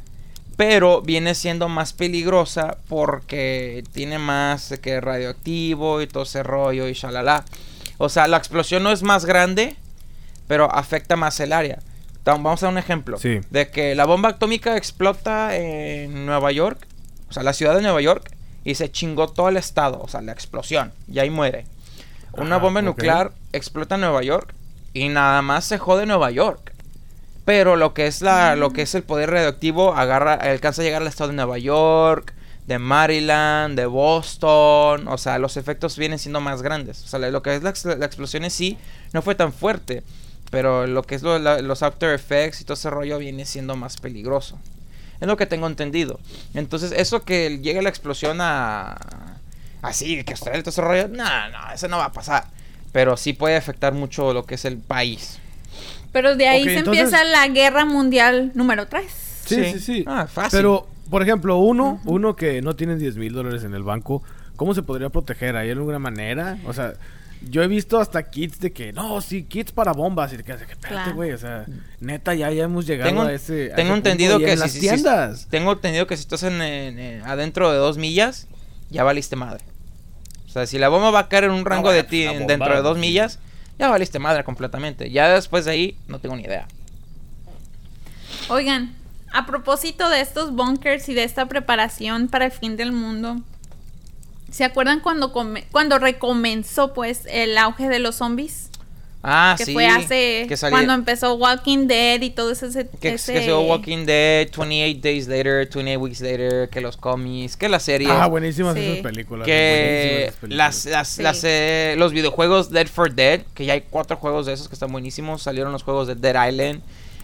[0.57, 6.93] pero viene siendo más peligrosa porque tiene más que radioactivo y todo ese rollo y
[6.93, 7.45] shalala.
[7.99, 9.77] O sea, la explosión no es más grande,
[10.47, 11.81] pero afecta más el área.
[12.25, 13.19] Vamos a dar un ejemplo.
[13.19, 13.41] Sí.
[13.51, 16.87] De que la bomba atómica explota en Nueva York,
[17.29, 20.23] o sea, la ciudad de Nueva York, y se chingó todo el estado, o sea,
[20.23, 21.67] la explosión, y ahí muere.
[22.33, 24.55] Una bomba nuclear explota en Nueva York
[24.93, 26.73] y nada más se jode Nueva York.
[27.45, 31.03] Pero lo que es la lo que es el poder radioactivo agarra alcanza a llegar
[31.03, 32.35] al estado de Nueva York,
[32.67, 37.05] de Maryland, de Boston, o sea, los efectos vienen siendo más grandes.
[37.05, 38.79] O sea, lo que es la, la explosión en sí
[39.13, 40.03] no fue tan fuerte,
[40.51, 43.77] pero lo que es lo- la- los after effects y todo ese rollo viene siendo
[43.77, 44.59] más peligroso.
[45.21, 46.21] Es lo que tengo entendido.
[46.55, 48.97] Entonces, eso que llegue la explosión a
[49.83, 52.47] así que Australia todo ese rollo, no, no, eso no va a pasar.
[52.93, 55.39] Pero sí puede afectar mucho lo que es el país.
[56.13, 59.11] Pero de ahí se entonces- empieza la guerra mundial número 3.
[59.45, 59.73] Sí, Sí.
[59.73, 60.05] sí, sí.
[60.07, 60.57] Ah, fácil.
[60.59, 64.23] Pero, por ejemplo, uno, uno que no tiene 10 mil dólares en el banco,
[64.57, 65.57] ¿cómo se podría proteger?
[65.57, 66.57] ¿Hay alguna manera?
[66.67, 66.95] O sea,
[67.51, 70.33] yo he visto hasta kits de que, no, sí, kits para bombas.
[70.33, 71.15] Y de que, espérate, Claro.
[71.15, 71.65] güey, o sea,
[72.01, 73.73] neta, ya, ya hemos llegado Tengo, a ese.
[73.73, 75.47] a tengo ese entendido punto que en si, las si- si- tiendas.
[75.51, 78.47] tengo entendido que si estás en, en- en- adentro de dos millas,
[78.91, 79.65] ya valiste madre.
[80.47, 82.75] O sea, si la bomba va a caer en un rango de ti bomba, dentro
[82.77, 83.39] de dos millas,
[83.79, 85.11] ya valiste madre completamente.
[85.11, 86.69] Ya después de ahí, no tengo ni idea.
[88.49, 88.95] Oigan,
[89.33, 93.41] a propósito de estos bunkers y de esta preparación para el fin del mundo,
[94.55, 98.71] ¿se acuerdan cuando come- cuando recomenzó pues el auge de los zombies?
[99.27, 99.73] Ah, que sí.
[99.73, 103.55] fue hace que cuando empezó Walking Dead y todo ese, ese- que, ese- que se
[103.55, 108.11] Walking Dead, 28 Days Later, 28 Weeks Later, que los cómics, que las series.
[108.11, 108.81] Ah, buenísimas Sí.
[108.85, 109.47] esas películas.
[109.47, 110.85] que buenísimas esas películas.
[110.85, 111.23] las, las, Sí.
[111.23, 114.75] las, eh, los videojuegos Dead for Dead, que ya hay cuatro juegos de esos que
[114.75, 115.43] están buenísimos.
[115.43, 116.81] Salieron los juegos de Dead Island.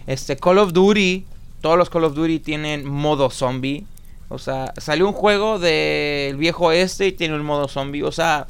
[0.07, 1.25] Este, Call of Duty,
[1.61, 3.85] todos los Call of Duty tienen modo zombie.
[4.31, 8.03] O sea, salió un juego del viejo este y tiene un modo zombie.
[8.03, 8.47] O sea,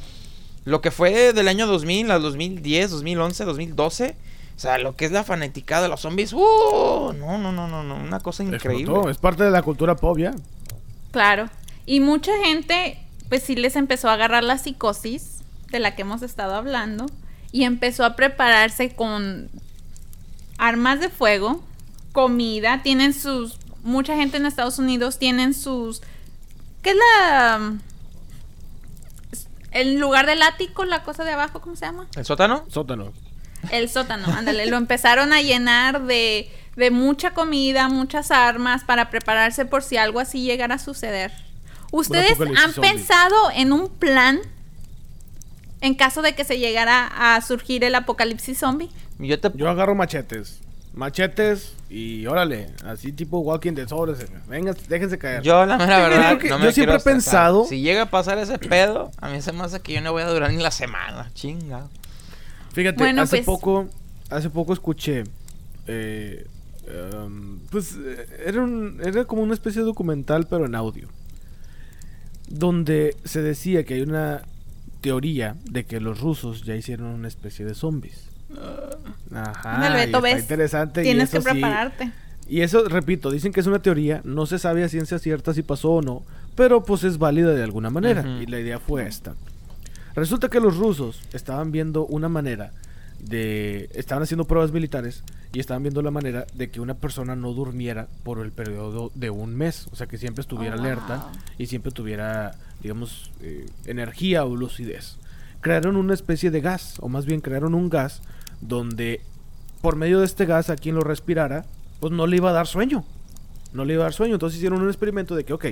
[0.64, 4.16] lo que fue del año 2000 al 2010, 2011, 2012.
[4.56, 6.34] O sea, lo que es la fanaticada de los zombies.
[6.34, 7.14] ¡Uh!
[7.18, 7.96] No, no, no, no, no.
[7.96, 8.84] Una cosa increíble.
[8.84, 10.36] Explotó, Es parte de la cultura pop ya.
[11.10, 11.50] Claro.
[11.88, 15.40] Y mucha gente, pues sí les empezó a agarrar la psicosis
[15.72, 17.08] de la que hemos estado hablando
[17.52, 19.50] y empezó a prepararse con
[20.60, 21.64] armas de fuego,
[22.12, 26.02] comida, tienen sus mucha gente en Estados Unidos tienen sus
[26.82, 27.74] ¿qué es la
[29.72, 32.08] el lugar del ático, la cosa de abajo, ¿cómo se llama?
[32.16, 32.66] ¿El sótano?
[32.68, 33.14] Sótano.
[33.72, 39.66] El sótano, ándale, lo empezaron a llenar de, de mucha comida, muchas armas para prepararse
[39.66, 41.32] por si algo así llegara a suceder.
[41.92, 42.92] ¿Ustedes han zombie.
[42.92, 44.40] pensado en un plan
[45.82, 48.90] en caso de que se llegara a surgir el apocalipsis zombie?
[49.20, 50.60] Yo te Yo agarro machetes.
[50.94, 54.20] Machetes y órale, así tipo Walking Dead sobres.
[54.48, 55.42] Venga, déjense caer.
[55.42, 58.10] Yo, la mera verdad, creo que- no me yo siempre he pensado- Si llega a
[58.10, 60.62] pasar ese pedo, a mí se me hace que yo no voy a durar ni
[60.62, 61.32] la semana.
[61.34, 61.88] Chinga.
[62.74, 63.88] Fíjate, Bueno, hace pues- poco,
[64.30, 65.24] hace poco escuché,
[65.88, 66.46] eh,
[66.88, 71.08] em, pues eh, era, un, era como una especie de documental, pero en audio,
[72.50, 74.42] donde se decía que hay una
[75.02, 78.30] teoría de que los rusos ya hicieron una especie de zombies.
[79.34, 81.02] Ajá, Ándale, y Beto, está ves, interesante.
[81.02, 82.12] y Tienes que eso sí- prepararte.
[82.48, 85.62] y eso, repito, dicen que es una teoría, no se sabe a ciencia cierta si
[85.64, 86.24] pasó o no,
[86.56, 88.26] pero pues es válida de alguna manera.
[88.42, 89.36] Y la idea fue esta.
[90.16, 92.72] Resulta que los rusos estaban viendo una manera
[93.20, 93.90] de...
[93.94, 95.24] Estaban haciendo pruebas militares
[95.54, 99.30] y estaban viendo la manera de que una persona no durmiera por el periodo de
[99.30, 99.88] un mes.
[99.94, 101.32] O sea, que siempre estuviera Oh, alerta wow.
[101.58, 105.16] y siempre tuviera, digamos, eh, energía o lucidez.
[105.62, 108.22] Crearon una especie de gas, o más bien crearon un gas
[108.62, 109.22] donde
[109.82, 111.66] por medio de este gas a quien lo respirara,
[112.00, 113.04] pues no le iba a dar sueño.
[113.74, 114.36] No le iba a dar sueño.
[114.36, 115.66] Entonces hicieron un experimento de que, ok.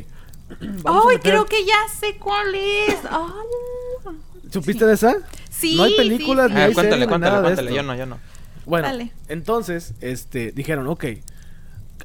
[0.83, 2.97] vamos a ¡Ay, meter- creo que ya sé cuál es!
[3.09, 4.15] ¡Ay!
[4.51, 5.15] ¿Supiste de esa?
[5.49, 6.53] Sí, No hay sí, películas sí.
[6.55, 7.69] ni A hay cuéntale, ni cuéntale, nada de cuéntale.
[7.69, 7.75] esto.
[7.81, 8.17] Yo no, yo no.
[8.65, 9.11] Bueno, Dale.
[9.27, 11.05] entonces, este, dijeron, ok,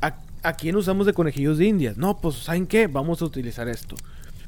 [0.03, 1.97] ¿a, a quién usamos de conejillos de indias?
[1.97, 2.87] No, pues, ¿saben qué?
[2.87, 3.97] Vamos a utilizar esto.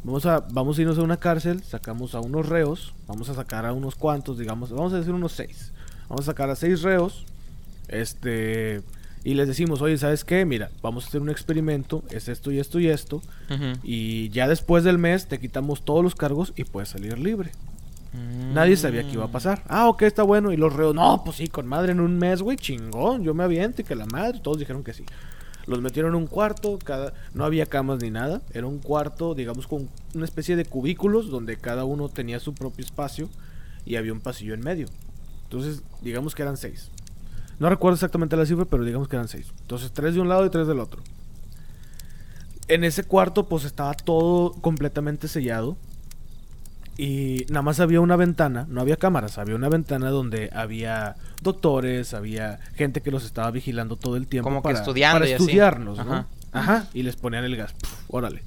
[0.05, 3.65] Vamos a, vamos a irnos a una cárcel, sacamos a unos reos, vamos a sacar
[3.67, 5.73] a unos cuantos, digamos, vamos a decir unos seis.
[6.09, 7.25] Vamos a sacar a seis reos,
[7.89, 8.83] este,
[9.25, 10.45] y les decimos, oye, ¿sabes qué?
[10.45, 13.23] Mira, vamos a hacer un experimento, es esto y esto y esto,
[13.83, 17.53] y ya después del mes te quitamos todos los cargos y puedes salir libre.
[18.55, 19.63] Nadie sabía que iba a pasar.
[19.69, 20.53] Ah, ok, está bueno.
[20.53, 23.23] Y los reos, no, pues sí, con madre en un mes, güey, chingón.
[23.23, 24.41] Yo me aviento y que la madre.
[24.43, 25.05] Todos dijeron que sí.
[25.67, 27.13] Los metieron en un cuarto, cada...
[27.35, 28.41] no había camas ni nada.
[28.55, 32.85] Era un cuarto, digamos, con una especie de cubículos donde cada uno tenía su propio
[32.85, 33.29] espacio
[33.85, 34.87] y había un pasillo en medio.
[35.47, 36.91] Entonces, digamos que eran seis.
[37.59, 39.47] No recuerdo exactamente la cifra, pero digamos que eran seis.
[39.63, 41.03] Entonces, tres de un lado y tres del otro.
[42.69, 45.77] En ese cuarto, pues estaba todo completamente sellado.
[46.99, 52.15] Y nada más había una ventana, no había cámaras, había una ventana donde había doctores,
[52.15, 55.35] había gente que los estaba vigilando todo el tiempo Como que para, estudiando para y
[55.35, 55.43] así.
[55.43, 56.03] estudiarnos, ¿no?
[56.15, 56.27] Ajá.
[56.53, 58.43] Ajá, y les ponían el gas, puf, órale.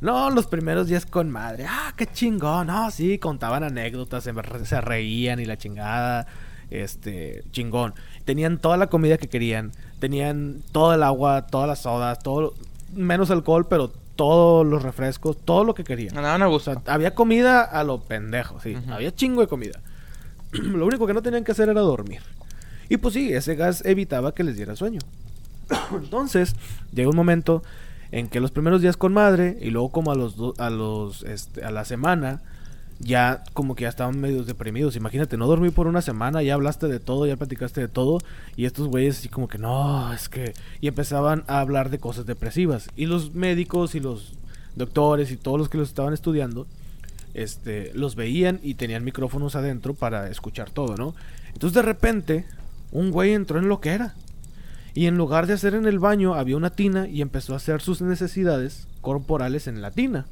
[0.00, 1.66] No, los primeros días con madre.
[1.68, 2.68] Ah, qué chingón.
[2.68, 6.26] No, sí, contaban anécdotas, se, re- se reían y la chingada.
[6.70, 7.94] Este, chingón.
[8.24, 9.72] Tenían toda la comida que querían.
[9.98, 12.54] Tenían todo el agua, todas las sodas, todo.
[12.94, 16.16] Menos alcohol, pero todos los refrescos, todo lo que querían.
[16.16, 16.72] Andaban a O gusto.
[16.72, 18.76] sea, había comida a lo pendejo, sí.
[18.90, 19.80] Había chingo de comida.
[20.52, 22.20] lo único que no tenían que hacer era dormir.
[22.88, 25.00] Y pues sí, ese gas evitaba que les diera sueño.
[25.92, 26.54] Entonces,
[26.92, 27.62] llega un momento
[28.12, 31.22] en que los primeros días con madre y luego como a los do- a los
[31.24, 32.40] este, a la semana
[33.00, 34.96] ya como que ya estaban medio deprimidos.
[34.96, 38.18] Imagínate, no dormí por una semana, ya hablaste de todo, ya platicaste de todo
[38.56, 42.26] y estos güeyes así como que no, es que y empezaban a hablar de cosas
[42.26, 44.32] depresivas y los médicos y los
[44.74, 46.66] doctores y todos los que los estaban estudiando
[47.34, 51.14] este, los veían y tenían micrófonos adentro para escuchar todo, ¿no?
[51.52, 52.46] Entonces de repente,
[52.90, 54.14] un güey entró en lo que era.
[54.94, 57.80] Y en lugar de hacer en el baño, había una tina y empezó a hacer
[57.80, 60.26] sus necesidades corporales en la tina.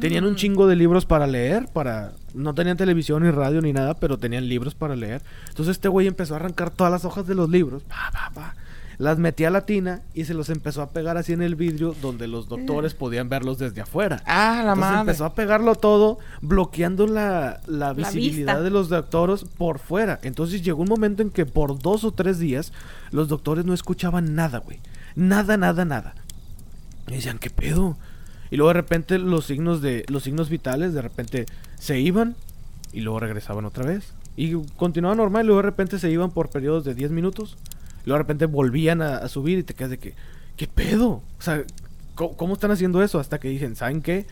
[0.00, 2.12] Tenían un chingo de libros para leer, para...
[2.32, 5.22] No tenían televisión ni radio ni nada, pero tenían libros para leer.
[5.48, 8.54] Entonces este güey empezó a arrancar todas las hojas de los libros, pa, pa, pa,
[8.98, 11.94] las metía a la tina y se los empezó a pegar así en el vidrio
[12.00, 14.22] donde los doctores podían verlos desde afuera.
[14.26, 15.00] Ah, la Entonces madre.
[15.00, 20.20] empezó a pegarlo todo, bloqueando la, la visibilidad de los doctores por fuera.
[20.22, 22.72] Entonces llegó un momento en que por dos o tres días
[23.10, 24.80] los doctores no escuchaban nada, güey.
[25.16, 26.14] Nada, nada, nada.
[27.08, 27.96] Y decían, ¿qué pedo?
[28.50, 31.46] Y luego de repente los signos de los signos vitales de repente
[31.78, 32.36] se iban
[32.92, 34.14] y luego regresaban otra vez.
[34.36, 37.56] Y continuaba normal y luego de repente se iban por periodos de 10 minutos.
[38.04, 40.14] Y luego de repente volvían a, a subir y te quedas de que,
[40.56, 41.08] ¿qué pedo?
[41.08, 41.64] O sea,
[42.14, 43.18] ¿cómo, cómo están haciendo eso?
[43.18, 44.26] Hasta que dicen, ¿saben qué?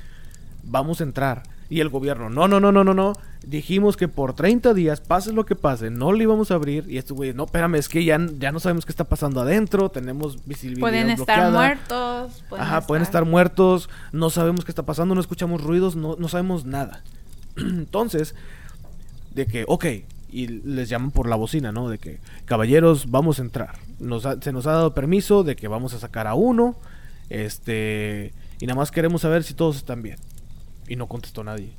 [0.62, 1.42] Vamos a entrar.
[1.70, 3.14] Y el gobierno, no, no, no, no, no, no.
[3.46, 6.84] Dijimos que por 30 días, pase lo que pase, no le íbamos a abrir.
[6.86, 9.88] Y estos güeyes, no, espérame, es que ya, ya no sabemos qué está pasando adentro.
[9.88, 11.50] Tenemos visibilidad Pueden estar bloqueada".
[11.50, 12.44] muertos.
[12.58, 16.66] Ajá, pueden estar muertos, no sabemos qué está pasando, no escuchamos ruidos, no, no sabemos
[16.66, 17.02] nada.
[17.56, 18.34] Entonces,
[19.34, 19.86] de que, ok,
[20.32, 21.88] y les llaman por la bocina, ¿no?
[21.88, 23.76] De que, caballeros, vamos a entrar.
[24.00, 26.74] Nos ha- se nos ha dado permiso de que vamos a sacar a uno,
[27.28, 30.18] este, y nada más queremos saber si todos están bien.
[30.88, 31.72] Y no contestó nadie.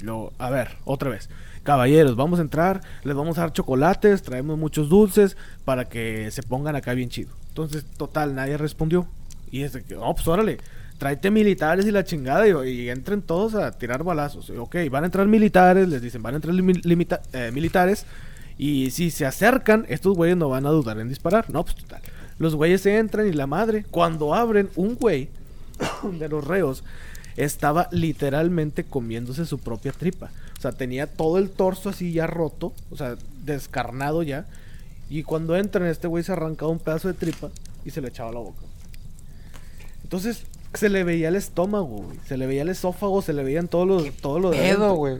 [0.00, 1.28] Luego, a ver, otra vez.
[1.62, 6.42] Caballeros, vamos a entrar, les vamos a dar chocolates, traemos muchos dulces para que se
[6.42, 7.30] pongan acá bien chido.
[7.48, 9.06] Entonces, total, nadie respondió.
[9.50, 10.58] Y es de que, pues órale,
[10.98, 14.50] tráete militares y la chingada y, y entren todos a tirar balazos.
[14.50, 18.06] Ok, van a entrar militares, les dicen, van a entrar limi- limita- eh, militares.
[18.56, 21.50] Y si se acercan, estos güeyes no van a dudar en disparar.
[21.50, 22.00] No, pues total.
[22.38, 25.28] Los güeyes se entran y la madre, cuando abren, un güey
[26.18, 26.84] de los reos
[27.36, 30.30] estaba literalmente comiéndose su propia tripa.
[30.56, 34.46] O sea, tenía todo el torso así ya roto, o sea, descarnado ya.
[35.10, 37.50] Y cuando entran, este güey se arrancaba un pedazo de tripa
[37.84, 38.62] y se le echaba a la boca.
[40.04, 40.42] Entonces,
[40.74, 42.18] se le veía el estómago, güey.
[42.26, 45.18] Se le veía el esófago, se le veían todos los, todo lo de güey.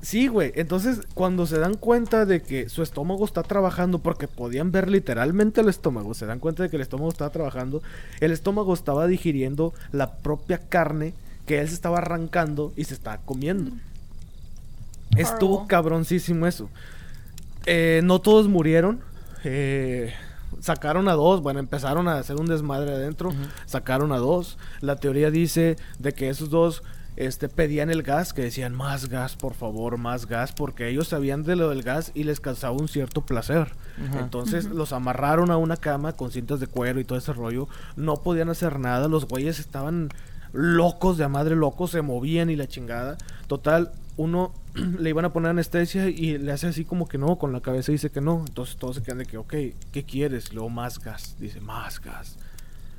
[0.00, 0.52] Sí, güey.
[0.56, 5.60] Entonces, cuando se dan cuenta de que su estómago está trabajando, porque podían ver literalmente
[5.60, 7.82] el estómago, se dan cuenta de que el estómago estaba trabajando,
[8.20, 11.14] el estómago estaba digiriendo la propia carne
[11.46, 13.70] que él se estaba arrancando y se estaba comiendo.
[15.16, 16.68] Estuvo cabroncísimo eso.
[17.66, 19.00] Eh, no todos murieron.
[19.44, 20.12] eh,
[20.60, 21.42] sacaron a dos.
[21.42, 23.30] Bueno, empezaron a hacer un desmadre adentro.
[23.66, 24.58] Sacaron a dos.
[24.80, 26.82] La teoría dice de que esos dos
[27.16, 31.42] este, pedían el gas, que decían más gas, por favor, más gas, porque ellos sabían
[31.42, 33.72] de lo del gas y les causaba un cierto placer.
[34.18, 37.68] Entonces los amarraron a una cama con cintas de cuero y todo ese rollo.
[37.96, 39.08] No podían hacer nada.
[39.08, 40.08] Los güeyes estaban
[40.52, 43.18] locos de a madre locos, se movían y la chingada.
[43.46, 44.52] Total, uno
[44.98, 47.92] le iban a poner anestesia y le hace así como que no, con la cabeza
[47.92, 48.44] dice que no.
[48.46, 49.54] Entonces todos se quedan de que, ok,
[49.92, 50.52] ¿qué quieres?
[50.52, 51.36] Luego más gas.
[51.38, 52.36] Dice, más gas.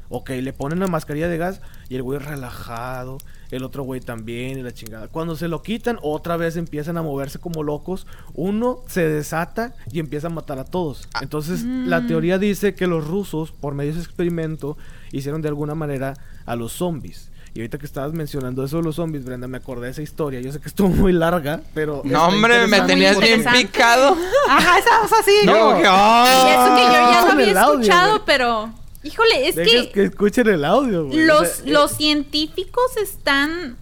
[0.10, 1.60] Ok, le ponen la mascarilla de gas
[1.90, 3.18] y el güey relajado,
[3.50, 5.08] el otro güey también y la chingada.
[5.08, 8.06] Cuando se lo quitan, otra vez empiezan a moverse como locos.
[8.36, 11.08] Uno se desata y empieza a matar a todos.
[11.22, 12.08] Entonces, la Mm.
[12.08, 14.78] teoría dice que los rusos, por medio de ese experimento,
[15.12, 16.14] hicieron de alguna manera
[16.46, 17.32] a los zombies.
[17.56, 20.40] Y ahorita que estabas mencionando eso de los zombies, Brenda, me acordé de esa historia.
[20.42, 22.02] Yo sé que estuvo muy larga, pero.
[22.04, 24.18] No, hombre, me tenías bien picado.
[24.50, 25.32] Ajá, estamos así.
[25.46, 25.62] No, No.
[25.62, 26.50] como que, Y ¡ah!
[26.50, 28.74] eso que yo ya lo el había escuchado, pero.
[29.04, 31.24] Híjole, es que, que escuchen el audio, güey.
[31.24, 33.78] O los, sea, eh, los científicos están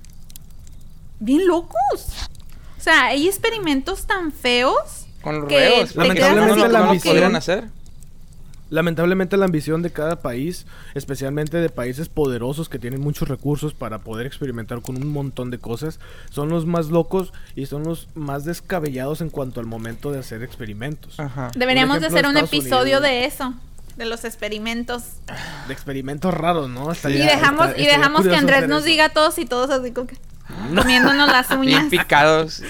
[1.19, 1.77] bien locos.
[2.77, 5.05] O sea, hay experimentos tan feos.
[5.21, 5.93] Con los que reos.
[5.93, 7.65] te Lamentablemente no, lo podrían hacer.
[8.71, 10.65] Lamentablemente la ambición de cada país,
[10.95, 15.59] especialmente de países poderosos que tienen muchos recursos para poder experimentar con un montón de
[15.59, 15.99] cosas,
[16.31, 20.41] son los más locos y son los más descabellados en cuanto al momento de hacer
[20.41, 21.19] experimentos.
[21.19, 21.51] Ajá.
[21.55, 23.03] Deberíamos de hacer un Estados episodio Unidos.
[23.03, 23.53] de eso.
[23.97, 25.03] de los experimentos.
[25.67, 26.93] De experimentos raros, ¿no?
[26.93, 28.85] Y dejamos, y dejamos que Andrés nos eso.
[28.87, 30.15] diga a todos y todos así como que
[30.75, 31.85] comiéndonos las Bien uñas.
[31.89, 32.63] picados.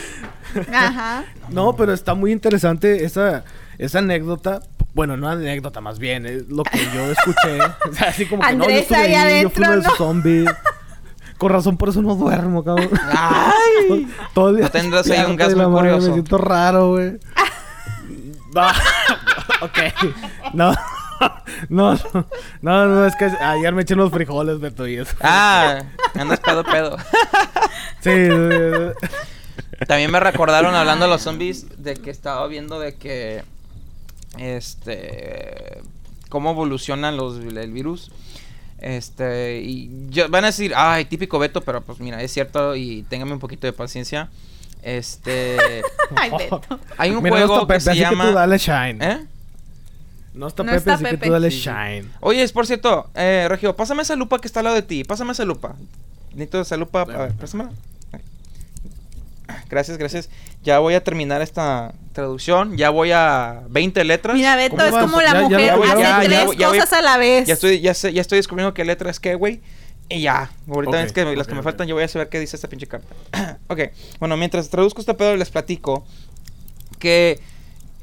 [0.74, 1.24] Ajá.
[1.50, 3.44] No, pero está muy interesante esa,
[3.78, 4.62] esa anécdota.
[4.94, 7.60] Bueno, no anécdota, más bien, es lo que yo escuché.
[7.90, 9.74] O sea, así como que no, yo Andrés estuve ahí ahí, yo fui uno de
[9.74, 10.50] adentro, esos zombies.
[11.38, 12.90] Con razón, por eso no duermo, cabrón.
[13.12, 14.08] ¡Ay!
[14.34, 16.08] Todo el día No tendrás ahí un gas de muy madre, curioso.
[16.10, 17.18] Me siento raro, güey.
[18.56, 18.74] Va.
[19.62, 19.80] ok.
[20.54, 20.74] No.
[21.70, 22.26] No, no,
[22.62, 25.16] no, no, es que ayer me eché unos frijoles, Beto, y eso.
[25.22, 25.84] Ah,
[26.16, 26.98] andas pedo, pedo.
[28.00, 29.86] Sí, sí, sí.
[29.88, 33.44] También me recordaron hablando de los zombies de que estaba viendo de que
[34.38, 35.82] este
[36.30, 38.12] cómo evolucionan los el virus.
[38.80, 43.04] Este, y yo- van a decir, "Ay, típico Beto", pero pues mira, es cierto y
[43.10, 44.30] téngame un poquito de paciencia.
[44.82, 45.58] Este,
[46.16, 46.62] Ay, Beto.
[46.98, 48.98] hay un Mira, no juego está que Pepe, se así que llama tú dale shine.
[49.06, 49.26] ¿Eh?
[50.34, 52.06] No está No Pepe, está así que tú dale Sí, shine.
[52.22, 55.04] Oye, es por cierto, eh, Regio, pásame esa lupa que está al lado de ti.
[55.04, 55.76] Pásame esa lupa.
[56.32, 57.02] Necesito esa lupa.
[57.02, 57.72] A ver, préstamela.
[59.70, 60.30] Gracias, gracias.
[60.64, 62.78] Ya voy a terminar esta traducción.
[62.78, 64.36] Ya voy a 20 letras.
[64.36, 65.04] Mira, Beto ¿Cómo es vas?
[65.04, 67.18] como la Ya- mujer ya hace ya- tres ya voy- ya voy- cosas a la
[67.18, 67.48] vez.
[67.48, 69.62] Ya estoy, ya, sé- ya estoy descubriendo qué letra es qué, güey.
[70.10, 70.52] Y ya.
[70.70, 72.86] Ahorita es que las que me faltan, yo voy a saber qué dice esta pinche
[72.88, 73.16] carta.
[73.70, 73.80] ok.
[74.20, 76.06] Bueno, mientras traduzco este pedo, les platico
[77.00, 77.40] que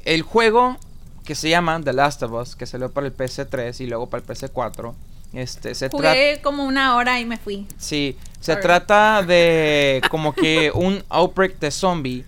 [0.05, 0.77] el juego
[1.25, 4.21] que se llama The Last of Us, que salió para el PS3 y luego para
[4.21, 4.95] el PS4,
[5.33, 6.09] este, se trata...
[6.09, 7.67] Jugué como una hora y me fui.
[7.77, 8.61] Sí, se Sorry.
[8.63, 12.25] trata de como que un outbreak de zombie,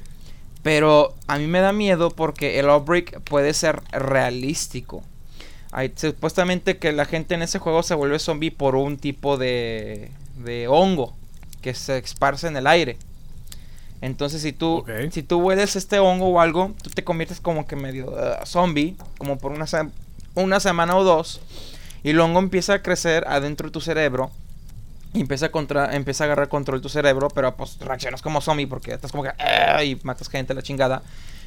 [0.63, 5.03] pero a mí me da miedo porque el outbreak puede ser realístico.
[5.71, 10.11] Hay, supuestamente que la gente en ese juego se vuelve zombie por un tipo de,
[10.35, 11.15] de hongo
[11.61, 12.97] que se esparce en el aire.
[14.01, 14.89] Entonces si tú, Ok.
[15.11, 18.95] si tú hueles este hongo o algo, tú te conviertes como que medio uh, zombie,
[19.17, 19.65] como por una,
[20.35, 21.39] una semana o dos.
[22.03, 24.31] Y el hongo empieza a crecer adentro de tu cerebro.
[25.13, 28.39] Y empieza a, contra, empieza a agarrar control de tu cerebro, pero pues reaccionas como
[28.41, 29.31] zombie porque estás como que...
[29.39, 31.01] "Ah", y matas gente a la chingada.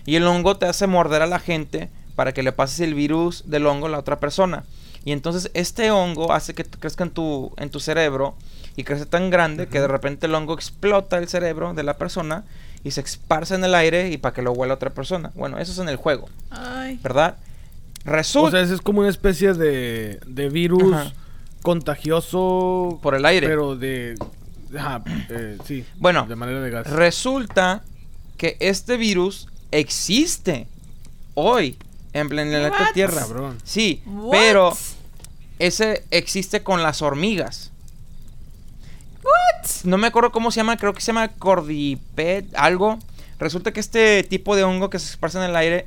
[0.04, 3.44] Y el hongo te hace morder a la gente para que le pases el virus
[3.46, 4.64] del hongo a la otra persona.
[5.04, 8.34] Y entonces este hongo hace que crezca en tu, en tu cerebro
[8.76, 12.44] y crece tan grande que de repente el hongo explota el cerebro de la persona
[12.82, 15.30] y se esparce en el aire y para que lo huela otra persona.
[15.34, 16.98] Bueno, eso es en el juego, Ay.
[17.02, 17.36] ¿verdad?
[18.06, 21.12] O Resulta sea, ese es como una especie de, de virus Ajá.
[21.64, 23.00] Contagioso.
[23.02, 23.48] por el aire.
[23.48, 24.14] Pero de.
[24.78, 25.84] Ajá, eh, sí.
[25.96, 26.86] Bueno, De manera de gas.
[26.88, 27.82] Resulta
[28.36, 30.68] que este virus existe
[31.34, 31.76] hoy
[32.12, 32.90] en planeta?
[32.92, 33.22] Tierra.
[33.22, 33.58] Cabrón.
[33.64, 34.30] Sí, What?
[34.30, 34.76] pero
[35.58, 37.72] ese existe con las hormigas.
[39.22, 39.70] What?
[39.84, 42.98] No me acuerdo cómo se llama, creo que se llama Cordipet, algo.
[43.38, 45.86] Resulta que este tipo de hongo que se esparce en el aire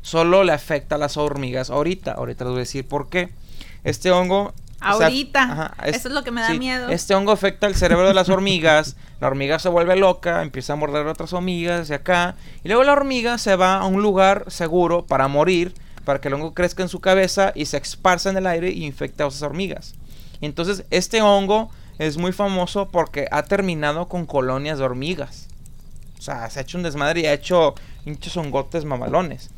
[0.00, 2.12] solo le afecta a las hormigas ahorita.
[2.12, 3.28] Ahorita les voy a decir por qué.
[3.84, 4.54] Este hongo...
[4.94, 5.42] o sea, Ahorita.
[5.42, 6.88] ajá, es- Eso es lo que me da sí, miedo.
[6.88, 8.96] Este hongo afecta el cerebro de las hormigas.
[9.20, 12.34] la hormiga se vuelve loca, empieza a morder a otras hormigas de acá.
[12.64, 16.34] Y luego la hormiga se va a un lugar seguro para morir, para que el
[16.34, 19.42] hongo crezca en su cabeza y se esparza en el aire y infecte a esas
[19.42, 19.94] hormigas.
[20.40, 25.46] Y entonces este hongo es muy famoso porque ha terminado con colonias de hormigas.
[26.18, 29.50] O sea, se ha hecho un desmadre y ha hecho hinchos hongotes mamalones.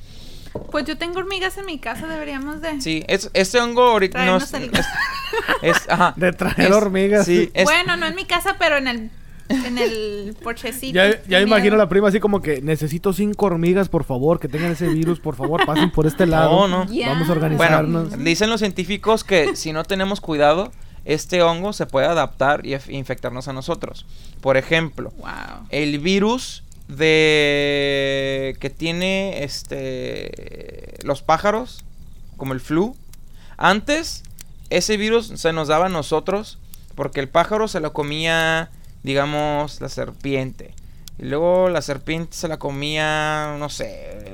[0.70, 2.80] Pues yo tengo hormigas en mi casa, deberíamos de...
[2.80, 4.52] Sí, es, este hongo ahorita no es-
[5.62, 6.14] es- ajá.
[6.16, 7.26] De traer Es- hormigas.
[7.26, 9.10] Sí, es- Bueno, no en mi casa, pero en el,
[9.48, 10.94] en el porchecito.
[10.94, 14.40] Ya, ya Qué imagino a la prima así como que necesito cinco hormigas, por favor,
[14.40, 16.66] que tengan ese virus, por favor, pasen por este lado.
[16.68, 16.92] No, no.
[16.92, 17.08] Ya.
[17.08, 18.18] Vamos a Bueno, organizarnos.
[18.24, 20.72] dicen los científicos que si no tenemos cuidado,
[21.04, 24.06] este hongo se puede adaptar y infectarnos a nosotros.
[24.40, 25.66] Por ejemplo, Wow.
[25.68, 31.84] el virus de que tiene este los pájaros,
[32.36, 32.96] como el flu.
[33.56, 34.22] Antes
[34.76, 36.58] ese virus se nos daba a nosotros
[36.94, 38.70] porque el pájaro se lo comía,
[39.02, 40.74] digamos, la serpiente.
[41.18, 44.24] Y luego la serpiente se la comía, no sé,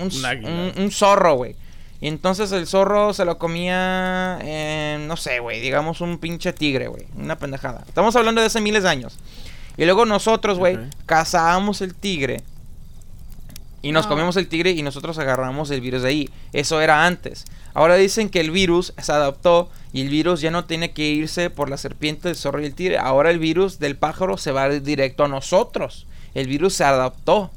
[0.00, 1.54] un, zorro, güey.
[2.00, 6.88] Y entonces el zorro se lo comía, eh, no sé, güey, digamos un pinche tigre,
[6.88, 7.06] güey.
[7.16, 7.84] Una pendejada.
[7.86, 9.18] Estamos hablando de hace miles de años.
[9.76, 12.42] Y luego nosotros, güey, cazábamos el tigre.
[13.82, 14.10] Y nos No.
[14.10, 16.30] comemos el tigre y nosotros agarramos el virus de ahí.
[16.52, 17.44] Eso era antes.
[17.72, 21.50] Ahora dicen que el virus se adaptó y el virus ya no tiene que irse
[21.50, 22.98] por la serpiente, el zorro y el tigre.
[22.98, 26.06] Ahora el virus del pájaro se va directo a nosotros.
[26.34, 27.50] El virus se adaptó.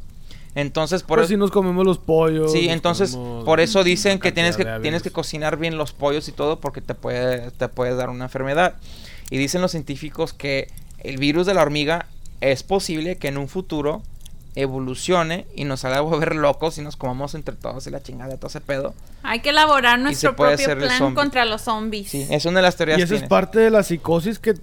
[0.55, 1.33] Entonces, por Pues eso...
[1.33, 2.51] si nos comemos los pollos.
[2.51, 6.31] Sí, entonces por eso dicen que tienes que tienes que cocinar bien los pollos y
[6.31, 8.75] todo porque te puede te puede dar una enfermedad.
[9.31, 10.69] Y dicen los científicos que
[10.99, 12.05] el virus de la hormiga
[12.39, 14.03] es posible que en un futuro
[14.55, 18.37] evolucione y nos haga volver locos y nos comamos entre todos y la chingada de
[18.37, 18.93] todo ese pedo.
[19.23, 22.09] Hay que elaborar nuestro puede propio plan contra los zombies.
[22.09, 23.29] Sí, es una de las teorías Y eso que es tiene.
[23.29, 24.53] parte de la psicosis que,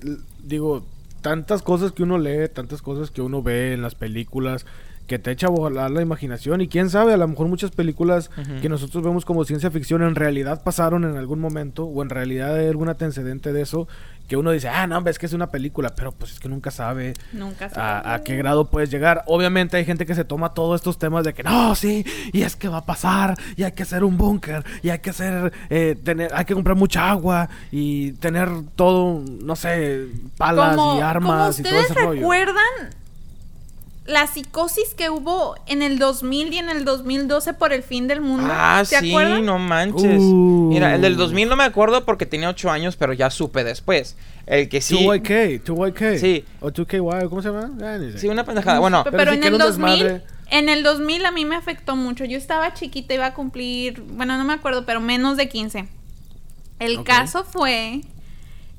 [0.43, 0.85] digo,
[1.23, 4.65] tantas cosas que uno lee, tantas cosas que uno ve en las películas,
[5.11, 6.61] que te echa a volar la imaginación.
[6.61, 8.31] Y quién sabe, a lo mejor muchas películas
[8.63, 12.55] que nosotros vemos como ciencia ficción en realidad pasaron en algún momento, o en realidad
[12.55, 13.89] hay algún antecedente de eso,
[14.29, 16.71] que uno dice, ah, no, es que es una película, pero pues es que nunca
[16.71, 17.15] sabe.
[17.33, 19.25] Nunca A, a qué grado puedes llegar.
[19.27, 22.55] Obviamente hay gente que se toma todos estos temas de que no, sí, y es
[22.55, 25.97] que va a pasar, y hay que hacer un búnker, y hay que hacer, eh,
[26.05, 30.07] tener, hay que comprar mucha agua, y tener todo, no sé,
[30.37, 32.21] palas como, y armas y como todo ustedes ese rollo.
[32.21, 33.00] recuerdan
[34.11, 38.21] la psicosis que hubo en el 2000 y en el 2012 por el fin del
[38.21, 38.49] mundo.
[38.51, 39.45] Ah, ¿Se sí, acuerdan?
[39.47, 40.21] no manches.
[40.21, 40.69] Uh.
[40.71, 44.17] Mira, el del 2000 no me acuerdo porque tenía 8 años, pero ya supe después.
[44.47, 44.97] El que sí.
[45.07, 46.19] 2YK, 2YK.
[46.19, 46.45] Sí.
[46.61, 47.71] O 2KY, ¿cómo se llama?
[47.83, 47.99] Ah.
[48.17, 48.79] Sí, una pendejada.
[48.81, 50.25] Bueno, Pero, pero sí en el era un 2000, desmadre.
[50.51, 52.25] en el 2000 a mí me afectó mucho.
[52.25, 55.87] Yo estaba chiquita, iba a cumplir, bueno, no me acuerdo, pero menos de 15.
[56.81, 57.07] El Ok.
[57.07, 58.01] caso fue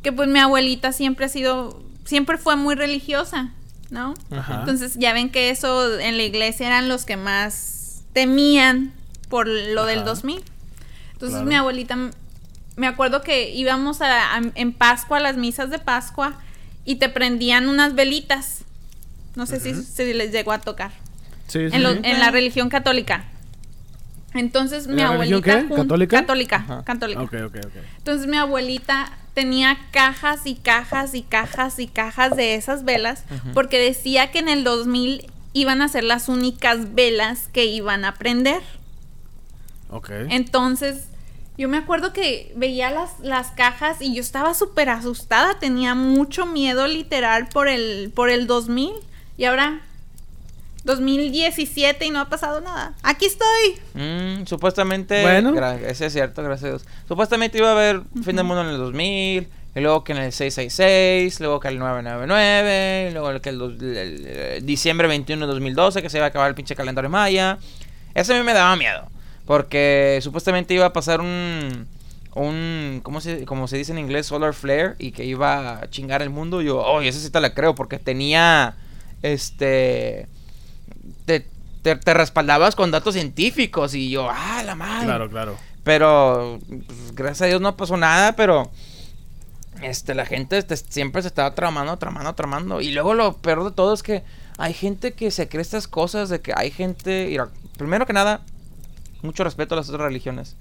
[0.04, 3.52] que pues mi abuelita siempre ha sido, siempre fue muy religiosa,
[3.92, 4.16] ¿no?
[4.32, 4.62] Ajá.
[4.62, 8.94] Entonces ya ven que eso en la iglesia eran los que más temían
[9.30, 10.08] por lo del Ajá.
[10.08, 10.42] 2000.
[11.14, 11.46] Entonces Claro.
[11.46, 11.98] mi abuelita,
[12.78, 16.40] me acuerdo que íbamos a, a- en Pascua, a las misas de Pascua,
[16.86, 18.64] y te prendían unas velitas.
[19.36, 19.84] No sé si, Ujú.
[19.84, 20.92] si les llegó a tocar.
[21.48, 22.00] Sí, sí, En, lo- sí.
[22.04, 23.26] en la religión católica.
[24.34, 25.68] Entonces mi ¿La religión abuelita...
[25.70, 25.76] qué?
[25.82, 26.20] ¿Católica?
[26.22, 26.84] Católica, Ajá.
[26.86, 27.22] católica.
[27.22, 27.74] Ok, ok, ok.
[27.98, 33.80] Entonces mi abuelita tenía cajas y cajas y cajas y cajas de esas velas porque
[33.80, 38.62] decía que en el 2000 iban a ser las únicas velas que iban a prender.
[39.90, 40.10] Ok.
[40.30, 41.06] Entonces
[41.58, 46.46] yo me acuerdo que veía las, las cajas y yo estaba súper asustada, tenía mucho
[46.46, 48.92] miedo literal por el, por el 2000
[49.38, 49.82] y ahora
[50.84, 52.94] 2017 y no ha pasado nada.
[53.04, 53.80] Aquí estoy.
[53.94, 55.22] mm, supuestamente.
[55.22, 55.54] Bueno.
[55.86, 56.86] ese es cierto, gracias a Dios.
[57.08, 59.48] Supuestamente iba a haber fin del mundo en el 2000.
[59.74, 63.62] Y luego que en el 666, luego que el 999, y luego el que el,
[63.62, 67.10] el- el- el diciembre 21 de 2012, que se iba a acabar el pinche calendario
[67.10, 67.58] maya.
[68.14, 69.08] Eso a mí me daba miedo.
[69.46, 71.88] Porque supuestamente iba a pasar un.
[72.36, 73.00] Un.
[73.04, 74.26] ¿Cómo se, como se dice en inglés?
[74.28, 74.96] Solar flare.
[75.00, 76.62] Y que iba a chingar el mundo.
[76.62, 77.74] Y yo, oh, esa sí te la creo.
[77.74, 78.76] Porque tenía.
[79.22, 80.28] Este.
[81.26, 81.48] Te,
[81.82, 83.94] te, te respaldabas con datos científicos.
[83.96, 85.06] Y yo, ah, la madre.
[85.06, 85.58] Claro, claro.
[85.84, 88.72] Pero, pues, gracias a Dios no pasó nada, pero
[89.82, 92.82] este, la gente este, siempre se estaba tramando, tramando, tramando.
[92.82, 94.24] Y luego lo peor de todo es que
[94.58, 97.28] hay gente que se cree estas cosas de que hay gente.
[97.30, 98.42] mira, primero que nada,
[99.24, 100.56] mucho respeto a las otras religiones.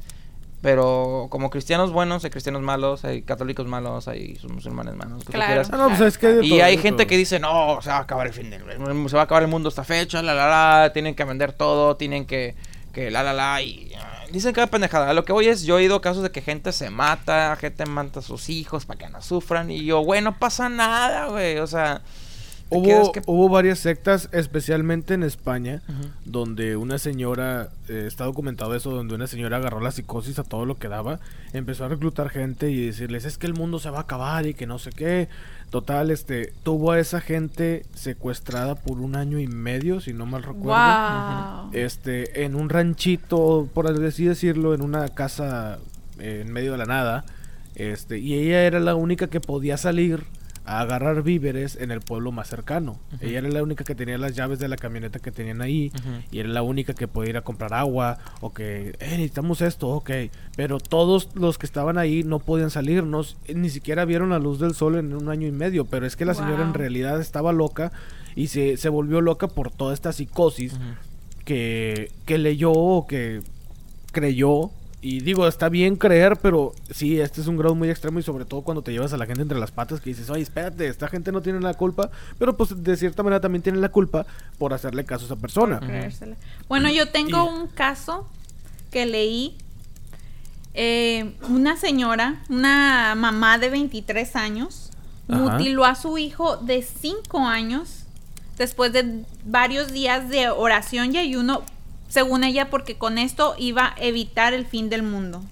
[0.62, 5.12] Pero como cristianos buenos, hay cristianos malos, hay católicos malos, hay musulmanes malos.
[5.12, 5.46] lo que tú Claro.
[5.46, 5.70] quieras.
[5.72, 7.06] Ah, no, pues es que hay Y hay gente todo.
[7.08, 9.42] que dice, no, se va a acabar el fin del mundo, se va a acabar
[9.42, 10.48] el mundo esta fecha, la la
[10.82, 12.54] la, tienen que vender todo, tienen que,
[12.92, 15.14] que la la la, y ah, dicen cada pendejada.
[15.14, 18.20] Lo que voy es, yo he oído casos de que gente se mata, gente mata
[18.20, 21.66] a sus hijos para que no sufran, y yo, güey, no pasa nada, güey, o
[21.66, 22.02] sea...
[22.70, 25.82] Hubo, que- hubo varias sectas, especialmente en España,
[26.24, 30.64] donde una señora, eh, está documentado eso, donde una señora agarró la psicosis a todo
[30.66, 31.18] lo que daba,
[31.52, 34.54] empezó a reclutar gente y decirles, es que el mundo se va a acabar y
[34.54, 35.28] que no sé qué.
[35.70, 40.42] Total, este, tuvo a esa gente secuestrada por un año y medio, si no mal
[40.42, 40.70] recuerdo.
[41.62, 41.70] Wow.
[41.72, 45.78] Este, en un ranchito, por así decirlo, en una casa
[46.18, 47.24] eh, en medio de la nada.
[47.76, 50.24] Este, y ella era la única que podía salir
[50.70, 52.98] a agarrar víveres en el pueblo más cercano.
[53.20, 55.90] Ella era la única que tenía las llaves de la camioneta que tenían ahí.
[56.30, 58.18] Y era la única que podía ir a comprar agua.
[58.40, 60.10] O que, eh, necesitamos esto, ok.
[60.56, 63.02] Pero todos los que estaban ahí no podían salir.
[63.04, 65.86] No, s- ni siquiera vieron la luz del sol en un año y medio.
[65.86, 67.90] Pero es que la señora en realidad estaba loca.
[68.36, 70.74] Y se, se volvió loca por toda esta psicosis
[71.44, 73.42] que, que leyó o que
[74.12, 74.70] creyó.
[75.02, 78.44] Y digo, está bien creer, pero sí, este es un grado muy extremo y sobre
[78.44, 81.08] todo cuando te llevas a la gente entre las patas que dices, oye, espérate, esta
[81.08, 84.26] gente no tiene la culpa, pero pues de cierta manera también tiene la culpa
[84.58, 85.80] por hacerle caso a esa persona.
[86.68, 88.28] Bueno, yo tengo Y- un caso
[88.90, 89.56] que leí.
[90.74, 94.90] eh, una señora, una mamá de 23 años,
[95.28, 95.40] Ajá.
[95.40, 98.04] mutiló a su hijo de 5 años
[98.56, 101.62] después de varios días de oración y ayuno,
[102.10, 105.42] según ella, porque con esto iba a evitar el fin del mundo.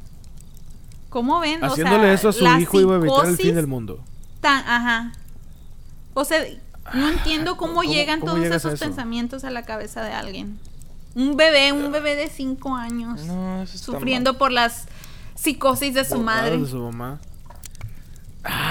[1.09, 1.57] ¿Cómo ven?
[1.57, 3.99] O sea, Haciéndole eso a su hijo iba a evitar el fin del mundo.
[4.43, 5.13] tan- ajá.
[6.15, 6.45] O sea,
[6.95, 8.85] no entiendo cómo, ¿cómo- llegan cómo todos a esos eso?
[8.85, 10.59] pensamientos a la cabeza de alguien.
[11.15, 14.87] Un bebé, un bebé de cinco años, No, sufriendo por las
[15.35, 16.59] psicosis de su Por madre.
[16.59, 17.21] de su mamá.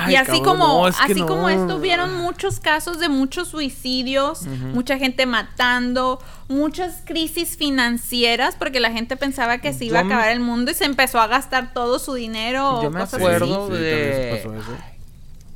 [0.08, 1.26] Ay, y así cabrón, como, no, es así no.
[1.28, 4.44] como esto, hubieron muchos casos de muchos suicidios,
[4.74, 10.04] mucha gente matando, muchas crisis financieras, porque la gente pensaba que se iba Yo a
[10.04, 13.00] me- acabar el mundo y se empezó a gastar todo su dinero Yo o me
[13.02, 13.76] cosas acuerdo así.
[13.76, 14.78] Sí, de- pasó eso.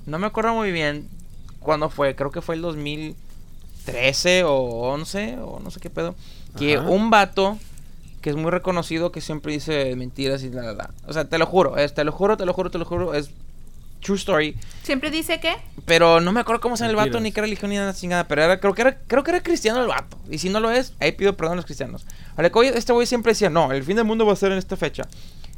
[0.06, 1.08] No me acuerdo muy bien
[1.60, 4.54] cuándo fue, creo que fue el 2013 o
[4.92, 6.16] 11 o no sé qué pedo.
[6.58, 6.90] Que Ajá.
[6.90, 7.58] un vato
[8.22, 10.90] que es muy reconocido que siempre dice mentiras y la la la.
[11.08, 13.14] O sea, te lo juro, es, te lo juro, te lo juro, te lo juro,
[13.14, 13.32] es
[14.02, 14.58] true story.
[14.84, 15.56] Siempre dice que
[15.86, 17.24] Pero no me acuerdo cómo se llama el vato, Mentiras.
[17.24, 18.28] ni qué religión ni nada chingada.
[18.28, 20.18] Pero era, creo que era, creo que era cristiano el vato.
[20.30, 22.06] Y si no lo es, ahí pido perdón a los cristianos.
[22.36, 24.52] Ahora, que hoy este güey siempre decía, no, el fin del mundo va a ser
[24.52, 25.04] en esta fecha.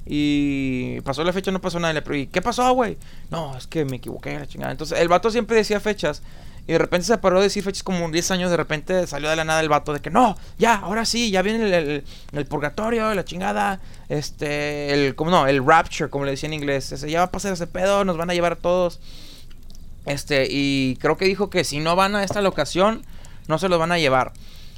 [0.06, 1.92] Y pasó la fecha, no pasó nada.
[1.92, 2.98] Y le pregunté, ¿qué pasó, güey?
[3.30, 4.72] No, es que me equivoqué, la chingada.
[4.72, 6.22] Entonces, el vato siempre decía fechas.
[6.66, 8.50] Y de repente se paró de decir fechas como 10 años.
[8.50, 11.42] De repente salió de la nada el vato de que no, ya, ahora sí, ya
[11.42, 12.04] viene el,
[12.34, 13.82] el- purgatorio, la chingada.
[14.10, 16.92] Este, el, como no, el rapture, como le decía en inglés.
[16.92, 19.00] Ese, ya va a pasar ese pedo, nos van a llevar a todos.
[20.06, 23.06] Este, y creo que dijo que si no van a esta locación,
[23.48, 24.34] no se los van a llevar.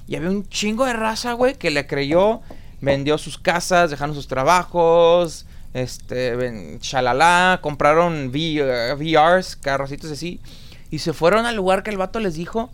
[0.07, 2.41] Y había un chingo de raza, güey, que le creyó,
[2.81, 6.79] vendió sus casas, dejaron sus trabajos, este, ven-
[7.61, 10.39] compraron V- VRs, carrocitos así,
[10.95, 12.69] y se fueron al lugar que el vato les dijo,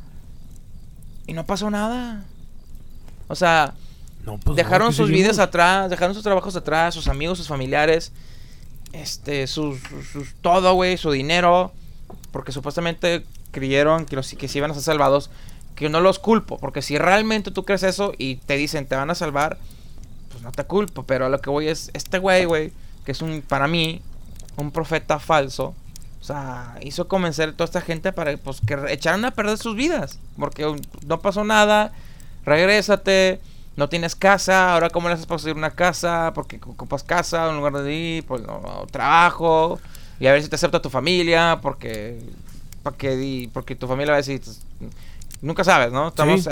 [1.28, 2.24] y no pasó nada.
[3.28, 3.74] O sea,
[4.26, 8.12] No, pues dejaron aquí sus vidas atrás, dejaron sus trabajos atrás, sus amigos, sus familiares,
[8.94, 11.72] este, sus, sus- sus- todo, güey, su dinero,
[12.32, 15.30] porque supuestamente creyeron que, los, que se iban a ser salvados,
[15.76, 19.10] que no los culpo, porque si realmente tú crees eso y te dicen te van
[19.10, 19.58] a salvar,
[20.30, 22.72] pues no te culpo, pero a lo que voy es, este güey, güey,
[23.06, 24.02] que es un, para mí,
[24.58, 25.74] un profeta falso,
[26.22, 29.76] o sea, hizo convencer a toda esta gente para pues, que echaran a perder sus
[29.76, 30.20] vidas.
[30.38, 30.72] Porque
[31.08, 31.92] no pasó nada,
[32.46, 33.40] regrésate,
[33.76, 37.58] no tienes casa, ahora cómo le haces para conseguir una casa, porque ocupas casa, un
[37.58, 39.80] lugar de ir, pues no, trabajo,
[40.20, 42.20] y a ver si te acepta tu familia, porque
[42.84, 44.60] porque, porque tu familia va a decir, pues,
[45.42, 46.08] nunca sabes, ¿no?
[46.10, 46.50] Estamos Sí.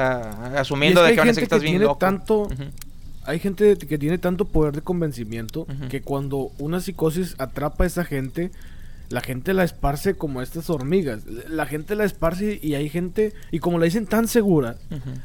[0.55, 1.97] asumiendo es de que que van a decir que estás que bien loco.
[1.97, 2.47] tanto-.
[3.25, 8.03] Hay gente que tiene tanto poder de convencimiento que cuando una psicosis atrapa a esa
[8.05, 8.51] gente,
[9.09, 11.25] la gente la esparce como estas hormigas.
[11.47, 14.77] La gente la esparce y hay gente, y como la dicen tan segura,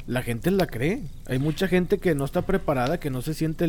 [0.07, 1.03] la gente la cree.
[1.27, 3.67] Hay mucha gente que no está preparada, que no se siente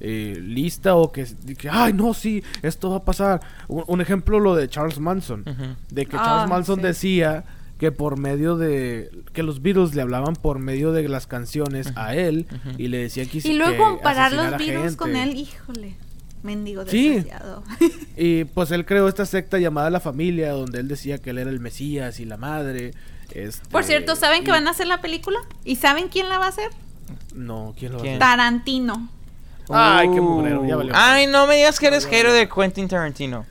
[0.00, 1.26] eh, lista o que,
[1.58, 3.40] que, ay, no, sí, esto va a pasar.
[3.68, 5.44] Un, un ejemplo lo de Charles Manson,
[5.90, 6.82] de que Ah, Charles Manson sí.
[6.82, 7.44] decía
[7.78, 12.14] que por medio de que los Beatles le hablaban por medio de las canciones a
[12.14, 12.46] él
[12.78, 15.96] y le decía que Y luego que comparar los virus con él, híjole,
[16.42, 17.14] mendigo Sí.
[17.14, 17.62] desgraciado.
[18.16, 21.50] Y pues él creó esta secta llamada La Familia, donde él decía que él era
[21.50, 22.92] el Mesías y la madre.
[23.30, 25.38] Este, Por cierto, ¿saben y- que van a hacer la película?
[25.64, 26.70] ¿Y saben quién la va a hacer?
[27.34, 28.18] No, ¿quién lo va a hacer?
[28.18, 29.08] Tarantino.
[29.70, 30.92] Ay, qué mugrero, ya valió.
[30.94, 33.46] Ay, no me digas que eres hater de Quentin Tarantino.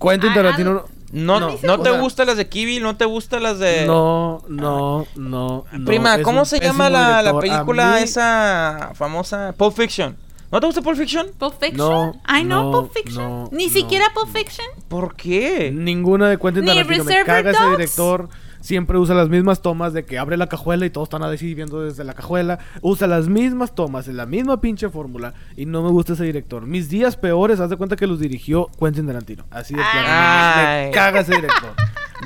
[0.00, 0.84] Quentin Ah, Tarantino.
[0.86, 3.86] ah, No, No, no, te gustan las de Kiwi, no te gustan las de...
[3.86, 5.64] No, no, no.
[5.72, 10.16] no, Prima, ¿cómo se llama la, película mí- esa famosa Pulp Fiction?
[10.54, 11.26] ¿No te gusta Pulp Fiction?
[11.36, 11.76] ¿Pulp Fiction?
[11.76, 13.24] No, Ay, no, no, Pulp Fiction.
[13.28, 13.72] no, Ni no.
[13.72, 14.66] siquiera Pulp Fiction.
[14.86, 15.72] ¿Por qué?
[15.74, 17.04] Ninguna de Quentin Ni Tarantino.
[17.04, 17.76] Me Reservoir caga ese Dogs.
[17.76, 18.28] director.
[18.60, 21.80] Siempre usa las mismas tomas de que abre la cajuela y todos están así viendo
[21.82, 22.60] desde la cajuela.
[22.82, 25.34] Usa las mismas tomas, en la misma pinche fórmula.
[25.56, 26.64] Y no me gusta ese director.
[26.64, 29.44] Mis días peores, haz de cuenta que los dirigió Quentin Tarantino.
[29.50, 30.00] Así de plano.
[30.00, 30.90] Me, me Ay.
[30.92, 31.74] caga ese director.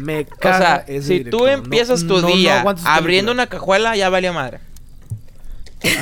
[0.02, 1.40] Me O caga sea, ese si director.
[1.40, 3.46] tú No- empiezas tu no- no día aguanto sus abriendo películas.
[3.48, 4.60] una cajuela, ya valió madre.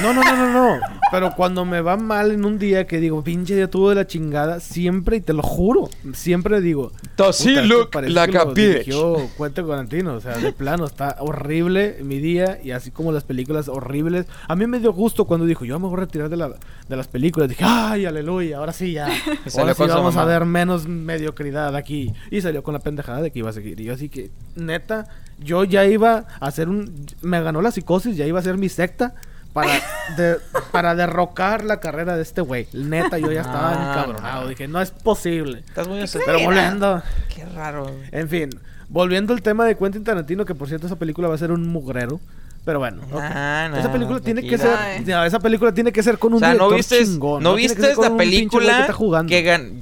[0.00, 0.80] No, no, no, no, no.
[1.10, 4.06] Pero cuando me va mal en un día que digo, pinche día tuvo de la
[4.06, 6.92] chingada, siempre, y te lo juro, siempre digo.
[7.16, 10.14] Does he "Puta, es que look parece like que a lo bitch?" dirigió Quentin Tarantino,
[10.14, 14.26] o sea, de plano, está horrible mi día y así como las películas horribles.
[14.48, 16.50] A mí me dio gusto cuando dijo, yo me voy a retirar de, la,
[16.88, 17.48] de las películas.
[17.48, 19.06] Dije, ay, aleluya, ahora sí ya.
[19.58, 22.12] Ahora sí vamos a ver menos mediocridad aquí.
[22.30, 23.80] Y salió con la pendejada de que iba a seguir.
[23.80, 25.08] Y yo así que, neta,
[25.38, 27.06] yo ya iba a hacer un...
[27.22, 29.14] Me ganó la psicosis, ya iba a ser mi secta
[29.56, 29.80] para,
[30.16, 30.36] de-
[30.70, 32.68] para derrocar la carrera de este güey.
[32.72, 34.42] Neta, yo ya estaba Ah, encabronado.
[34.42, 34.48] no.
[34.48, 35.60] Dije, no es posible.
[35.66, 37.02] Estás muy Pero volviendo...
[37.34, 37.90] Qué raro.
[38.12, 38.50] En fin,
[38.88, 41.66] volviendo al tema de Quentin Tarantino, que por cierto esa película va a ser un
[41.68, 42.20] mugrero.
[42.64, 43.20] Pero bueno, ok.
[43.22, 44.76] Ah, no, esa película tiene que ser,
[45.24, 47.42] esa película tiene que ser con un O sea, no director viste, chingón.
[47.42, 49.30] no viste la película que está jugando.
[49.30, 49.80] que ganó.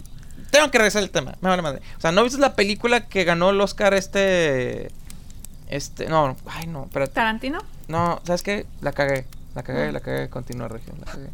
[0.51, 1.81] Tengo que regresar al tema, me vale madre.
[1.97, 4.91] O sea, no viste la película que ganó el Oscar este.
[5.69, 6.07] Este.
[6.09, 7.13] No, ay, no, espérate.
[7.15, 7.61] ¿Tarantino?
[7.89, 8.67] No, ¿sabes qué?
[8.83, 9.27] La cagué.
[9.55, 10.29] La cagué, la cagué.
[10.29, 10.93] Continúa, Regio.
[11.05, 11.29] La cagué.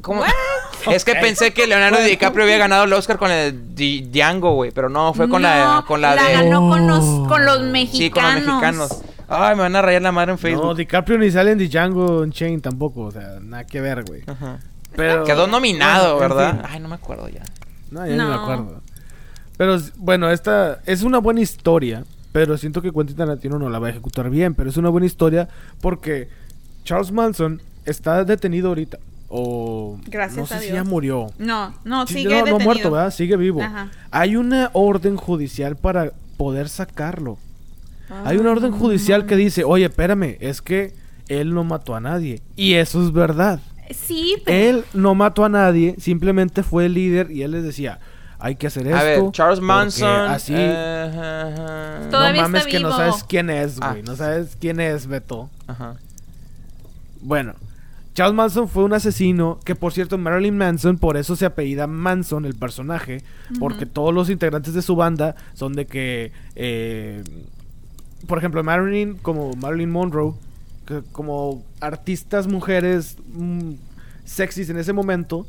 [0.00, 0.22] ¿Cómo?
[0.90, 2.08] Es que pensé que Leonardo Bueno.
[2.08, 4.70] DiCaprio había ganado el Oscar con el Di- Django, güey.
[4.70, 6.32] Pero no, fue con la, No, con la, de.
[6.32, 7.62] ganó con los, con los Oh.
[7.64, 7.98] mexicanos.
[7.98, 9.02] Sí, con los mexicanos.
[9.28, 10.64] Ay, me van a rayar la madre en Facebook.
[10.64, 13.02] No, DiCaprio ni sale en Django Chain tampoco.
[13.02, 14.22] O sea, nada que ver, güey.
[14.26, 14.58] Ajá.
[14.96, 16.52] Pero, Quedó nominado, Bueno, en ¿verdad?
[16.52, 16.62] fin.
[16.70, 17.42] Ay, no me acuerdo ya.
[17.90, 18.34] No, ya ni me No.
[18.42, 18.80] acuerdo.
[19.58, 23.88] Pero bueno, esta es una buena historia, pero siento que Quentin Tarantino no la va
[23.88, 25.48] a ejecutar bien, pero es una buena historia
[25.82, 26.28] porque
[26.84, 28.98] Charles Manson está detenido ahorita
[29.28, 30.74] o Gracias no sé a si Dios.
[30.76, 31.26] ya murió.
[31.38, 32.64] No, no, Sí, sigue no, no detenido.
[32.64, 33.10] muerto, ¿verdad?
[33.12, 33.62] Sigue vivo.
[33.62, 33.90] Ajá.
[34.10, 37.38] Hay una orden judicial para poder sacarlo.
[38.24, 40.94] Hay una Ah, orden judicial que dice, oye, espérame, es que
[41.28, 42.42] él no mató a nadie.
[42.56, 43.60] Y eso es verdad.
[43.90, 44.56] Sí, pero...
[44.78, 48.00] Él no mató a nadie, simplemente fue el líder y él les decía,
[48.40, 48.98] hay que hacer esto.
[48.98, 50.08] A ver, Charles porque Manson.
[50.28, 52.98] Así, eh, ajá, Todavía no mames está que no vivo.
[52.98, 53.90] sabes quién es, Ah.
[53.90, 54.02] güey.
[54.02, 55.48] No sabes quién es, Beto.
[55.68, 55.94] ajá.
[57.22, 57.54] Bueno,
[58.14, 62.44] Charles Manson fue un asesino que, por cierto, Marilyn Manson, por eso se apellida Manson,
[62.44, 63.22] el personaje,
[63.58, 67.22] porque todos los integrantes de su banda son de que, eh,
[68.26, 70.34] por ejemplo, Marilyn, como Marilyn Monroe,
[70.86, 73.72] que- como artistas mujeres mm,
[74.24, 75.46] sexys en ese momento,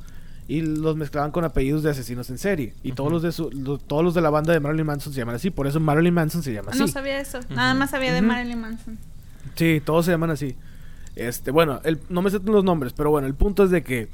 [0.47, 2.73] y los mezclaban con apellidos de asesinos en serie.
[2.83, 5.19] Y todos los de su- lo- todos los de la banda de Marilyn Manson se
[5.19, 6.79] llaman así, por eso Marilyn Manson se llama así.
[6.79, 7.39] No sabía eso.
[7.49, 8.21] Nada más sabía de.
[8.21, 8.97] Marilyn Manson.
[9.55, 10.55] Sí, todos se llaman así.
[11.15, 14.07] Este, bueno, el, no me sé los nombres, pero bueno, el punto es de que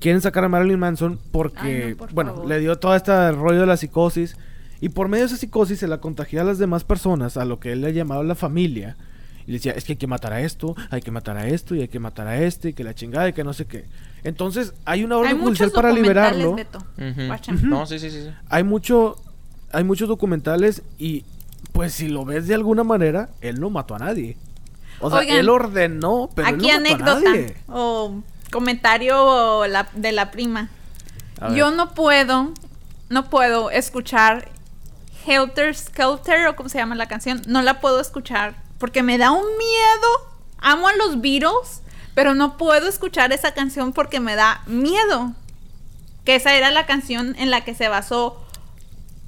[0.00, 2.48] quieren sacar a Marilyn Manson porque, Ay, no, por bueno, favor.
[2.48, 4.36] le dio todo este rollo de la psicosis
[4.80, 7.60] y por medio de esa psicosis se la contagió a las demás personas, a lo
[7.60, 8.96] que él le llamaba la familia.
[9.46, 11.74] Y le decía, es que hay que matar a esto, hay que matar a esto,
[11.74, 13.84] y hay que matar a este, y que la chingada, y que no sé qué.
[14.24, 16.54] Entonces, hay una Hay orden judicial muchos para liberarlo.
[16.54, 16.84] Beto.
[17.62, 18.10] No, sí, sí.
[18.10, 18.28] sí.
[18.48, 19.16] Hay mucho,
[19.72, 21.24] hay muchos documentales y
[21.72, 24.36] pues si lo ves de alguna manera, él no mató a nadie.
[25.02, 27.56] O sea, Oigan, él ordenó, pero Aquí él no mató a anécdota nadie.
[27.68, 30.68] o comentario la- de la prima.
[31.40, 31.52] A.
[31.54, 32.52] Yo no puedo,
[33.08, 34.48] no puedo escuchar
[35.26, 37.42] Helter Skelter o como se llama la canción.
[37.46, 40.32] No la puedo escuchar porque me da un miedo.
[40.58, 41.82] Amo a los Beatles,
[42.14, 45.32] pero no puedo escuchar esa canción porque me da miedo.
[46.24, 48.40] Que esa era la canción en la que se basó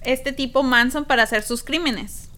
[0.02, 2.28] este tipo Manson para hacer sus crímenes.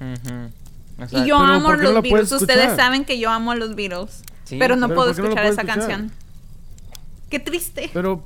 [0.99, 2.33] Y yo Pero amo ¿por a qué no los la Beatles.
[2.33, 4.23] Ustedes saben que yo amo a los Beatles.
[4.45, 4.57] Sí.
[4.59, 5.79] Pero no Pero puedo ¿por qué no escuchar esa escuchar?
[5.79, 6.13] canción.
[7.29, 7.91] Qué triste.
[7.93, 8.23] Pero,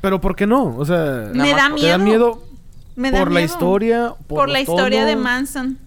[0.00, 0.76] pero ¿por qué no?
[0.76, 1.98] O sea, me da por- ¿te da miedo.
[1.98, 2.42] miedo
[2.96, 3.52] Me da por la miedo.
[3.52, 4.14] historia?
[4.26, 5.16] Por, Por, la historia de?
[5.16, 5.78] Manson.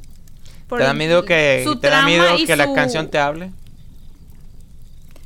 [0.67, 3.51] Por ¿Te da miedo que, su te da miedo que la canción te hable?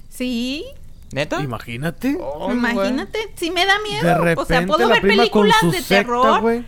[0.10, 0.66] Sí,
[1.12, 1.42] ¿Neta?
[1.42, 2.18] Imagínate.
[2.22, 3.18] Oh, imagínate.
[3.36, 4.06] Sí me da miedo.
[4.06, 6.66] de repente o sea, puedo ver películas de secta, terror, güey.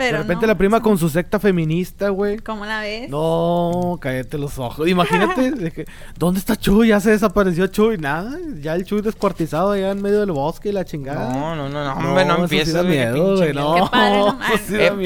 [0.00, 2.38] Pero De repente no, la prima con su secta feminista, güey.
[2.38, 3.08] ¿Cómo la ves?
[3.10, 4.88] No, cállate los ojos.
[4.88, 5.86] Imagínate, de que,
[6.18, 6.88] ¿dónde está Chuy?
[6.88, 7.98] Ya se desapareció Chuy.
[7.98, 11.32] Nada, ya el Chuy descuartizado allá en medio del bosque y la chingada.
[11.32, 13.74] No, no, no, no, hombre, no sí empieces, qué miedo, pinche güey, no.
[13.74, 14.96] Qué padre, no sí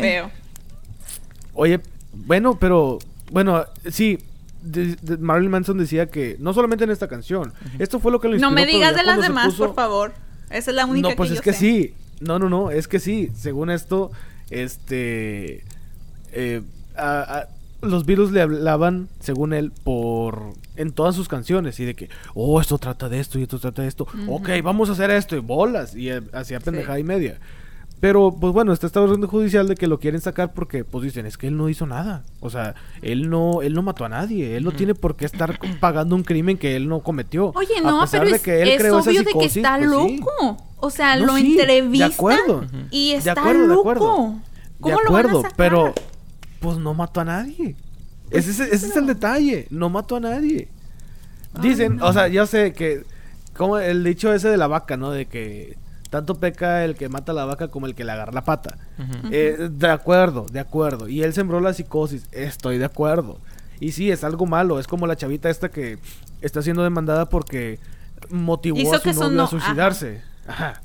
[0.00, 0.30] miedo.
[1.54, 1.80] Oye,
[2.12, 2.98] bueno, pero,
[3.30, 4.18] bueno, sí,
[4.62, 8.28] de- de- Marilyn Manson decía que, no solamente en esta canción, esto fue lo que
[8.28, 10.12] lo No inspiró, me pero digas de las demás, puso- por favor.
[10.50, 11.58] Esa es la única No, pues que es yo que sé.
[11.58, 11.94] sí.
[12.20, 13.30] No, no, no, es que sí.
[13.34, 14.10] Según esto,
[14.50, 15.64] este.
[16.32, 16.62] eh,
[16.96, 17.48] a- a-
[17.82, 20.52] los Beatles le hablaban, según él, por.
[20.76, 21.80] En todas sus canciones.
[21.80, 24.06] Y de que, oh, esto trata de esto y esto trata de esto.
[24.28, 25.34] Ok, vamos a hacer esto.
[25.36, 25.94] Y bolas.
[25.96, 27.38] Y eh, hacía pendejada y media.
[28.00, 31.26] Pero, pues bueno, está esta orden judicial de que lo quieren sacar porque, pues dicen,
[31.26, 32.22] es que él no hizo nada.
[32.40, 34.56] O sea, él no, él no mató a nadie.
[34.56, 37.52] Él no tiene por qué estar pagando un crimen que él no cometió.
[37.54, 39.30] Oye, A no, pesar pero de es, que él es creó esa obvio de que
[39.32, 40.16] psicosis, está pues sí.
[40.18, 40.56] loco.
[40.78, 42.66] O sea, No, lo sí, entrevista De acuerdo.
[42.90, 43.80] y De está acuerdo, de loco.
[43.80, 44.04] acuerdo.
[44.06, 44.40] ¿Cómo
[44.80, 45.56] de lo van a acuerdo, sacar?
[45.58, 45.94] pero
[46.60, 47.76] pues no mató a nadie.
[48.30, 50.68] Ese, es- ese es el detalle, no mató a nadie.
[51.60, 53.02] Dicen, o sea, yo sé que
[53.56, 55.10] como el dicho ese de la vaca, ¿no?
[55.10, 55.76] De que
[56.10, 58.76] tanto peca el que mata a la vaca como el que le agarra la pata.
[59.30, 61.08] Eh, de acuerdo, de acuerdo.
[61.08, 63.38] Y él sembró la psicosis, estoy de acuerdo.
[63.80, 65.98] Y sí, es algo malo, es como la chavita esta que
[66.42, 67.78] está siendo demandada porque
[68.28, 70.22] motivó Hizo a su que novio no- a suicidarse.
[70.46, 70.82] Ajá.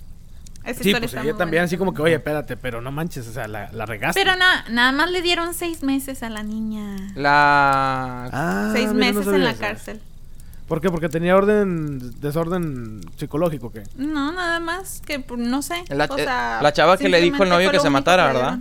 [0.64, 1.64] Esa Sí, pues ella también buena.
[1.66, 4.20] así como que, oye, espérate, pero no manches, o sea, la, la regaste.
[4.20, 6.96] Pero na- nada más le dieron seis meses a la niña.
[7.16, 8.30] La...
[8.32, 9.60] Ah, seis no meses en la eso.
[9.60, 10.02] cárcel.
[10.68, 10.90] ¿Por qué?
[10.90, 13.84] Porque tenía orden, desorden psicológico, ¿qué?
[13.98, 15.84] No, nada más que pues, no sé.
[15.90, 18.28] La- o eh, sea, la chava que le dijo al simplemente novio que se matara,
[18.28, 18.60] ¿verdad?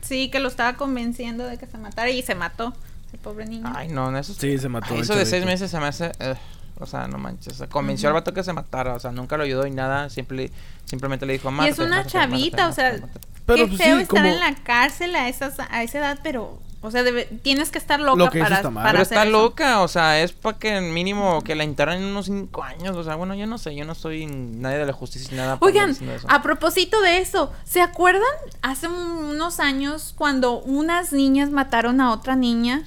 [0.00, 2.72] Sí, que lo estaba convenciendo de que se matara y se mató.
[3.12, 3.70] El pobre niño.
[3.74, 4.34] Ay, no, eso...
[4.34, 4.86] Sí, se mató.
[4.90, 6.12] Ay, el eso de seis meses se me hace...
[6.18, 6.34] eh,
[6.80, 7.54] o sea, no manches.
[7.54, 8.94] O sea, convenció al vato que se matara.
[8.94, 10.08] O sea, nunca lo ayudó y nada.
[10.10, 10.50] Simple,
[10.84, 13.28] simplemente le dijo, y mátate, es una mátate, mátate, chavita, o sea, mátate, mátate".
[13.46, 16.18] Pero, qué pues, feo sí, estar como- en la cárcel a, esas, a esa edad,
[16.22, 18.82] pero, o sea, debe- tienes que estar loca Lo que hizo para, está mal.
[18.84, 19.32] para Pero hacer está eso.
[19.32, 22.96] loca, o sea, es para que mínimo que la internen unos cinco años.
[22.96, 25.58] O sea, bueno, yo no sé, yo no soy nadie de la justicia ni nada.
[25.60, 25.96] Oigan,
[26.28, 28.22] a propósito de eso, ¿se acuerdan
[28.62, 32.82] hace unos años cuando unas niñas mataron a otra niña?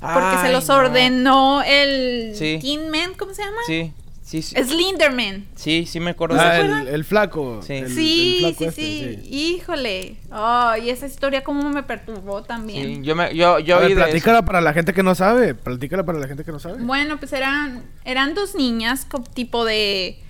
[0.00, 0.74] Porque se los no.
[0.76, 2.78] ordenó el Sí.
[2.90, 3.56] Man, ¿cómo se llama?
[3.66, 3.92] Sí,
[4.30, 4.54] Sí, sí.
[4.54, 5.44] Slenderman.
[5.56, 6.36] Sí, sí me acuerdo.
[6.38, 6.88] Ah, de el, eso.
[6.94, 7.60] el flaco.
[7.66, 7.72] Sí.
[7.72, 10.16] el- el sí, flaco sí, este, sí, Híjole.
[10.30, 12.86] Ay, esa historia como me perturbó también.
[12.86, 13.96] Sí, yo me, yo, yo A ver, eso.
[14.00, 15.54] platícala para la gente que no sabe.
[15.56, 16.80] Platícala para la gente que no sabe.
[16.82, 20.20] Bueno, pues eran, eran dos niñas tipo de...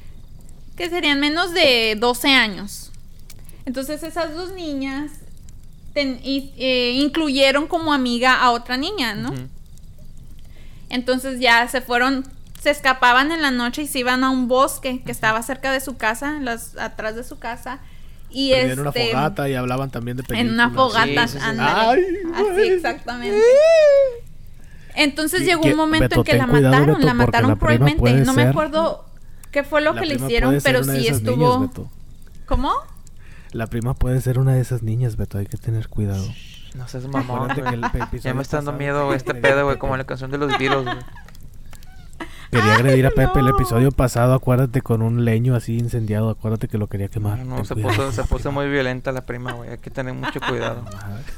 [0.76, 2.90] que serían menos de 12 años.
[3.66, 5.10] Entonces esas dos niñas
[5.92, 9.34] ten- y- eh, incluyeron como amiga a otra niña, ¿no?
[10.88, 12.24] Entonces ya se fueron,
[12.60, 15.80] se escapaban en la noche y se iban a un bosque que estaba cerca de
[15.80, 17.80] su casa, en atrás de su casa.
[18.28, 20.46] Y Prendían una este, fogata y hablaban también de películas.
[20.46, 21.44] en una fogata, Sí, sí, sí.
[21.48, 21.80] ándale.
[21.80, 22.04] Ay,
[22.52, 23.40] Así exactamente.
[24.94, 27.98] Entonces llegó un momento Beto, en que la mataron, Beto, la mataron cruelmente.
[27.98, 29.04] puede No me acuerdo
[29.50, 31.60] qué fue lo La que le hicieron, pero una sí estuvo.
[31.60, 31.90] niñas.
[32.46, 32.72] ¿Cómo?
[33.52, 35.38] La prima puede ser una de esas niñas, Beto.
[35.38, 36.24] Hay que tener cuidado.
[36.74, 37.50] No seas mamón,
[38.22, 40.84] Ya me está dando miedo, güey, este pedo, güey, como la canción de los Beatles,
[40.84, 40.96] güey.
[42.50, 46.30] Quería agredir a Pepe el episodio pasado, acuérdate, con un leño así incendiado.
[46.30, 47.38] Acuérdate que lo quería quemar.
[47.38, 47.94] No, no, se cuidado.
[47.94, 49.70] puso, se puso muy violenta la prima, güey.
[49.70, 50.84] Hay que tener mucho cuidado.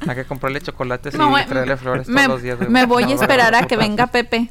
[0.08, 2.70] Hay que comprarle chocolates No, y traerle flores me, todos los días, güey.
[2.70, 4.48] me voy a esperar a que venga Pepe.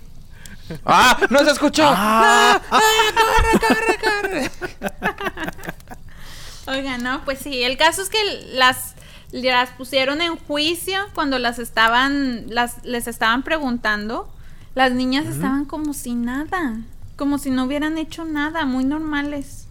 [0.86, 1.18] ¡Ah!
[1.30, 1.84] ¡No se escuchó!
[1.86, 2.62] Ah,
[6.68, 8.20] Oigan, no, pues sí, el caso es que
[8.54, 8.96] las
[9.32, 14.32] las pusieron en juicio cuando las estaban las les estaban preguntando.
[14.76, 16.80] Las niñas estaban como si nada,
[17.18, 19.68] como si no hubieran hecho nada, muy normales.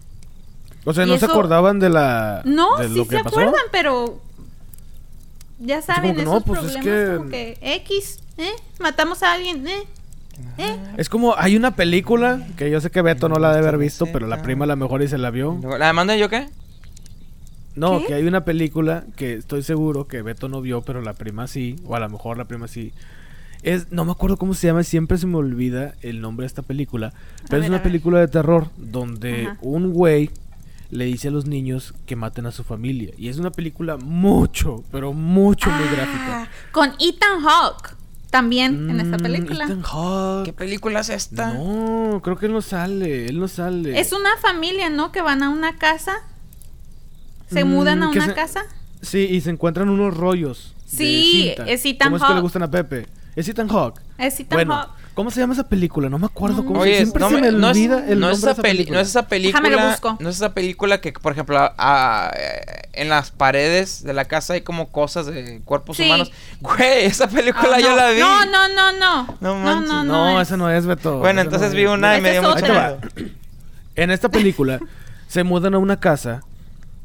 [0.85, 2.41] O sea, Y ¿no se acordaban de la.
[2.45, 3.27] No, de sí lo se pasó?
[3.39, 4.19] acuerdan, pero
[5.59, 8.51] ya saben como que esos no, pues es problemas que- como que X, ¿eh?
[8.79, 9.83] Matamos a alguien, ¿eh?
[10.57, 10.75] ¿Eh?
[10.97, 13.77] Es como, hay una película que yo sé que Beto no la ha de haber
[13.77, 15.59] visto, pero la prima a lo mejor y se la vio.
[15.77, 16.49] ¿La demanda yo qué?
[17.75, 18.07] No, ¿Qué?
[18.07, 21.75] que hay una película que estoy seguro que Beto no vio, pero la prima sí,
[21.85, 22.91] o a lo mejor la prima sí.
[23.63, 26.63] Es, no me acuerdo cómo se llama, siempre se me olvida el nombre de esta
[26.63, 27.13] película,
[27.49, 27.83] pero es una ver.
[27.83, 29.57] película de terror donde Ajá.
[29.61, 30.31] un güey
[30.89, 33.11] le dice a los niños que maten a su familia.
[33.17, 36.49] Y es una película mucho, pero mucho muy Ah, gráfica.
[36.71, 37.95] Con Ethan Hawke
[38.31, 39.65] también en esta Mm, película.
[39.65, 40.45] Ethan Hawke.
[40.45, 41.53] ¿Qué película es esta?
[41.53, 43.99] No, creo que él no sale, él no sale.
[43.99, 45.11] Es una familia, ¿no?
[45.11, 46.13] Que van a una casa.
[47.49, 48.63] Se Mm, mudan a una se- casa.
[49.01, 50.73] Sí, y se encuentran unos rollos.
[50.91, 51.71] de Sí, cinta.
[51.71, 52.41] es Ethan ¿Cómo es que le Hawke.
[52.43, 53.07] gustan a Pepe?
[53.35, 53.99] Es Ethan Hawke.
[54.17, 54.91] Es Ethan bueno, Hawke.
[55.13, 56.09] ¿cómo se llama esa película?
[56.09, 56.83] No me acuerdo cómo no.
[56.83, 58.61] se Oye, Siempre no, se me me- no es, el no nombre es de esa
[58.61, 58.95] película.
[58.97, 59.61] no es esa película.
[59.69, 60.17] Déjame lo busco.
[60.19, 61.57] No es esa película que, por ejemplo,
[62.93, 66.03] en las paredes de la casa hay como cosas de cuerpos Sí.
[66.03, 66.31] humanos.
[66.59, 67.95] Güey, esa película Ah, yo no.
[67.95, 68.19] la vi.
[68.19, 69.25] No, no, no, no.
[69.25, 69.87] No No, manches.
[69.89, 70.41] no, No, no.
[70.41, 71.19] esa no es, Beto.
[71.19, 71.75] Bueno, Esa entonces es.
[71.75, 72.99] vi una y me dio mucho miedo.
[73.95, 74.79] En esta película
[75.27, 76.41] se mudan a una casa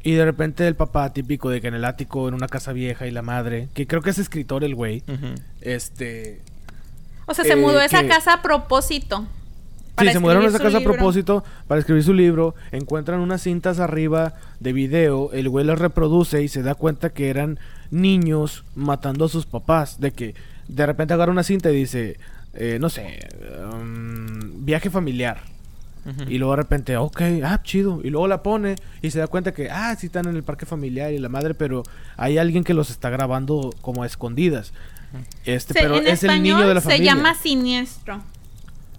[0.07, 3.07] y de repente el papá típico de que en el ático, en una casa vieja
[3.07, 5.03] y la madre, que creo que es escritor el güey,
[5.61, 6.41] este...
[7.25, 9.27] O sea, se Eh, mudó a esa que- casa a propósito.
[9.99, 10.93] Sí, para se mudaron a esa escribir casa su a libro.
[10.93, 16.41] propósito para escribir su libro, encuentran unas cintas arriba de video, el güey las reproduce
[16.43, 17.57] y se da cuenta que eran
[17.91, 20.35] niños matando a sus papás, de que
[20.67, 22.17] de repente agarra una cinta y dice,
[22.53, 23.27] eh, no sé,
[23.73, 25.41] um, viaje familiar.
[26.27, 27.99] Y luego de repente, ok, ah, chido.
[28.03, 30.65] Y luego la pone y se da cuenta que, ah, sí están en el parque
[30.65, 31.83] familiar y la madre, pero
[32.15, 34.73] hay alguien que los está grabando como a escondidas.
[35.45, 37.13] Este, Se- pero en es el niño de la se familia.
[37.15, 38.21] llama Siniestro.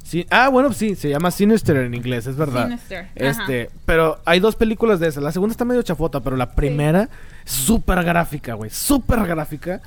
[0.02, 2.64] Sí, ah, bueno, sí, se llama Sinister en inglés, es verdad.
[2.66, 5.22] Sinister, Este, pero hay dos películas de esas.
[5.22, 7.10] La segunda está medio chafota, pero la primera,
[7.44, 9.82] súper gráfica, güey, súper gráfica.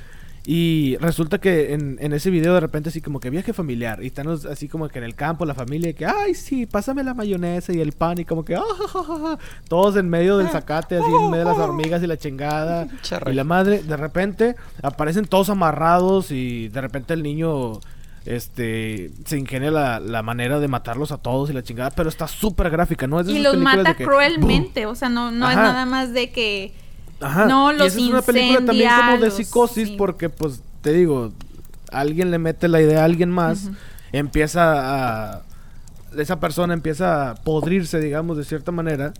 [0.46, 4.04] Y resulta que en, en ese video de repente así como que viaje familiar.
[4.04, 7.04] Y están así como que en el campo, la familia, y que, ay, sí, pásame
[7.04, 8.18] la mayonesa y el pan.
[8.20, 11.30] Y como que, ah, ja, ja, ja, ja", todos en medio del zacate, así en
[11.30, 12.88] medio de las hormigas y la chingada.
[13.32, 17.80] Y la madre, de repente, aparecen todos amarrados y de repente el niño
[18.26, 22.28] este se ingenia la, la manera de matarlos a todos y la chingada, pero está
[22.28, 23.20] súper gráfica, ¿no?
[23.20, 24.86] Es de Y esas los mata de que, cruelmente.
[24.86, 26.74] O sea, no, no es nada más de que.
[27.22, 27.46] Ajá.
[27.46, 29.96] No, y los esa es una película también como de psicosis sí.
[29.98, 31.32] porque pues te digo,
[31.92, 33.70] alguien le mete la idea a alguien más,
[34.12, 35.42] empieza a
[36.18, 39.14] esa persona empieza a podrirse, digamos, de cierta manera.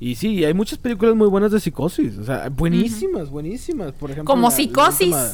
[0.00, 2.18] Y sí, hay muchas películas muy buenas de psicosis.
[2.18, 3.92] O sea, buenísimas, buenísimas.
[3.92, 5.00] Por ejemplo, Como la- la Psicosis.
[5.02, 5.28] última-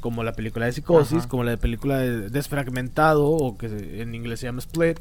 [0.00, 1.28] como la película de Psicosis, Ajá.
[1.28, 3.66] como la película de Desfragmentado, o que
[4.00, 4.98] en inglés se llama Split.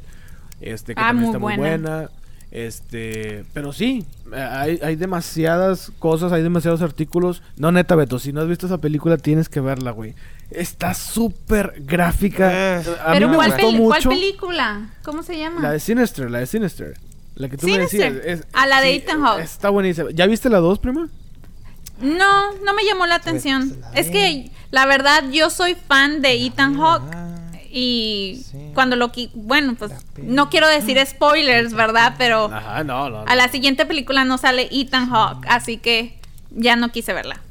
[0.61, 2.10] Este, que Ah, también muy está muy buena.
[2.57, 7.41] Este, pero sí, hay, hay demasiadas cosas, hay demasiados artículos.
[7.57, 10.13] No, neta, Beto, si no has visto esa película, tienes que verla, güey.
[10.51, 12.51] Está súper gráfica.
[12.80, 13.88] Eh, a Pero mí me ¿cuál, gustó peli- mucho.
[14.07, 14.89] ¿cuál película?
[15.03, 15.61] ¿Cómo se llama?
[15.63, 16.93] La de Sinister, la de Sinister.
[17.34, 18.13] La que tú me Sinister.
[18.13, 18.39] decías.
[18.41, 19.41] es- Ah, la de Ethan Hawke.
[19.41, 20.11] Está buenísima.
[20.11, 21.09] ¿Ya viste la 2, prima?
[22.01, 23.67] No, no me llamó la atención.
[23.69, 27.11] Pues, la Es que, la verdad, yo soy fan de Ethan Hawke.
[27.75, 28.57] Y Sí.
[28.75, 32.13] cuando lo bueno, pues no quiero decir spoilers, ¿verdad?
[32.19, 33.23] Pero Ajá, no, no.
[33.23, 33.27] no.
[33.27, 36.19] a la siguiente película no sale Ethan Hawke, así que
[36.51, 37.41] ya no quise verla.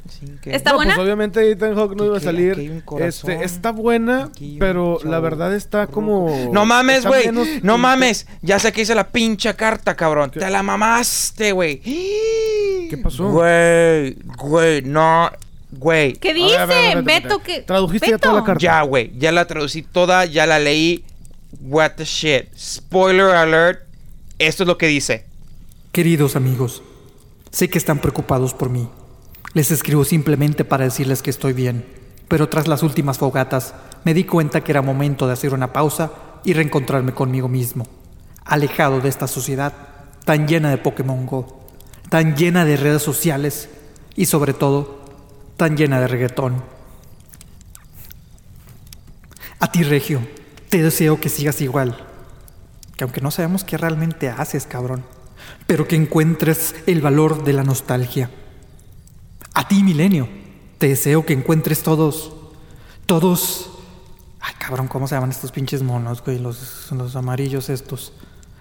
[0.44, 0.94] ¿Está no, buena?
[0.94, 2.82] pues obviamente Ethan Hawke no iba a salir.
[3.00, 4.30] Este, está buena,
[4.60, 6.50] pero la verdad está como.
[6.52, 7.26] No mames, güey.
[7.26, 8.28] menos- No mames.
[8.42, 10.30] Ya sé que hice la pinche carta, cabrón.
[10.30, 11.80] Te la mamaste, güey.
[11.80, 13.28] ¿Qué pasó?
[13.30, 15.28] Güey, güey, no.
[15.72, 16.14] Güey.
[16.14, 16.56] ¿Qué dice?
[16.56, 17.62] a ver, a ver, a ver, Beto, que.
[17.62, 18.60] Tradujiste ya toda la carta.
[18.60, 19.10] Ya, güey.
[19.18, 21.04] Ya la traducí toda, ya la leí.
[21.60, 22.54] What the shit.
[22.56, 23.80] Spoiler alert.
[24.38, 25.24] Esto es lo que dice.
[25.92, 26.82] Queridos amigos,
[27.50, 28.88] sé que están preocupados por mí.
[29.54, 31.84] Les escribo simplemente para decirles que estoy bien,
[32.28, 33.74] pero tras las últimas fogatas
[34.04, 36.10] me di cuenta que era momento de hacer una pausa
[36.44, 37.86] y reencontrarme conmigo mismo,
[38.44, 39.74] alejado de esta sociedad
[40.24, 41.60] tan llena de Pokémon Go,
[42.08, 43.68] tan llena de redes sociales
[44.16, 45.01] y sobre todo
[45.62, 46.60] tan llena de reggaetón.
[49.60, 50.26] A ti, Regio,
[50.68, 52.04] te deseo que sigas igual,
[52.96, 55.04] que aunque no sabemos qué realmente haces, cabrón,
[55.68, 58.28] pero que encuentres el valor de la nostalgia.
[59.54, 60.28] A ti, Milenio,
[60.78, 62.34] te deseo que encuentres todos,
[63.06, 63.70] todos...
[64.40, 66.40] Ay, cabrón, ¿cómo se llaman estos pinches monos, güey?
[66.40, 68.14] Los, los amarillos estos.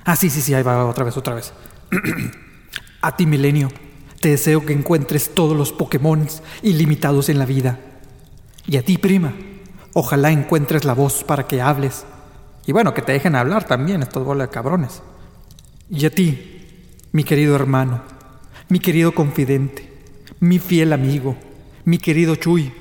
[0.06, 1.52] Ah, sí, sí, sí, ahí va otra vez, otra vez.
[3.02, 3.70] A ti, Milenio,
[4.22, 6.28] te deseo que encuentres todos los Pokémon
[6.62, 7.80] ilimitados en la vida.
[8.68, 9.34] Y a ti, prima,
[9.94, 12.06] ojalá encuentres la voz para que hables.
[12.68, 15.02] Y bueno, que te dejen hablar también, estos bola de cabrones.
[15.90, 16.78] Y a ti,
[17.12, 18.04] mi querido hermano,
[18.70, 19.92] mi querido confidente,
[20.40, 21.36] mi fiel amigo,
[21.84, 22.72] mi querido Chuy.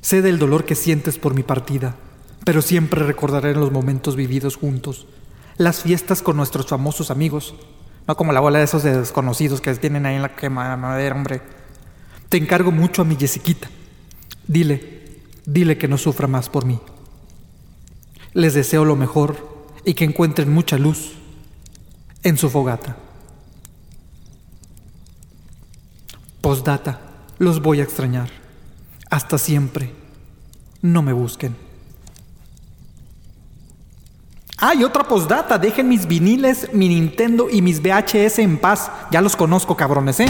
[0.00, 1.96] Sé del dolor que sientes por mi partida,
[2.44, 5.06] pero siempre recordaré los momentos vividos juntos,
[5.56, 7.54] las fiestas con nuestros famosos amigos,
[8.06, 11.42] no como la bola de esos de desconocidos que tienen ahí en la quemadera, hombre.
[12.28, 13.68] Te encargo mucho a mi Jessiquita.
[14.46, 16.80] Dile, dile que no sufra más por mí.
[18.32, 21.12] Les deseo lo mejor y que encuentren mucha luz
[22.22, 22.96] en su fogata.
[26.40, 27.00] Postdata,
[27.38, 28.30] los voy a extrañar.
[29.10, 29.92] Hasta siempre.
[30.80, 31.56] No me busquen.
[34.64, 35.58] Ah, otra postdata.
[35.58, 38.92] Dejen mis viniles, mi Nintendo y mis VHS en paz.
[39.10, 40.26] Ya los conozco, cabrones, ¿eh?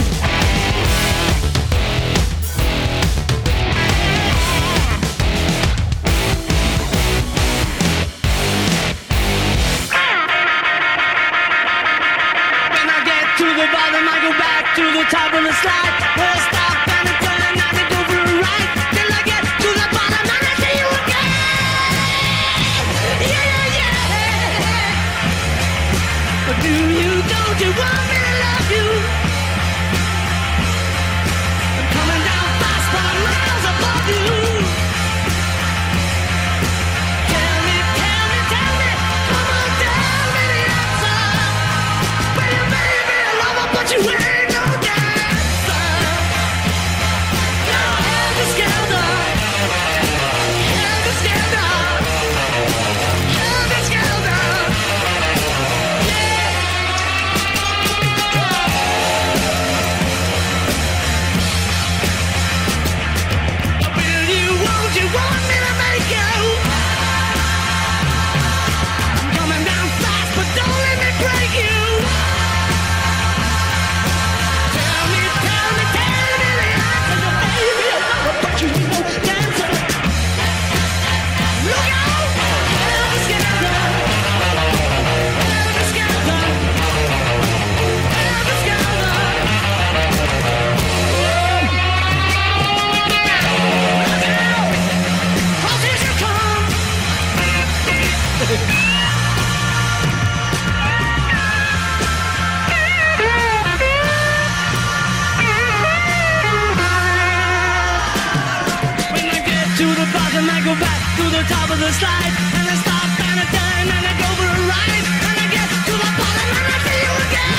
[110.63, 112.33] Go back to the top of the slide.
[112.55, 115.05] And I stop and I turn and I go for a ride.
[115.27, 117.51] And I get to the bottom and I see you again.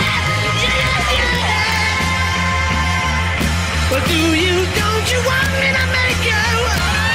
[0.00, 0.24] Yeah,
[0.64, 1.92] yeah, yeah.
[3.92, 7.05] But do you, don't you want me to make you?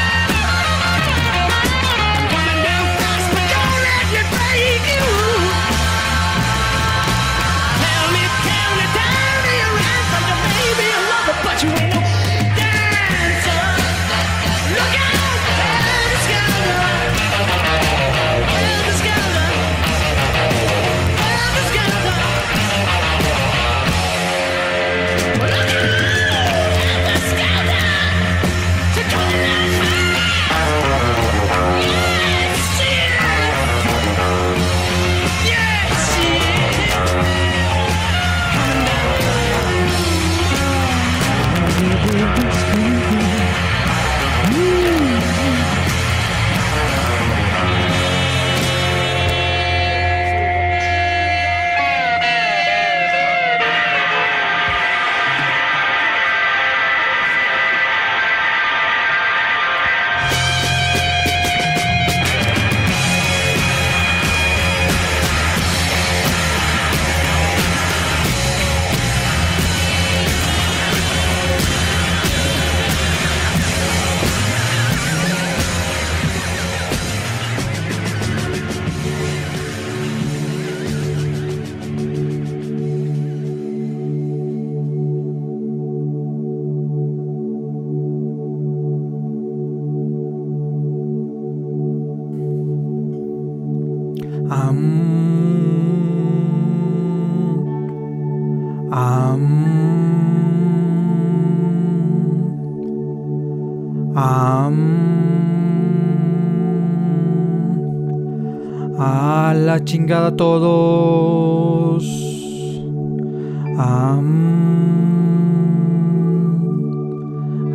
[110.42, 112.04] Todos.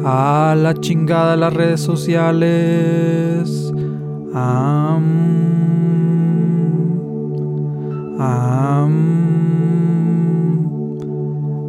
[0.05, 3.73] A la chingada las redes sociales.
[4.35, 5.37] Am.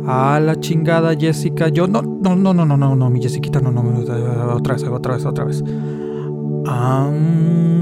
[0.07, 1.67] A la chingada Jessica.
[1.69, 4.83] Yo no, no, no, no, no, no, no, mi Jessiquita, no, no, no, otra vez,
[4.83, 5.63] otra vez, otra vez.
[6.65, 7.76] Am.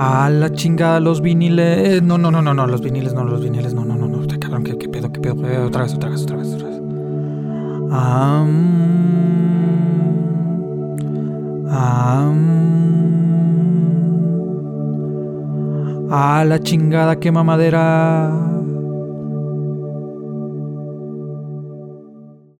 [0.00, 2.02] A la chingada los viniles.
[2.02, 4.26] No, no, no, no, no, los viniles, no, los viniles, no, no, no, no.
[4.38, 5.66] Cabrón, qué, qué pedo, qué pedo.
[5.66, 6.80] Otra vez, otra vez, otra vez, otra vez.
[7.90, 8.78] Am.
[11.70, 12.58] Am.
[16.10, 18.47] A la chingada, qué mamadera.